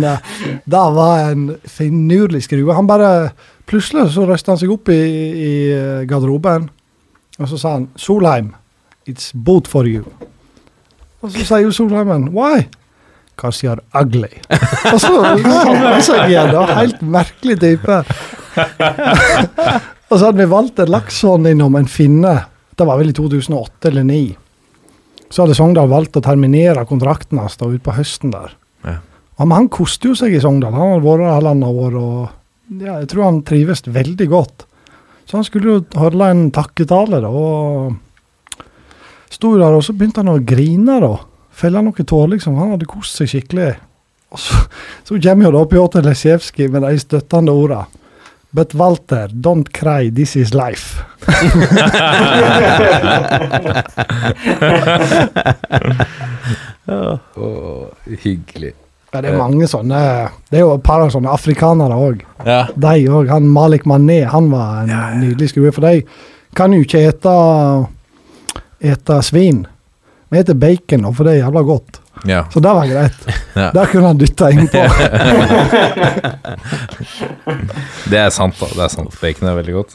[0.65, 2.73] Da var en finurlig skrue.
[2.73, 3.32] Han bare
[3.69, 5.01] Plutselig så røsta han seg opp i,
[5.40, 5.52] i
[6.09, 6.66] garderoben,
[7.40, 8.51] og så sa han 'Solheim,
[9.06, 10.05] it's both for you'.
[11.22, 12.68] Og så sier jo Solheimen 'Why?'
[13.35, 14.40] Because you're ugly'.
[14.93, 16.52] og så samler han seg igjen.
[16.55, 18.05] Var helt merkelig type.
[20.10, 22.44] og så hadde vi valgt en Laksson innom en finne.
[22.76, 24.36] Det var vel i 2008 eller 2009.
[25.31, 28.55] Så hadde Sogndal valgt å terminere kontrakten hans da ute på høsten der.
[28.85, 29.01] Ja.
[29.35, 30.76] Ja, men han koste jo seg i Sogndal.
[30.76, 34.66] Han hadde vært halvannet år, og ja, jeg tror han trives veldig godt.
[35.26, 37.97] Så han skulle jo holde en takketale, da, og
[39.35, 41.15] sto der, og så begynte han å grine, da.
[41.55, 42.56] Felle noe tårer, liksom.
[42.61, 43.74] Han hadde kost seg skikkelig.
[44.35, 44.55] Og så,
[45.06, 47.85] så kommer jo da Pjotr Lesjevskij med de støttende orda.
[48.55, 51.02] But Walter, don't cry, this is life.
[58.23, 58.74] hyggelig.
[59.15, 59.98] Ja, det er mange sånne
[60.51, 62.23] Det er jo et par av sånne afrikanere òg.
[62.47, 62.65] Ja.
[62.70, 63.31] De òg.
[63.31, 65.73] Han Malik Mané, han var en nydelig skrue.
[65.74, 66.02] For de
[66.55, 67.35] kan jo ikke ete,
[68.85, 69.65] ete svin.
[70.32, 72.01] Vi spiser bacon, og for det er jævla godt.
[72.27, 72.40] ja.
[72.52, 73.19] Så det var greit.
[73.55, 73.69] Ja.
[73.70, 74.81] Der kunne han dytta innpå.
[78.11, 78.66] Det er sant, da.
[78.66, 79.15] Det er sant.
[79.20, 79.93] Bacon er veldig godt.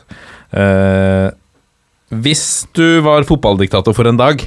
[0.55, 1.27] Uh,
[2.23, 4.39] hvis du var fotballdiktator for en dag,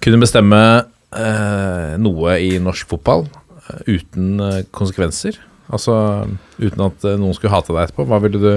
[0.00, 4.40] kunne bestemme uh, noe i norsk fotball uh, uten
[4.72, 5.36] konsekvenser,
[5.68, 6.24] altså
[6.56, 8.54] uten at noen skulle hate deg etterpå, hva ville du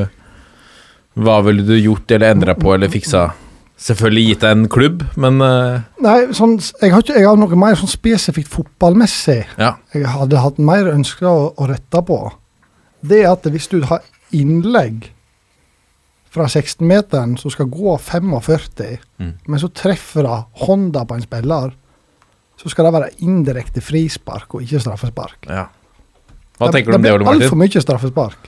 [1.17, 3.31] Hva ville du gjort eller endra på eller fiksa?
[3.77, 5.83] Selvfølgelig gitt deg en klubb, men uh...
[6.01, 9.75] Nei, sånn, jeg, har ikke, jeg har noe mer sånn spesifikt fotballmessig ja.
[9.93, 12.17] jeg hadde hatt mer ønske å, å rette på.
[13.05, 14.01] Det er at hvis du har
[14.33, 15.11] innlegg
[16.33, 19.31] fra 16-meteren som skal gå 45, Mm.
[19.49, 20.35] men så treffer det
[20.65, 21.71] hånda på en spiller,
[22.57, 25.47] så skal det være indirekte frispark og ikke straffespark.
[25.49, 25.67] ja.
[26.57, 27.77] Hva tenker du om det, Ole blir altfor Martin?
[27.77, 28.47] mye straffespark.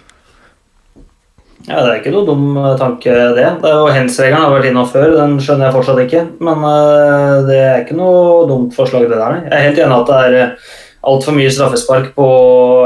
[1.69, 3.47] Ja, Det er ikke noe dum eh, tanke, det.
[3.61, 6.23] det og Hens-regelen har jeg vært innom før, den skjønner jeg fortsatt ikke.
[6.41, 9.43] Men uh, det er ikke noe dumt forslag, det der.
[9.45, 10.73] Jeg er helt enig at det er uh,
[11.13, 12.27] altfor mye straffespark på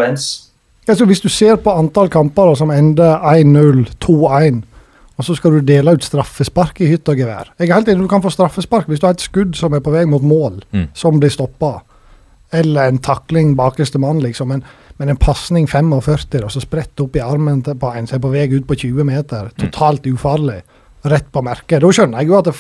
[0.03, 0.27] Hens.
[0.83, 4.61] Altså, hvis du ser på antall kamper da, som ender 1-0, 2-1,
[5.15, 8.01] og så skal du dele ut straffespark i hytt og gevær Jeg er helt enig,
[8.01, 10.63] Du kan få straffespark hvis du har et skudd som er på vei mot mål,
[10.73, 10.87] Mm.
[10.97, 11.83] som blir stoppa.
[12.51, 14.47] Eller en takling bakerste mann, liksom.
[14.49, 14.63] Men,
[15.01, 18.23] men en pasning 45 og så spredt opp i armen til, på en som er
[18.23, 20.61] på vei ut på 20 meter, totalt ufarlig,
[21.09, 21.81] rett på merket.
[21.81, 22.51] Da skjønner jeg jo at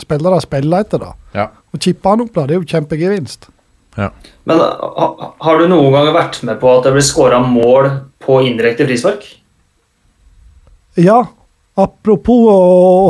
[0.00, 1.10] spillere spiller etter det.
[1.34, 1.48] Ja.
[1.74, 3.50] Og chipper han opp, da, det er jo kjempegevinst.
[3.98, 4.62] Men
[5.44, 7.90] har du noen gang vært med på at det blir skåra mål
[8.22, 9.26] på indirekte frispark?
[11.00, 11.20] Ja,
[11.80, 12.58] apropos å,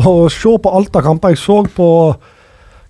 [0.01, 1.35] å se på alt av kamper.
[1.35, 1.89] Jeg så på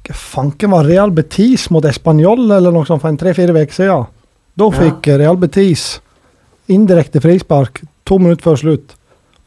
[0.01, 4.09] hva fanken var Real Betis mot Español eller noe sånt for en tre-fire uker siden.
[4.59, 6.01] Da fikk Real Betis
[6.71, 8.97] indirekte frispark to minutter før slutt.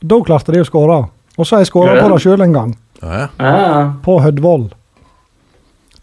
[0.03, 1.01] Da klarte de å skåre.
[1.37, 2.71] Og så har jeg skåra på det sjøl en gang,
[3.01, 3.83] Ja, ja.
[4.05, 4.69] På Hødvoll.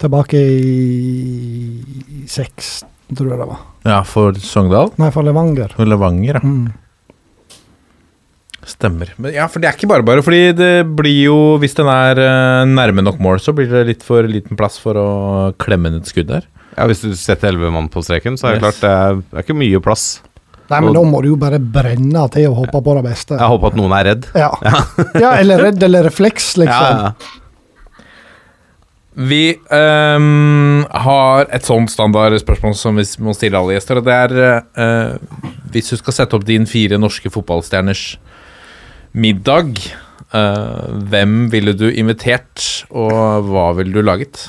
[0.01, 3.59] Tilbake i 16, tror jeg det var.
[3.85, 5.73] ja, for Sogndal Nei, for Levanger.
[5.77, 6.41] For Levanger, ja.
[6.41, 6.71] Mm.
[8.71, 9.09] Stemmer.
[9.17, 10.21] Men ja, for det er ikke bare bare.
[10.25, 14.03] Fordi det blir jo, hvis den er eh, nærme nok mål, så blir det litt
[14.05, 15.07] for liten plass for å
[15.61, 16.45] klemme inn et skudd der.
[16.77, 18.65] Ja, Hvis du setter elleve mann på streken, så er det Yes.
[18.67, 20.05] klart det er, det er ikke mye plass.
[20.71, 23.35] Nei, men da må du jo bare brenne til og håpe på det beste.
[23.35, 24.27] Jeg håper at noen er redd.
[24.39, 24.51] Ja,
[25.19, 27.01] ja eller redd eller refleks, liksom.
[27.01, 27.37] Ja, ja.
[29.11, 34.61] Vi um, har et sånt standardspørsmål som vi må stille alle gjester, og det er
[34.79, 35.41] uh,
[35.73, 38.05] Hvis du skal sette opp din fire norske fotballstjerners
[39.11, 39.75] middag,
[40.31, 44.47] uh, hvem ville du invitert, og hva ville du laget?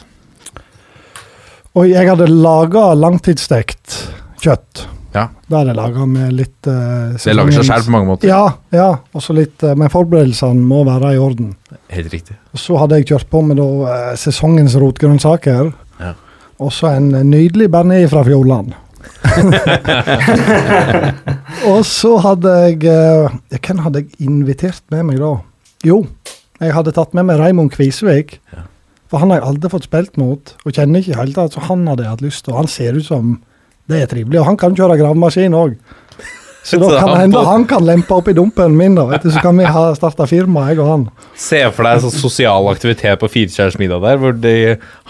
[1.72, 3.94] Og jeg hadde laga langtidsstekt
[4.42, 4.86] kjøtt.
[5.12, 5.26] Ja.
[5.44, 8.28] Det hadde jeg laga med litt uh, Det lager seg sjøl på mange måter.
[8.28, 8.88] Ja, ja.
[9.16, 11.50] også litt uh, Men forberedelsene må være i orden.
[11.92, 12.36] Helt riktig.
[12.56, 15.72] Så hadde jeg kjørt på med da eh, sesongens rotgrønnsaker.
[16.00, 16.12] Ja.
[16.62, 18.72] Og så en nydelig bearnés fra Fjordland.
[21.70, 23.28] og så hadde jeg ja,
[23.58, 25.32] Hvem hadde jeg invitert med meg da?
[25.86, 26.02] Jo,
[26.62, 28.38] jeg hadde tatt med meg Raymond Kvisvik.
[29.12, 31.60] For han har jeg aldri fått spilt mot, og kjenner ikke i hele tatt, så
[31.66, 32.54] han hadde jeg hatt lyst til.
[32.54, 33.34] Og han ser ut som
[33.92, 34.38] det er trivelig.
[34.40, 35.74] Og han kan kjøre gravemaskin òg.
[36.64, 39.04] Så da kan det hende han kan lempe opp i dumpen min, da.
[39.10, 41.04] Vet du, så kan vi ha starta firma, jeg og han.
[41.36, 44.56] Se for deg sånn sosial aktivitet på Firestjerners middag der, hvor de,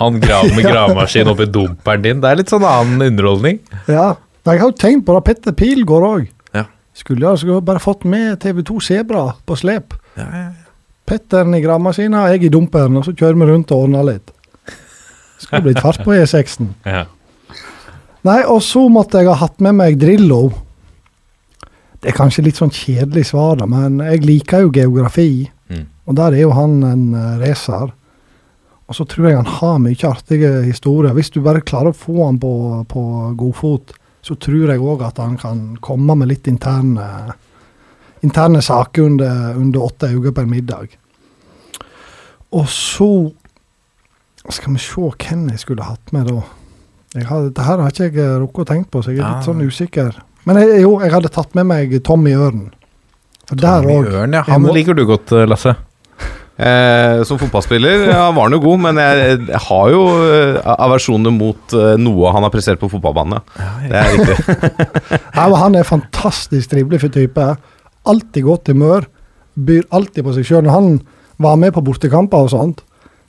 [0.03, 2.25] han graver med gravemaskin oppi dumperen din.
[2.25, 3.63] Det er litt sånn annen underholdning.
[3.87, 4.15] Ja.
[4.43, 5.23] Jeg har jo tenkt på det.
[5.29, 6.27] Petter Pilgaard òg.
[6.59, 6.67] Ja.
[6.99, 9.95] Skulle jeg bare fått med TV2 Sebra på slep.
[11.13, 14.33] Petteren i gravemaskina, jeg i dumperen, og så kjører vi rundt og ordner litt.
[15.43, 16.73] Skulle blitt fart på E6-en.
[16.89, 17.05] Ja.
[18.23, 20.53] Nei, og så måtte jeg ha hatt med meg Drillo.
[21.99, 25.49] Det er kanskje litt sånn kjedelig svar, da, men jeg liker jo geografi.
[25.67, 25.89] Mm.
[26.07, 27.91] Og der er jo han en uh, racer.
[28.87, 31.17] Og så tror jeg han har mye artige historier.
[31.19, 32.55] Hvis du bare klarer å få han på,
[32.91, 33.05] på
[33.43, 33.91] godfot,
[34.23, 37.35] så tror jeg òg at han kan komme med litt interne,
[38.23, 40.95] interne saker under, under åtte øyne på en middag.
[42.53, 43.09] Og så
[44.53, 46.41] skal vi se hvem jeg skulle hatt med da.
[47.15, 49.43] Jeg har, dette har ikke jeg eh, rukket å tenke på, så jeg er litt
[49.43, 49.47] Ja.
[49.47, 50.15] sånn usikker.
[50.49, 52.71] Men jeg, jo, jeg hadde tatt med meg Tommy Ørn.
[53.47, 54.09] For der Tommy òg.
[54.23, 54.43] Ørn, ja.
[54.49, 55.75] Han må- liker du godt, eh, Lasse.
[56.63, 61.33] Eh, som fotballspiller ja, var han jo god, men jeg, jeg har jo eh, aversjoner
[61.33, 63.41] mot eh, noe han har prestert på fotballbanen.
[63.57, 63.71] Ja.
[63.89, 64.37] Det er riktig.
[65.39, 67.47] Ja, han er fantastisk trivelig for type.
[68.07, 69.09] Alltid godt humør.
[69.57, 70.63] Byr alltid på seg sjøl.
[70.69, 70.91] Når han
[71.37, 72.83] var med på bortekamper og sånt,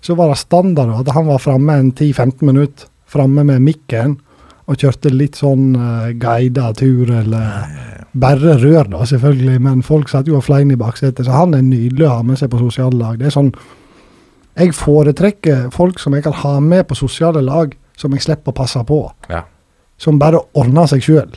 [0.03, 2.89] så var det standard at han var framme en 10-15 minutter.
[3.07, 4.17] Framme med mikken
[4.65, 7.67] og kjørte litt sånn uh, guida tur, eller
[8.13, 9.59] bare rør, da, selvfølgelig.
[9.61, 12.39] Men folk satt jo og flein i baksetet, så han er nydelig å ha med
[12.39, 13.19] seg på sosiale lag.
[13.19, 13.53] Det er sånn
[14.53, 18.57] Jeg foretrekker folk som jeg kan ha med på sosiale lag, som jeg slipper å
[18.57, 18.99] passe på
[19.29, 19.43] Ja.
[19.97, 21.31] som bare ordner seg sjøl.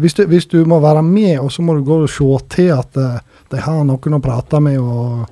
[0.00, 2.96] Hvis, hvis du må være med, og så må du gå og se til at
[2.96, 3.20] eh,
[3.52, 5.28] de har noen å prate med, og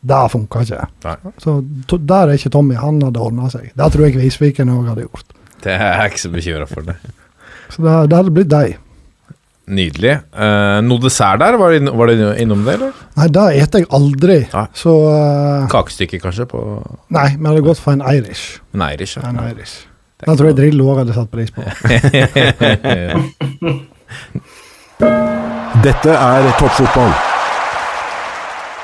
[0.00, 0.84] det funka ikke.
[1.06, 1.16] Nei.
[1.42, 1.56] Så
[1.88, 2.76] to, Der er ikke Tommy.
[2.80, 3.70] Han hadde ordna seg.
[3.76, 5.34] Det tror jeg Kvisviken òg hadde gjort.
[5.60, 6.86] Det er jeg ikke så bekymra for.
[6.88, 6.96] det.
[7.70, 8.78] Så det, det hadde blitt deg.
[9.70, 10.16] Nydelig.
[10.34, 11.54] Uh, noe dessert der?
[11.60, 12.96] Var det, var du innom det, eller?
[13.20, 14.38] Nei, det eter jeg aldri.
[14.50, 14.66] Nei.
[14.74, 16.48] Så uh, Kakestykke, kanskje?
[16.50, 16.64] På
[17.14, 18.58] Nei, vi hadde gått for en Irish.
[18.74, 19.14] en Irish?
[19.20, 19.28] ja.
[19.30, 19.86] En Irish.
[20.26, 21.62] Den tror jeg Drillo òg hadde satt pris på.
[25.86, 27.29] Dette er toppfotball.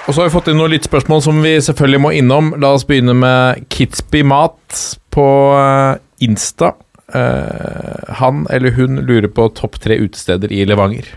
[0.06, 2.52] Og så har vi fått inn noen lyttspørsmål som vi selvfølgelig må innom.
[2.62, 5.28] La oss begynne med Kitsby Mat på
[5.58, 6.76] eh, Insta.
[7.10, 11.08] Eh, han eller hun lurer på topp tre utesteder i Levanger.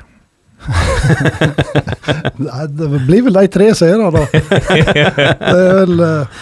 [2.50, 4.26] Nei, det blir vel de tre seere, da.
[4.34, 6.42] det er vel eh,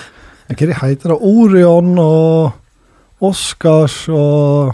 [0.55, 1.19] Hva heter det?
[1.19, 4.71] Orion og Oscars og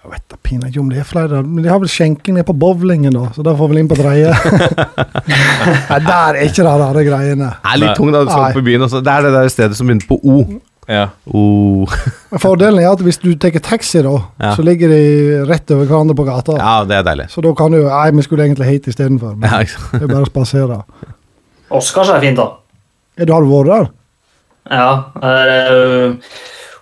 [0.00, 1.42] Jeg vet da pinadø ikke om det er flere.
[1.44, 3.98] Men de har vel skjenking nede på bowlingen, da, så da får vi inn på
[3.98, 4.30] dreie.
[5.90, 7.50] Nei, der er ikke de rare greiene.
[7.60, 8.52] Det er litt tungt da du skal Nei.
[8.56, 8.84] på byen.
[8.86, 9.02] Også.
[9.04, 10.36] Det er det der stedet som begynner på O.
[10.90, 11.04] Ja.
[11.28, 11.42] O.
[12.42, 14.54] Fordelen er at hvis du tar taxi, da, Ja.
[14.56, 15.02] så ligger de
[15.46, 16.56] rett over hverandre på gata.
[16.58, 17.28] Ja, det er deilig.
[17.30, 19.36] Så da kan du Nei, vi skulle egentlig hit istedenfor.
[19.36, 19.60] Men Ja,
[19.92, 20.80] det er bare å spasere.
[21.70, 22.48] Oscars er fint, da.
[23.20, 23.90] Er du har du vært der?
[24.70, 24.88] Ja.
[25.22, 26.16] Er, øh,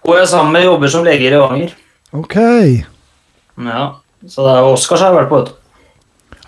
[0.06, 1.74] hun er sammen med jobber som lege i Levanger.
[2.14, 2.36] Ok.
[3.58, 3.86] Ja.
[4.26, 5.38] Så det er Oscars har vært på.
[5.42, 5.54] vet du.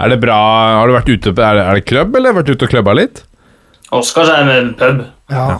[0.00, 0.36] Er det bra
[0.80, 2.94] Har du vært ute på Er det, er det klubb, eller vært ute og klubba
[2.96, 3.22] litt?
[3.92, 5.02] Oscars er med pub.
[5.30, 5.58] Ja.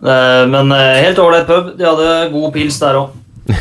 [0.00, 1.74] Eh, Men eh, helt ålreit pub.
[1.78, 3.10] De hadde god pils der òg.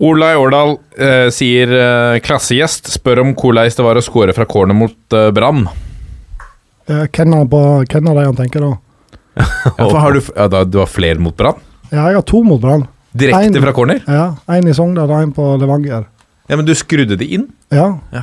[0.00, 4.76] Olai Årdal eh, sier eh, klassegjest spør om hvordan det var å score fra corner
[4.76, 5.66] mot eh, Brann.
[6.88, 8.70] Eh, Hvem av på- hvem han tenker da?
[9.76, 11.60] Ja, for har du, f- ja, da, du har flere mot Brann?
[11.92, 12.86] Ja, jeg har to mot Brann.
[13.16, 14.02] Direkte En- fra corner?
[14.06, 16.04] Ja, En i Sogndal og en på Levanger.
[16.48, 17.48] Ja, Men du skrudde det inn?
[17.70, 17.98] Ja.
[18.12, 18.22] Ja.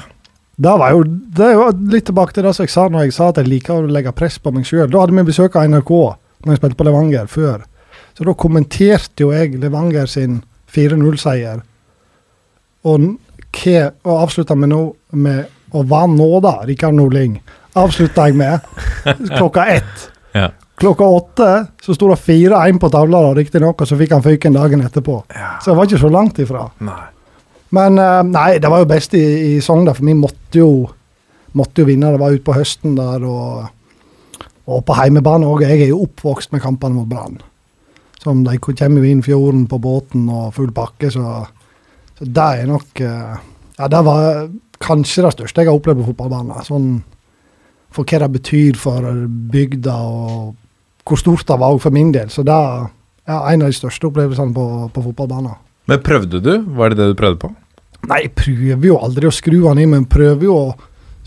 [0.59, 3.13] Det var jo det er jo litt tilbake til det som jeg sa når jeg
[3.13, 4.89] sa at jeg liker å legge press på meg sjøl.
[4.89, 5.91] Da hadde vi besøk av NRK
[6.45, 7.61] når jeg spilte på Levanger før.
[8.17, 10.39] Så da kommenterte jo jeg Levanger sin
[10.73, 11.61] 4-0-seier.
[12.87, 13.05] Og,
[14.05, 14.81] og avslutta med nå
[15.13, 15.45] med
[15.75, 17.41] Og hva nå, da, Rikard Nordling?
[17.75, 18.59] Avslutta jeg med
[19.37, 20.05] klokka ett.
[20.33, 20.49] Ja.
[20.77, 21.51] Klokka åtte
[21.81, 25.23] så sto det 4-1 på tavla, riktignok, og så fikk han fyken dagen etterpå.
[25.63, 26.67] Så jeg var ikke så langt ifra.
[26.85, 27.05] Nei.
[27.73, 30.69] Men eh, nei, det var jo best i, i Sogndal, for vi måtte jo,
[31.57, 32.11] måtte jo vinne.
[32.13, 35.65] Det var utpå høsten der, og, og på heimebane òg.
[35.65, 37.41] Jeg er jo oppvokst med kampene mot Brann.
[38.21, 41.41] Som de kommer jo inn fjorden på båten og full pakke, så,
[42.19, 43.35] så det er nok eh,
[43.77, 44.47] Ja, det var
[44.81, 46.65] kanskje det største jeg har opplevd på fotballbanen.
[46.65, 46.89] Sånn
[47.93, 49.05] for hva det betyr for
[49.53, 50.55] bygda, og
[51.07, 52.29] hvor stort det var òg for min del.
[52.33, 52.89] Så det er
[53.27, 55.55] ja, en av de største opplevelsene på, på fotballbanen.
[55.87, 56.53] Men prøvde du?
[56.77, 57.53] Var det det du prøvde på?
[58.07, 60.67] Nei, jeg prøver jo aldri å skru han i, men prøver jo å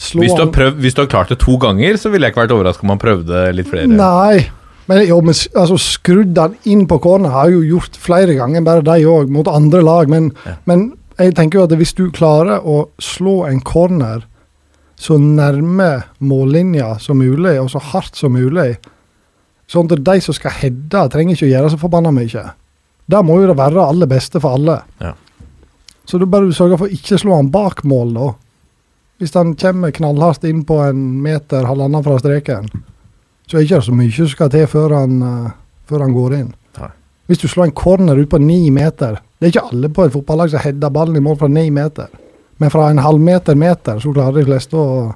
[0.01, 2.35] slå Hvis du, har prøvd, hvis du har klart det to ganger, så ville jeg
[2.35, 3.90] ikke vært overraska om han prøvde litt flere.
[3.90, 4.47] Nei.
[4.90, 8.65] Men, jo, men altså, skrudd han inn på corner har jeg jo gjort flere ganger,
[8.66, 10.11] bare de òg, mot andre lag.
[10.11, 10.32] Men,
[10.66, 10.89] men
[11.20, 14.24] jeg tenker jo at hvis du klarer å slå en corner
[15.01, 18.74] så nærme mållinja som mulig, og så hardt som mulig,
[19.71, 22.45] sånn at de som skal heade, trenger ikke å gjøre så forbanna mye.
[23.11, 24.81] Det må jo det være aller beste for alle.
[25.03, 25.15] Ja.
[26.05, 28.31] Så du sørge for å ikke slå han bak mål, da.
[29.21, 32.71] Hvis han kommer knallhardt inn på en meter, halvannen fra streken,
[33.47, 35.53] så er det ikke så mye som skal til før han, uh,
[35.91, 36.49] før han går inn.
[36.81, 36.91] Nei.
[37.31, 40.15] Hvis du slår en corner ut på ni meter Det er ikke alle på et
[40.15, 42.11] fotballag som header ballen i mål fra ni meter.
[42.61, 45.13] Men fra en halvmeter meter så klarer de fleste å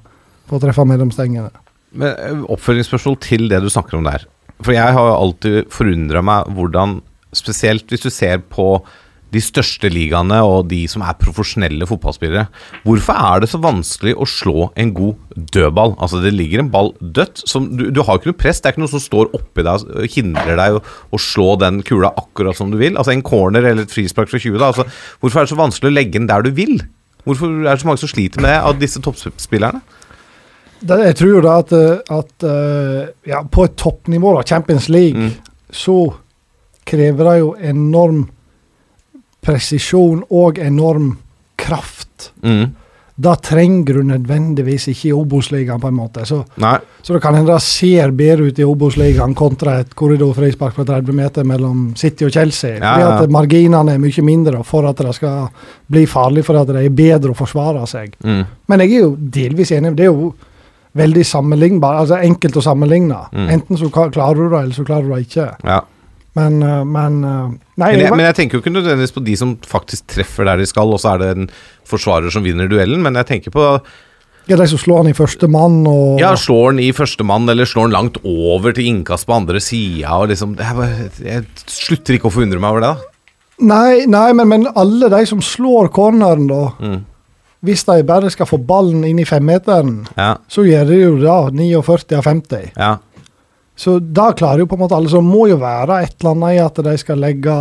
[0.49, 1.51] få treffe mellom stengene.
[1.93, 4.25] Men eh, Oppfølgingsspørsmål til det du snakker om der.
[4.63, 7.01] For jeg har alltid forundra meg hvordan
[7.35, 8.77] Spesielt hvis du ser på
[9.35, 12.47] de største ligaene og de som er profesjonelle fotballspillere.
[12.87, 15.97] Hvorfor er det så vanskelig å slå en god dødball?
[15.99, 17.43] Altså Det ligger en ball dødt.
[17.51, 18.63] Som, du, du har ikke noe press.
[18.63, 21.83] Det er ikke noe som står oppi deg og hindrer deg å, å slå den
[21.87, 22.95] kula akkurat som du vil.
[22.95, 24.61] Altså En corner eller et frispark fra 20.
[24.61, 24.87] da altså,
[25.19, 26.79] Hvorfor er det så vanskelig å legge den der du vil?
[27.27, 29.83] Hvorfor er det så mange som sliter med det av disse toppspillerne?
[30.85, 33.01] Det, jeg tror da at, eh, at eh,
[33.31, 35.31] ja, på et toppnivå, da, Champions League,
[35.73, 35.99] så
[36.85, 38.25] krever det jo enorm
[39.45, 41.15] presisjon og enorm
[41.61, 42.33] kraft.
[42.45, 42.75] Mm.
[43.15, 46.25] Da trenger du nødvendigvis ikke i Obos-ligaen, på en måte.
[46.27, 46.75] Så, Nei.
[47.03, 51.15] så det kan hende det ser bedre ut i Obos-ligaen kontra et korridorfrispark på 30
[51.15, 52.81] meter mellom City og Chelsea.
[52.81, 55.47] Ja, fordi at marginene er mye mindre for at det skal
[55.87, 58.19] bli farlig, for at det er bedre å forsvare seg.
[58.25, 58.43] Mm.
[58.67, 59.95] Men jeg er jo delvis enig.
[59.95, 60.35] Det er jo
[60.99, 61.99] veldig sammenlignbar.
[62.05, 63.19] Altså enkelt å sammenligne.
[63.35, 63.51] Mm.
[63.59, 65.51] Enten så klarer du det, eller så klarer du det ikke.
[65.67, 65.83] Ja.
[66.35, 67.45] Men, eh, men eh,
[67.79, 70.49] Nei, Men jeg, jeg, men jeg tenker jo ikke nødvendigvis på de som faktisk treffer
[70.49, 71.47] der de skal, og så er det en
[71.89, 73.69] forsvarer som vinner duellen, men jeg tenker på
[74.45, 77.69] ja, de som slår han i første mann og Ja, slår han i førstemann, eller
[77.69, 82.29] slår han langt over til innkast på andre sida, og liksom er Jeg slutter ikke
[82.29, 83.11] å forundre meg over det, da.
[83.65, 86.63] Nei, nei men, men alle de som slår corneren, da.
[86.83, 87.01] Mm.
[87.65, 91.55] Hvis de bare skal få ballen inn i femmeteren, Ja, så gjør de jo det
[91.57, 92.71] 49 av 50.
[92.77, 92.93] ja.
[93.77, 95.09] Så da klarer jo på en måte alle.
[95.11, 97.55] Så det må jo være et eller annet i at de skal legge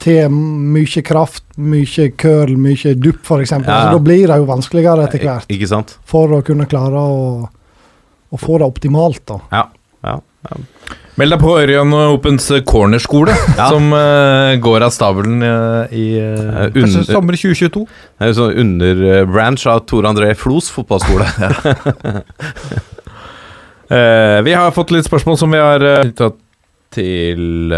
[0.00, 3.52] til mye kraft, mye curl, mye dupp, f.eks.
[3.52, 3.60] Ja.
[3.60, 5.98] Så da blir det jo vanskeligere etter hvert Ikke sant?
[6.08, 7.18] for å kunne klare å,
[8.32, 9.20] å få det optimalt.
[9.28, 9.36] da.
[9.52, 9.64] Ja.
[10.08, 10.16] ja.
[11.20, 13.34] Meld deg på Ørjan Opens cornerskole,
[13.72, 16.30] som uh, går av stabelen uh, i uh,
[16.64, 17.82] Eh, kanskje under- sommer 2022.
[18.16, 21.26] Det er sånn underbranch av Tore André Flos fotballskole.
[23.90, 26.36] Eh, vi har fått litt spørsmål som vi har uh, tatt
[26.94, 27.72] til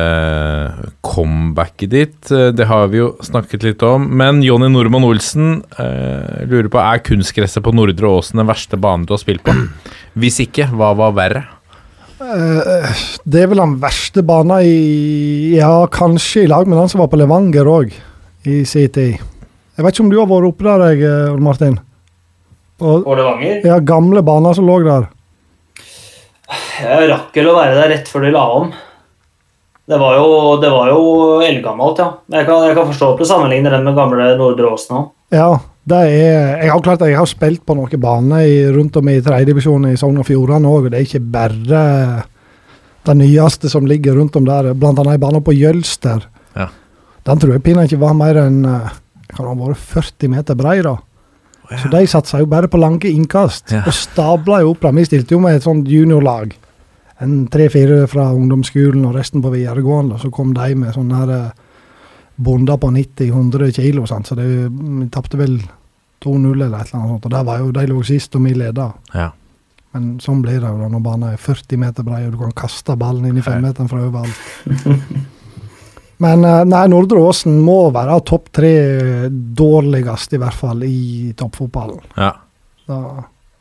[1.01, 2.29] comebacket ditt.
[2.29, 4.11] Det har vi jo snakket litt om.
[4.21, 9.15] Men Jonny Normann Olsen lurer på er kunstgresset på Nordre Åsen den verste banen du
[9.17, 9.57] har spilt på.
[10.21, 11.47] Hvis ikke, hva var verre?
[12.23, 17.03] Eh, det er vel den verste banen i Ja, kanskje i lag med den som
[17.03, 17.95] var på Levanger òg,
[18.47, 19.19] i sin tid.
[19.73, 21.79] Jeg vet ikke om du har vært oppe der, jeg, eh, Martin?
[22.83, 23.61] Og, Og Levanger.
[23.67, 25.09] ja, gamle baner som lå der.
[26.83, 28.73] Jeg rakk vel å være der rett før de la om.
[29.89, 30.27] Det var jo,
[30.63, 31.01] det var jo
[31.43, 32.09] eldgammelt, ja.
[32.31, 35.09] Jeg kan, jeg kan forstå at du sammenligner den med gamle Nordre Åsen òg.
[35.35, 35.49] Ja,
[35.89, 39.89] det er Jeg har klart jeg har spilt på noen baner rundt om i tredjedivisjon
[39.91, 41.81] i Sogn og Fjordane òg, og det er ikke bare
[43.03, 44.71] det nyeste som ligger rundt om der.
[44.71, 46.29] Annet en bane på Jølster.
[46.55, 46.69] Ja.
[47.27, 48.93] Den tror jeg pinadø ikke var mer enn eh,
[49.35, 50.97] kan ha vært 40 meter brei, da.
[51.73, 53.83] Så de satsa jo bare på lange innkast, Ja.
[53.87, 54.83] og stabla jo opp.
[54.93, 56.53] Vi stilte jo med et sånt juniorlag.
[57.23, 60.19] En tre-fire fra ungdomsskolen og resten på videregående.
[60.19, 61.53] Så kom de med sånne her eh,
[62.43, 64.27] bonder på 90-100 kilo, sant?
[64.27, 65.61] så det, vi tapte vel
[66.23, 67.29] 2-0 eller et eller annet sånt.
[67.29, 68.89] Og der var jo de lå sist, og vi leda.
[69.15, 69.29] Ja.
[69.93, 72.55] Men sånn blir det jo da når banen er 40 meter brei, og du kan
[72.63, 75.29] kaste ballen inn i femmeteren fra overalt.
[76.23, 78.73] Men eh, nei, Nordre Åsen må være topp tre
[79.31, 82.03] dårligst, i hvert fall, i toppfotballen.
[82.17, 82.33] Ja.
[82.89, 82.99] Da,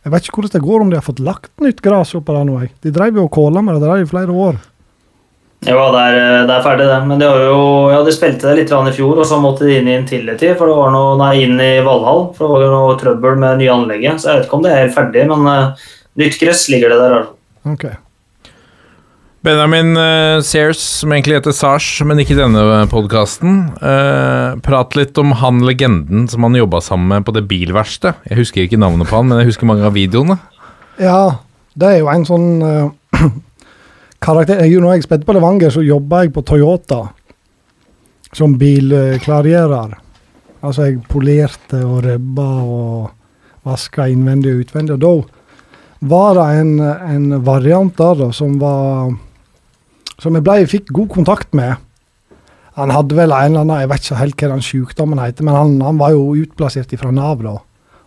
[0.01, 2.45] jeg vet ikke hvordan det går, om de har fått lagt nytt gress oppå der
[2.47, 2.57] nå.
[2.63, 2.73] jeg.
[2.81, 4.57] De drev jo og kåla med det der i flere år.
[5.61, 6.15] Jo, det er,
[6.49, 6.97] det er ferdig, det.
[7.05, 9.75] Men de, har jo, ja, de spilte det litt i fjor, og så måtte de
[9.77, 12.31] inn i Intility, for det var noe nei, inn i Valhall.
[12.33, 14.23] For det var noe trøbbel med nye anlegget.
[14.23, 16.97] Så jeg vet ikke om det er helt ferdig, men uh, nytt gress ligger det
[17.03, 17.17] der.
[17.19, 17.37] altså.
[17.75, 17.85] Ok.
[19.41, 23.71] Benjamin uh, Sears, som egentlig heter Sars, men ikke denne podkasten.
[24.61, 28.27] prat litt om han legenden som han jobba sammen med på det bilverkstedet.
[28.29, 30.37] Jeg husker ikke navnet på han, men jeg husker mange av videoene.
[31.01, 31.41] Ja,
[31.73, 32.91] det er jo en sånn uh,
[34.25, 37.01] karakter jeg, Når jeg spilte på Levanger, så jobba jeg på Toyota
[38.37, 39.97] som bilklargjører.
[40.61, 43.09] Altså, jeg polerte og ribba og
[43.65, 44.95] vaska innvendig og utvendig.
[44.95, 45.13] Og da
[46.13, 46.71] var det en,
[47.15, 49.11] en variant der da, som var
[50.21, 51.81] Som jeg ble, fikk god kontakt med.
[52.77, 55.57] Han hadde vel en eller annen, jeg vet ikke helt hva den sykdommen heter, men
[55.57, 57.57] han, han var jo utplassert fra Nav da.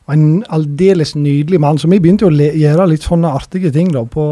[0.05, 1.81] Og en aldeles nydelig mann.
[1.81, 4.27] Så vi begynte jo å gjøre litt sånne artige ting da på,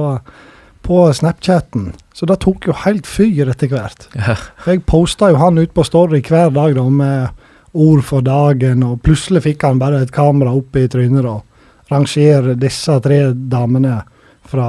[0.84, 1.92] på Snapchaten.
[2.16, 4.08] Så det tok jo helt fyr etter hvert.
[4.16, 4.36] Ja.
[4.66, 9.00] Jeg posta jo han ut på Story hver dag da med ord for dagen, og
[9.04, 11.38] plutselig fikk han bare et kamera opp i trynet da.
[11.92, 14.02] Rangere disse tre damene
[14.52, 14.68] fra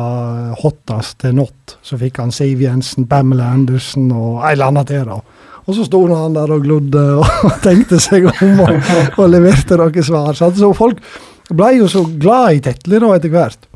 [0.61, 1.77] hottest til not.
[1.83, 5.03] Så fikk han Siv Jensen, Pamela Andersen og ei eller anna til.
[5.09, 5.19] da.
[5.63, 7.03] Og så sto han der og glodde
[7.47, 8.73] og tenkte seg om og,
[9.19, 10.33] og leverte noen svar.
[10.39, 11.03] Så, Så folk
[11.51, 13.69] ble jo så glad i Tetle da etter hvert.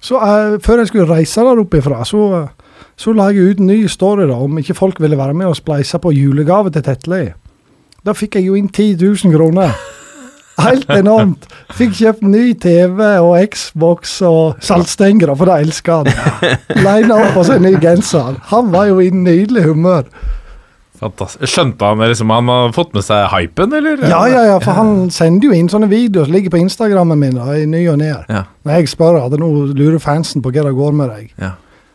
[0.00, 3.62] Så uh, før jeg skulle reise der oppe ifra, så, uh, så la jeg ut
[3.62, 6.84] en ny story da, om ikke folk ville være med og spleise på julegave til
[6.86, 7.22] Tetle.
[8.06, 9.74] Da fikk jeg jo inn 10 000 kroner.
[10.62, 11.46] Helt enormt.
[11.78, 16.48] Fikk kjøpt ny TV og Xbox og saltstenger, for det elsker han.
[16.86, 18.40] Leina opp på seg ny genser.
[18.52, 20.08] Han var jo i nydelig humør.
[20.98, 21.46] Fantastisk.
[21.46, 24.00] Skjønte han liksom Han har fått med seg hypen, eller?
[24.10, 27.38] Ja, ja, ja, for han sender jo inn sånne videoer som ligger på Instagrammen min
[27.38, 28.10] da, i ny og ne.
[28.26, 28.44] Ja.
[28.66, 31.30] Når jeg spør at nå lurer fansen på hva det går med deg.
[31.38, 31.52] Ja.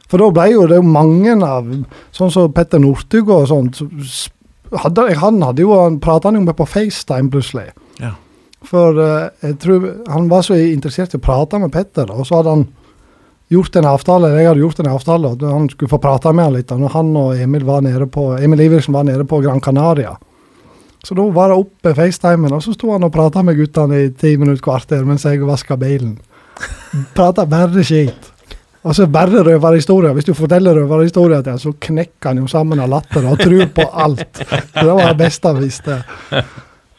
[0.08, 1.68] For da ble jo det jo mange av
[2.14, 3.82] Sånn som Petter Northug og sånt.
[4.84, 7.72] Hadde, han hadde jo Han prata jo med på FaceTime plutselig.
[8.68, 12.40] For eh, jeg tror han var så interessert i å prate med Petter, og så
[12.40, 12.68] hadde han
[13.54, 16.48] gjort en avtale, eller jeg hadde gjort en avtale, at han skulle få prate med
[16.48, 16.72] han litt.
[16.74, 20.16] Når han og Emil var nede på Emil Iversen var nede på Gran Canaria.
[21.04, 24.12] Så da var det opp FaceTimen, og så sto han og prata med guttene i
[24.16, 26.16] ti minutter kvarter mens jeg vaska bilen.
[27.18, 28.30] Prata bare skit.
[28.84, 30.14] Og så bare røverhistorier.
[30.16, 33.68] Hvis du forteller røverhistorier til ham, så knekker han jo sammen av latter og tror
[33.76, 34.42] på alt.
[34.74, 36.00] Det var det beste han visste.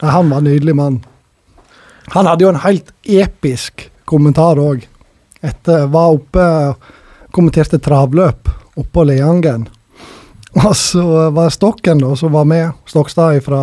[0.01, 1.03] Han var en nydelig mann.
[2.13, 4.85] Han hadde jo en helt episk kommentar òg.
[5.45, 6.45] Etter var oppe
[7.35, 9.67] kommenterte travløp oppå Leangen.
[10.55, 13.63] Og så var Stokken, da, som var med, Stokstad fra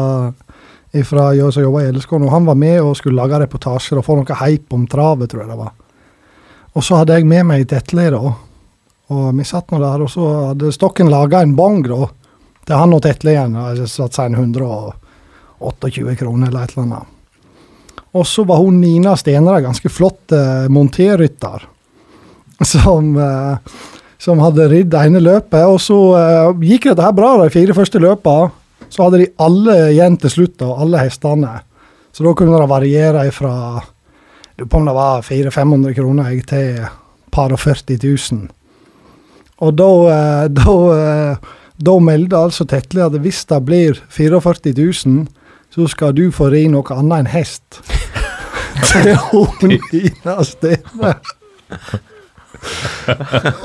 [0.91, 4.39] som jobba i LSK, og han var med og skulle lage reportasjer og få noe
[4.41, 5.71] hype om travet, tror jeg det var.
[6.75, 8.33] Og så hadde jeg med meg Tetle, da.
[9.11, 12.09] Og vi satt nå der, og så hadde Stokken laga en bong, da.
[12.67, 13.55] Til han og Tetle igjen.
[13.55, 17.17] Jeg satt seg en 128 kroner eller et eller annet.
[18.17, 21.63] Og så var hun Nina Stenere, ganske flott eh, monterrytter,
[22.65, 23.77] som, eh,
[24.19, 25.63] som hadde ridd ene løpet.
[25.63, 28.51] Og så eh, gikk dette her bra de fire første løpene.
[28.91, 31.53] Så hadde de alle igjen til slutt, da, alle hestene.
[32.11, 33.53] Så da kunne det variere fra
[34.69, 36.81] på om det var 400-500 kroner jeg, til
[37.31, 38.49] par og 40 000.
[39.61, 41.51] Og da, eh, da, eh,
[41.81, 45.27] da meldte altså Tetle at hvis det blir 44 000,
[45.71, 47.79] så skal du få ri noe annet enn hest.
[48.89, 51.13] Til hun Ina Stene.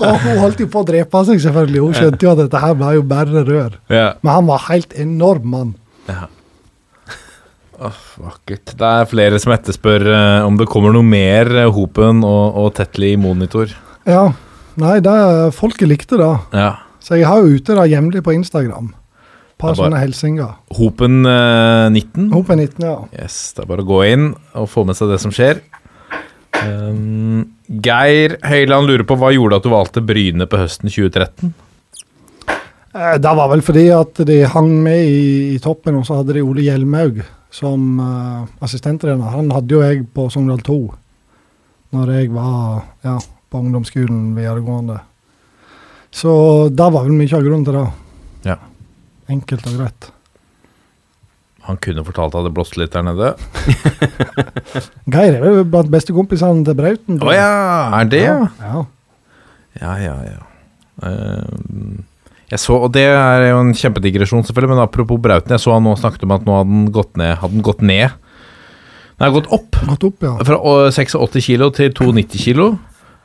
[0.06, 1.82] og hun holdt jo på å drepe seg, selvfølgelig.
[1.84, 3.76] Hun skjønte jo at dette her var jo bare rør.
[3.92, 4.08] Ja.
[4.22, 5.74] Men han var helt enorm mann.
[7.76, 8.72] Vakkert.
[8.78, 12.70] Det er flere som etterspør eh, om det kommer noe mer eh, Hopen og, og
[12.78, 13.72] Tetley i monitor.
[14.08, 14.30] Ja.
[14.80, 15.16] Nei, det,
[15.56, 16.32] folket likte det.
[16.56, 16.70] Ja.
[17.04, 18.94] Så jeg har jo ute det jevnlig på Instagram.
[19.56, 20.58] Par sånne hilsener.
[20.76, 22.28] Hopen uh, 19.
[22.34, 22.96] Hopen 19, ja.
[23.16, 25.62] Yes, det er bare å gå inn og få med seg det som skjer.
[26.56, 27.46] Um,
[27.84, 31.54] Geir Høyland lurer på hva gjorde at du valgte Bryne på høsten 2013?
[32.96, 35.24] Eh, Det var vel fordi at de hang med i,
[35.54, 37.22] i toppen, og så hadde de Ole Hjelmaug
[37.52, 39.32] som uh, assistenttrener.
[39.32, 40.78] Han hadde jo jeg på Sogndal 2
[41.96, 43.14] når jeg var ja,
[43.48, 44.98] på ungdomsskolen videregående.
[46.12, 46.32] Så
[46.68, 47.84] det var vel mye av grunnen til det.
[48.50, 48.56] Ja.
[49.32, 50.10] Enkelt og greit.
[51.66, 53.32] Han kunne fortalt at det hadde blåst litt der nede.
[55.14, 57.18] Geir er jo blant bestekompisene til Brauten.
[57.18, 57.48] Å ja,
[57.98, 58.36] er det, ja?
[58.62, 58.84] ja.
[59.80, 60.44] Ja, ja, ja.
[61.02, 62.04] Um,
[62.46, 65.84] jeg så, og det er jo en kjempedigresjon, selvfølgelig, men apropos Brauten, jeg så han
[65.84, 67.34] nå snakket om at nå hadde den gått ned.
[67.42, 68.14] Hadde han gått ned?
[69.18, 69.80] Nei, gått opp.
[69.90, 70.36] Gått opp, ja.
[70.46, 70.60] Fra
[70.94, 72.70] 86 kilo til 92 kilo.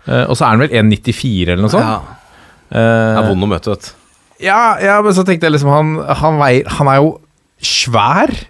[0.10, 1.86] Uh, og så er den vel 1,94 eller noe sånt.
[1.86, 2.18] Ja.
[2.74, 3.98] Uh, Det er vond å møte, vet du.
[4.42, 5.92] Ja, ja, men så tenkte jeg liksom Han,
[6.22, 7.12] han, veier, han er jo
[7.62, 8.32] svær.
[8.32, 8.48] Men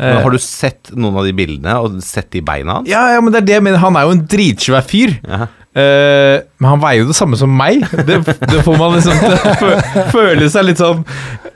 [0.00, 2.88] Eh, har du sett noen av de bildene, og sett de beina hans?
[2.88, 3.82] ja, ja, men det er det jeg mener.
[3.82, 5.18] Han er jo en dritsvær fyr.
[5.28, 5.50] Ja.
[5.72, 7.86] Uh, men han veier jo det samme som meg.
[8.08, 11.00] Det, det får man liksom til føler føle seg litt sånn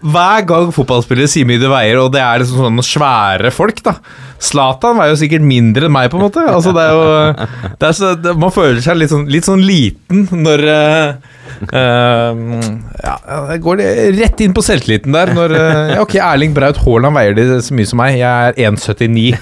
[0.00, 3.98] Hver gang fotballspillere sier mye de veier, og det er liksom sånne svære folk, da.
[4.40, 6.44] Zlatan veier jo sikkert mindre enn meg, på en måte.
[6.48, 9.64] Altså, det er jo det er så, det, Man føler seg litt sånn, litt sånn
[9.68, 11.35] liten når eh, eh,
[11.72, 13.16] Ja,
[13.50, 13.80] det går
[14.16, 15.32] rett inn på selvtilliten der.
[15.36, 18.18] Når eh, ja, Ok, Erling Braut Haaland veier det så mye som meg.
[18.20, 19.36] Jeg er 1,79.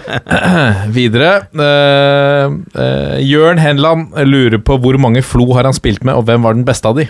[0.96, 1.32] Videre.
[1.54, 6.46] Uh, uh, Jørn Henland lurer på hvor mange Flo har han spilt med, og hvem
[6.46, 7.08] var den beste av de?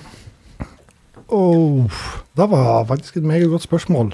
[1.30, 1.86] Oh,
[2.34, 4.10] det var faktisk et meget godt spørsmål.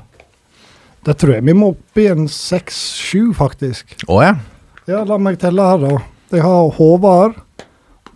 [1.07, 3.97] Det tror jeg vi må opp i en seks-sju, faktisk.
[4.11, 4.35] Å ja.
[4.87, 5.99] Ja, la meg telle her, da.
[6.35, 7.39] Jeg har Håvard,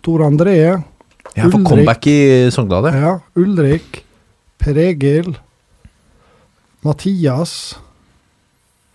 [0.03, 0.57] Tor André,
[1.35, 1.67] Jeg får Ulrik.
[1.69, 2.17] comeback i
[2.51, 2.99] Sogndal, ja.
[2.99, 4.03] ja, Ulrik,
[4.59, 5.37] Per Egil,
[6.83, 7.53] Mathias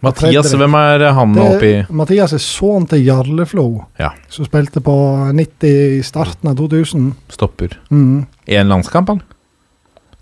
[0.05, 4.11] Mathias, hvem er han Det- oppi Mathias er sønnen til Jarle Flo, Ja.
[4.29, 4.93] som spilte på
[5.33, 7.15] 90 i starten av 2000.
[7.31, 7.79] Stopper.
[7.91, 8.27] Mm.
[8.47, 9.23] En landskamp, han.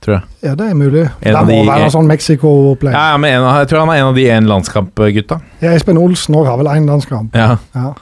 [0.00, 0.22] Tror jeg.
[0.42, 1.10] Ja, det er mulig.
[1.22, 2.92] En det må de- være sånn Mexico-opplegg.
[2.92, 5.40] Ja, ja, men en jeg tror han er en av de én landskampgutta.
[5.60, 7.34] Ja, Espen Olsen òg har vel én landskamp.
[7.34, 7.58] Ja.
[7.74, 7.94] Ja.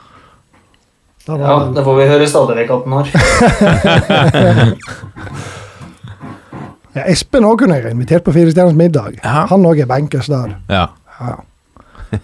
[1.29, 3.07] Ja, var, det får vi høre stadig vekk at den har.
[6.97, 9.13] ja, Espen òg kunne jeg invitert på Fire stjerners middag.
[9.23, 9.45] Ja.
[9.53, 10.49] Han òg er bankers der.
[10.73, 10.85] ja.
[11.23, 11.35] Ja.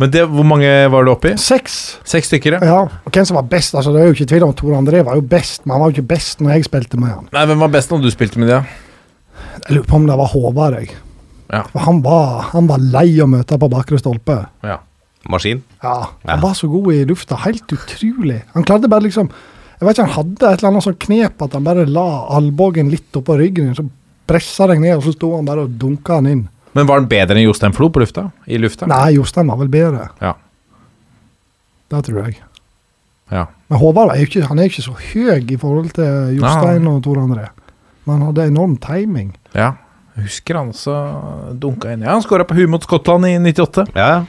[0.00, 1.30] Men det, hvor mange var du oppi?
[1.38, 1.74] Seks.
[2.08, 2.60] Seks stykker, ja.
[2.64, 3.74] Ja, og hvem som var best?
[3.76, 5.88] altså Det er jo ikke tvil om Tor André var jo best, men han var
[5.92, 7.24] jo ikke best når jeg spilte med han.
[7.36, 8.54] Nei, Hvem var best når du spilte med de?
[8.56, 8.62] da?
[9.68, 10.88] Jeg lurer på om det var Håvard, jeg.
[11.52, 11.60] Ja.
[11.68, 14.38] For han var, han var lei å møte på bakre stolpe.
[14.64, 14.78] Ja.
[15.28, 15.62] Maskin?
[15.82, 16.40] Ja, Han Ja.
[16.40, 17.36] var så god i lufta.
[17.36, 18.42] Helt utrolig.
[18.54, 19.28] Han klarte bare liksom
[19.80, 22.90] Jeg vet ikke, Han hadde et eller annet sånn knep at han bare la albuen
[22.90, 23.88] litt oppå ryggen, så
[24.28, 26.48] pressa deg ned, og så sto han bare og dunka han inn.
[26.74, 28.30] Men var han bedre enn Jostein Flo på lufta?
[28.46, 28.86] I lufta?
[28.86, 30.10] Nei, Jostein var vel bedre.
[30.20, 30.34] Ja.
[31.90, 32.36] Det tror jeg.
[33.32, 33.46] Ja.
[33.70, 36.86] Men Håvard er jo ikke, han er jo ikke så høy i forhold til Jostein
[36.90, 37.48] og Tor André.
[38.06, 39.32] Men han hadde enorm timing.
[39.54, 39.72] ja.
[40.16, 40.94] Jeg husker han også
[41.62, 42.02] dunka inn.
[42.02, 43.86] Ja, han skåra på huet mot Skottland i 98.
[43.94, 44.24] Ja, ja.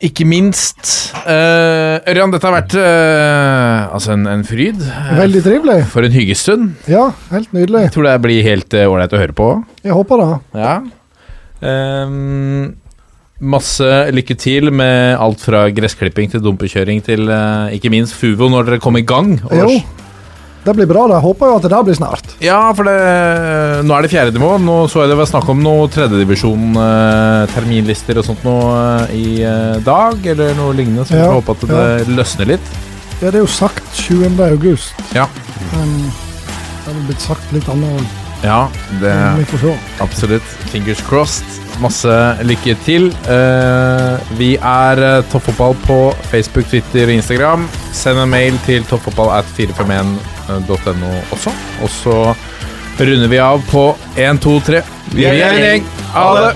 [0.00, 0.80] Ikke minst.
[1.26, 4.80] Uh, Ørjan, dette har vært uh, altså en, en fryd.
[4.80, 5.74] Eh, Veldig trivelig.
[5.92, 6.70] For en hyggestund.
[6.88, 7.82] Ja, helt nydelig.
[7.84, 9.48] Jeg tror det blir helt ålreit uh, å høre på.
[9.84, 10.30] Jeg håper det.
[10.62, 10.74] Ja.
[11.60, 12.70] Um,
[13.40, 17.28] masse lykke til med alt fra gressklipping til dumpekjøring til
[17.76, 19.34] ikke minst Fuvo når dere kommer i gang.
[19.50, 19.76] Og- Jo,
[20.64, 21.06] det blir bra.
[21.08, 22.32] Jeg håper jo at det der blir snart.
[22.44, 22.96] Ja, for det,
[23.88, 24.52] nå er det fjerde nivå.
[24.60, 28.70] Nå så jeg det var snakk om noe tredjedivisjon, eh, terminlister og sånt noe
[29.08, 32.16] eh, i eh, dag, eller noe lignende, så vi ja, får håpe at det ja.
[32.20, 32.72] løsner litt.
[33.20, 34.36] Ja, det er jo sagt 20.
[34.50, 35.06] august.
[35.16, 35.28] Ja.
[35.72, 38.20] Men det har blitt sagt litt annet.
[38.40, 38.68] Ja,
[39.00, 39.12] det
[40.00, 40.42] absolutt.
[40.72, 41.44] Fingers crossed.
[41.80, 42.12] Masse
[42.44, 43.08] lykke til.
[43.28, 45.98] Eh, vi er eh, Toppfotball på
[46.32, 47.68] Facebook, Twitter og Instagram.
[47.92, 50.39] Send en mail til toppfotballat451.
[50.68, 51.54] .no også.
[51.82, 52.16] Og så
[53.00, 53.86] runder vi av på
[54.16, 54.82] 1, 2, 3.
[55.14, 55.88] Vi er en gjeng.
[56.14, 56.52] Ha det.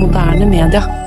[0.00, 1.03] Moderne media.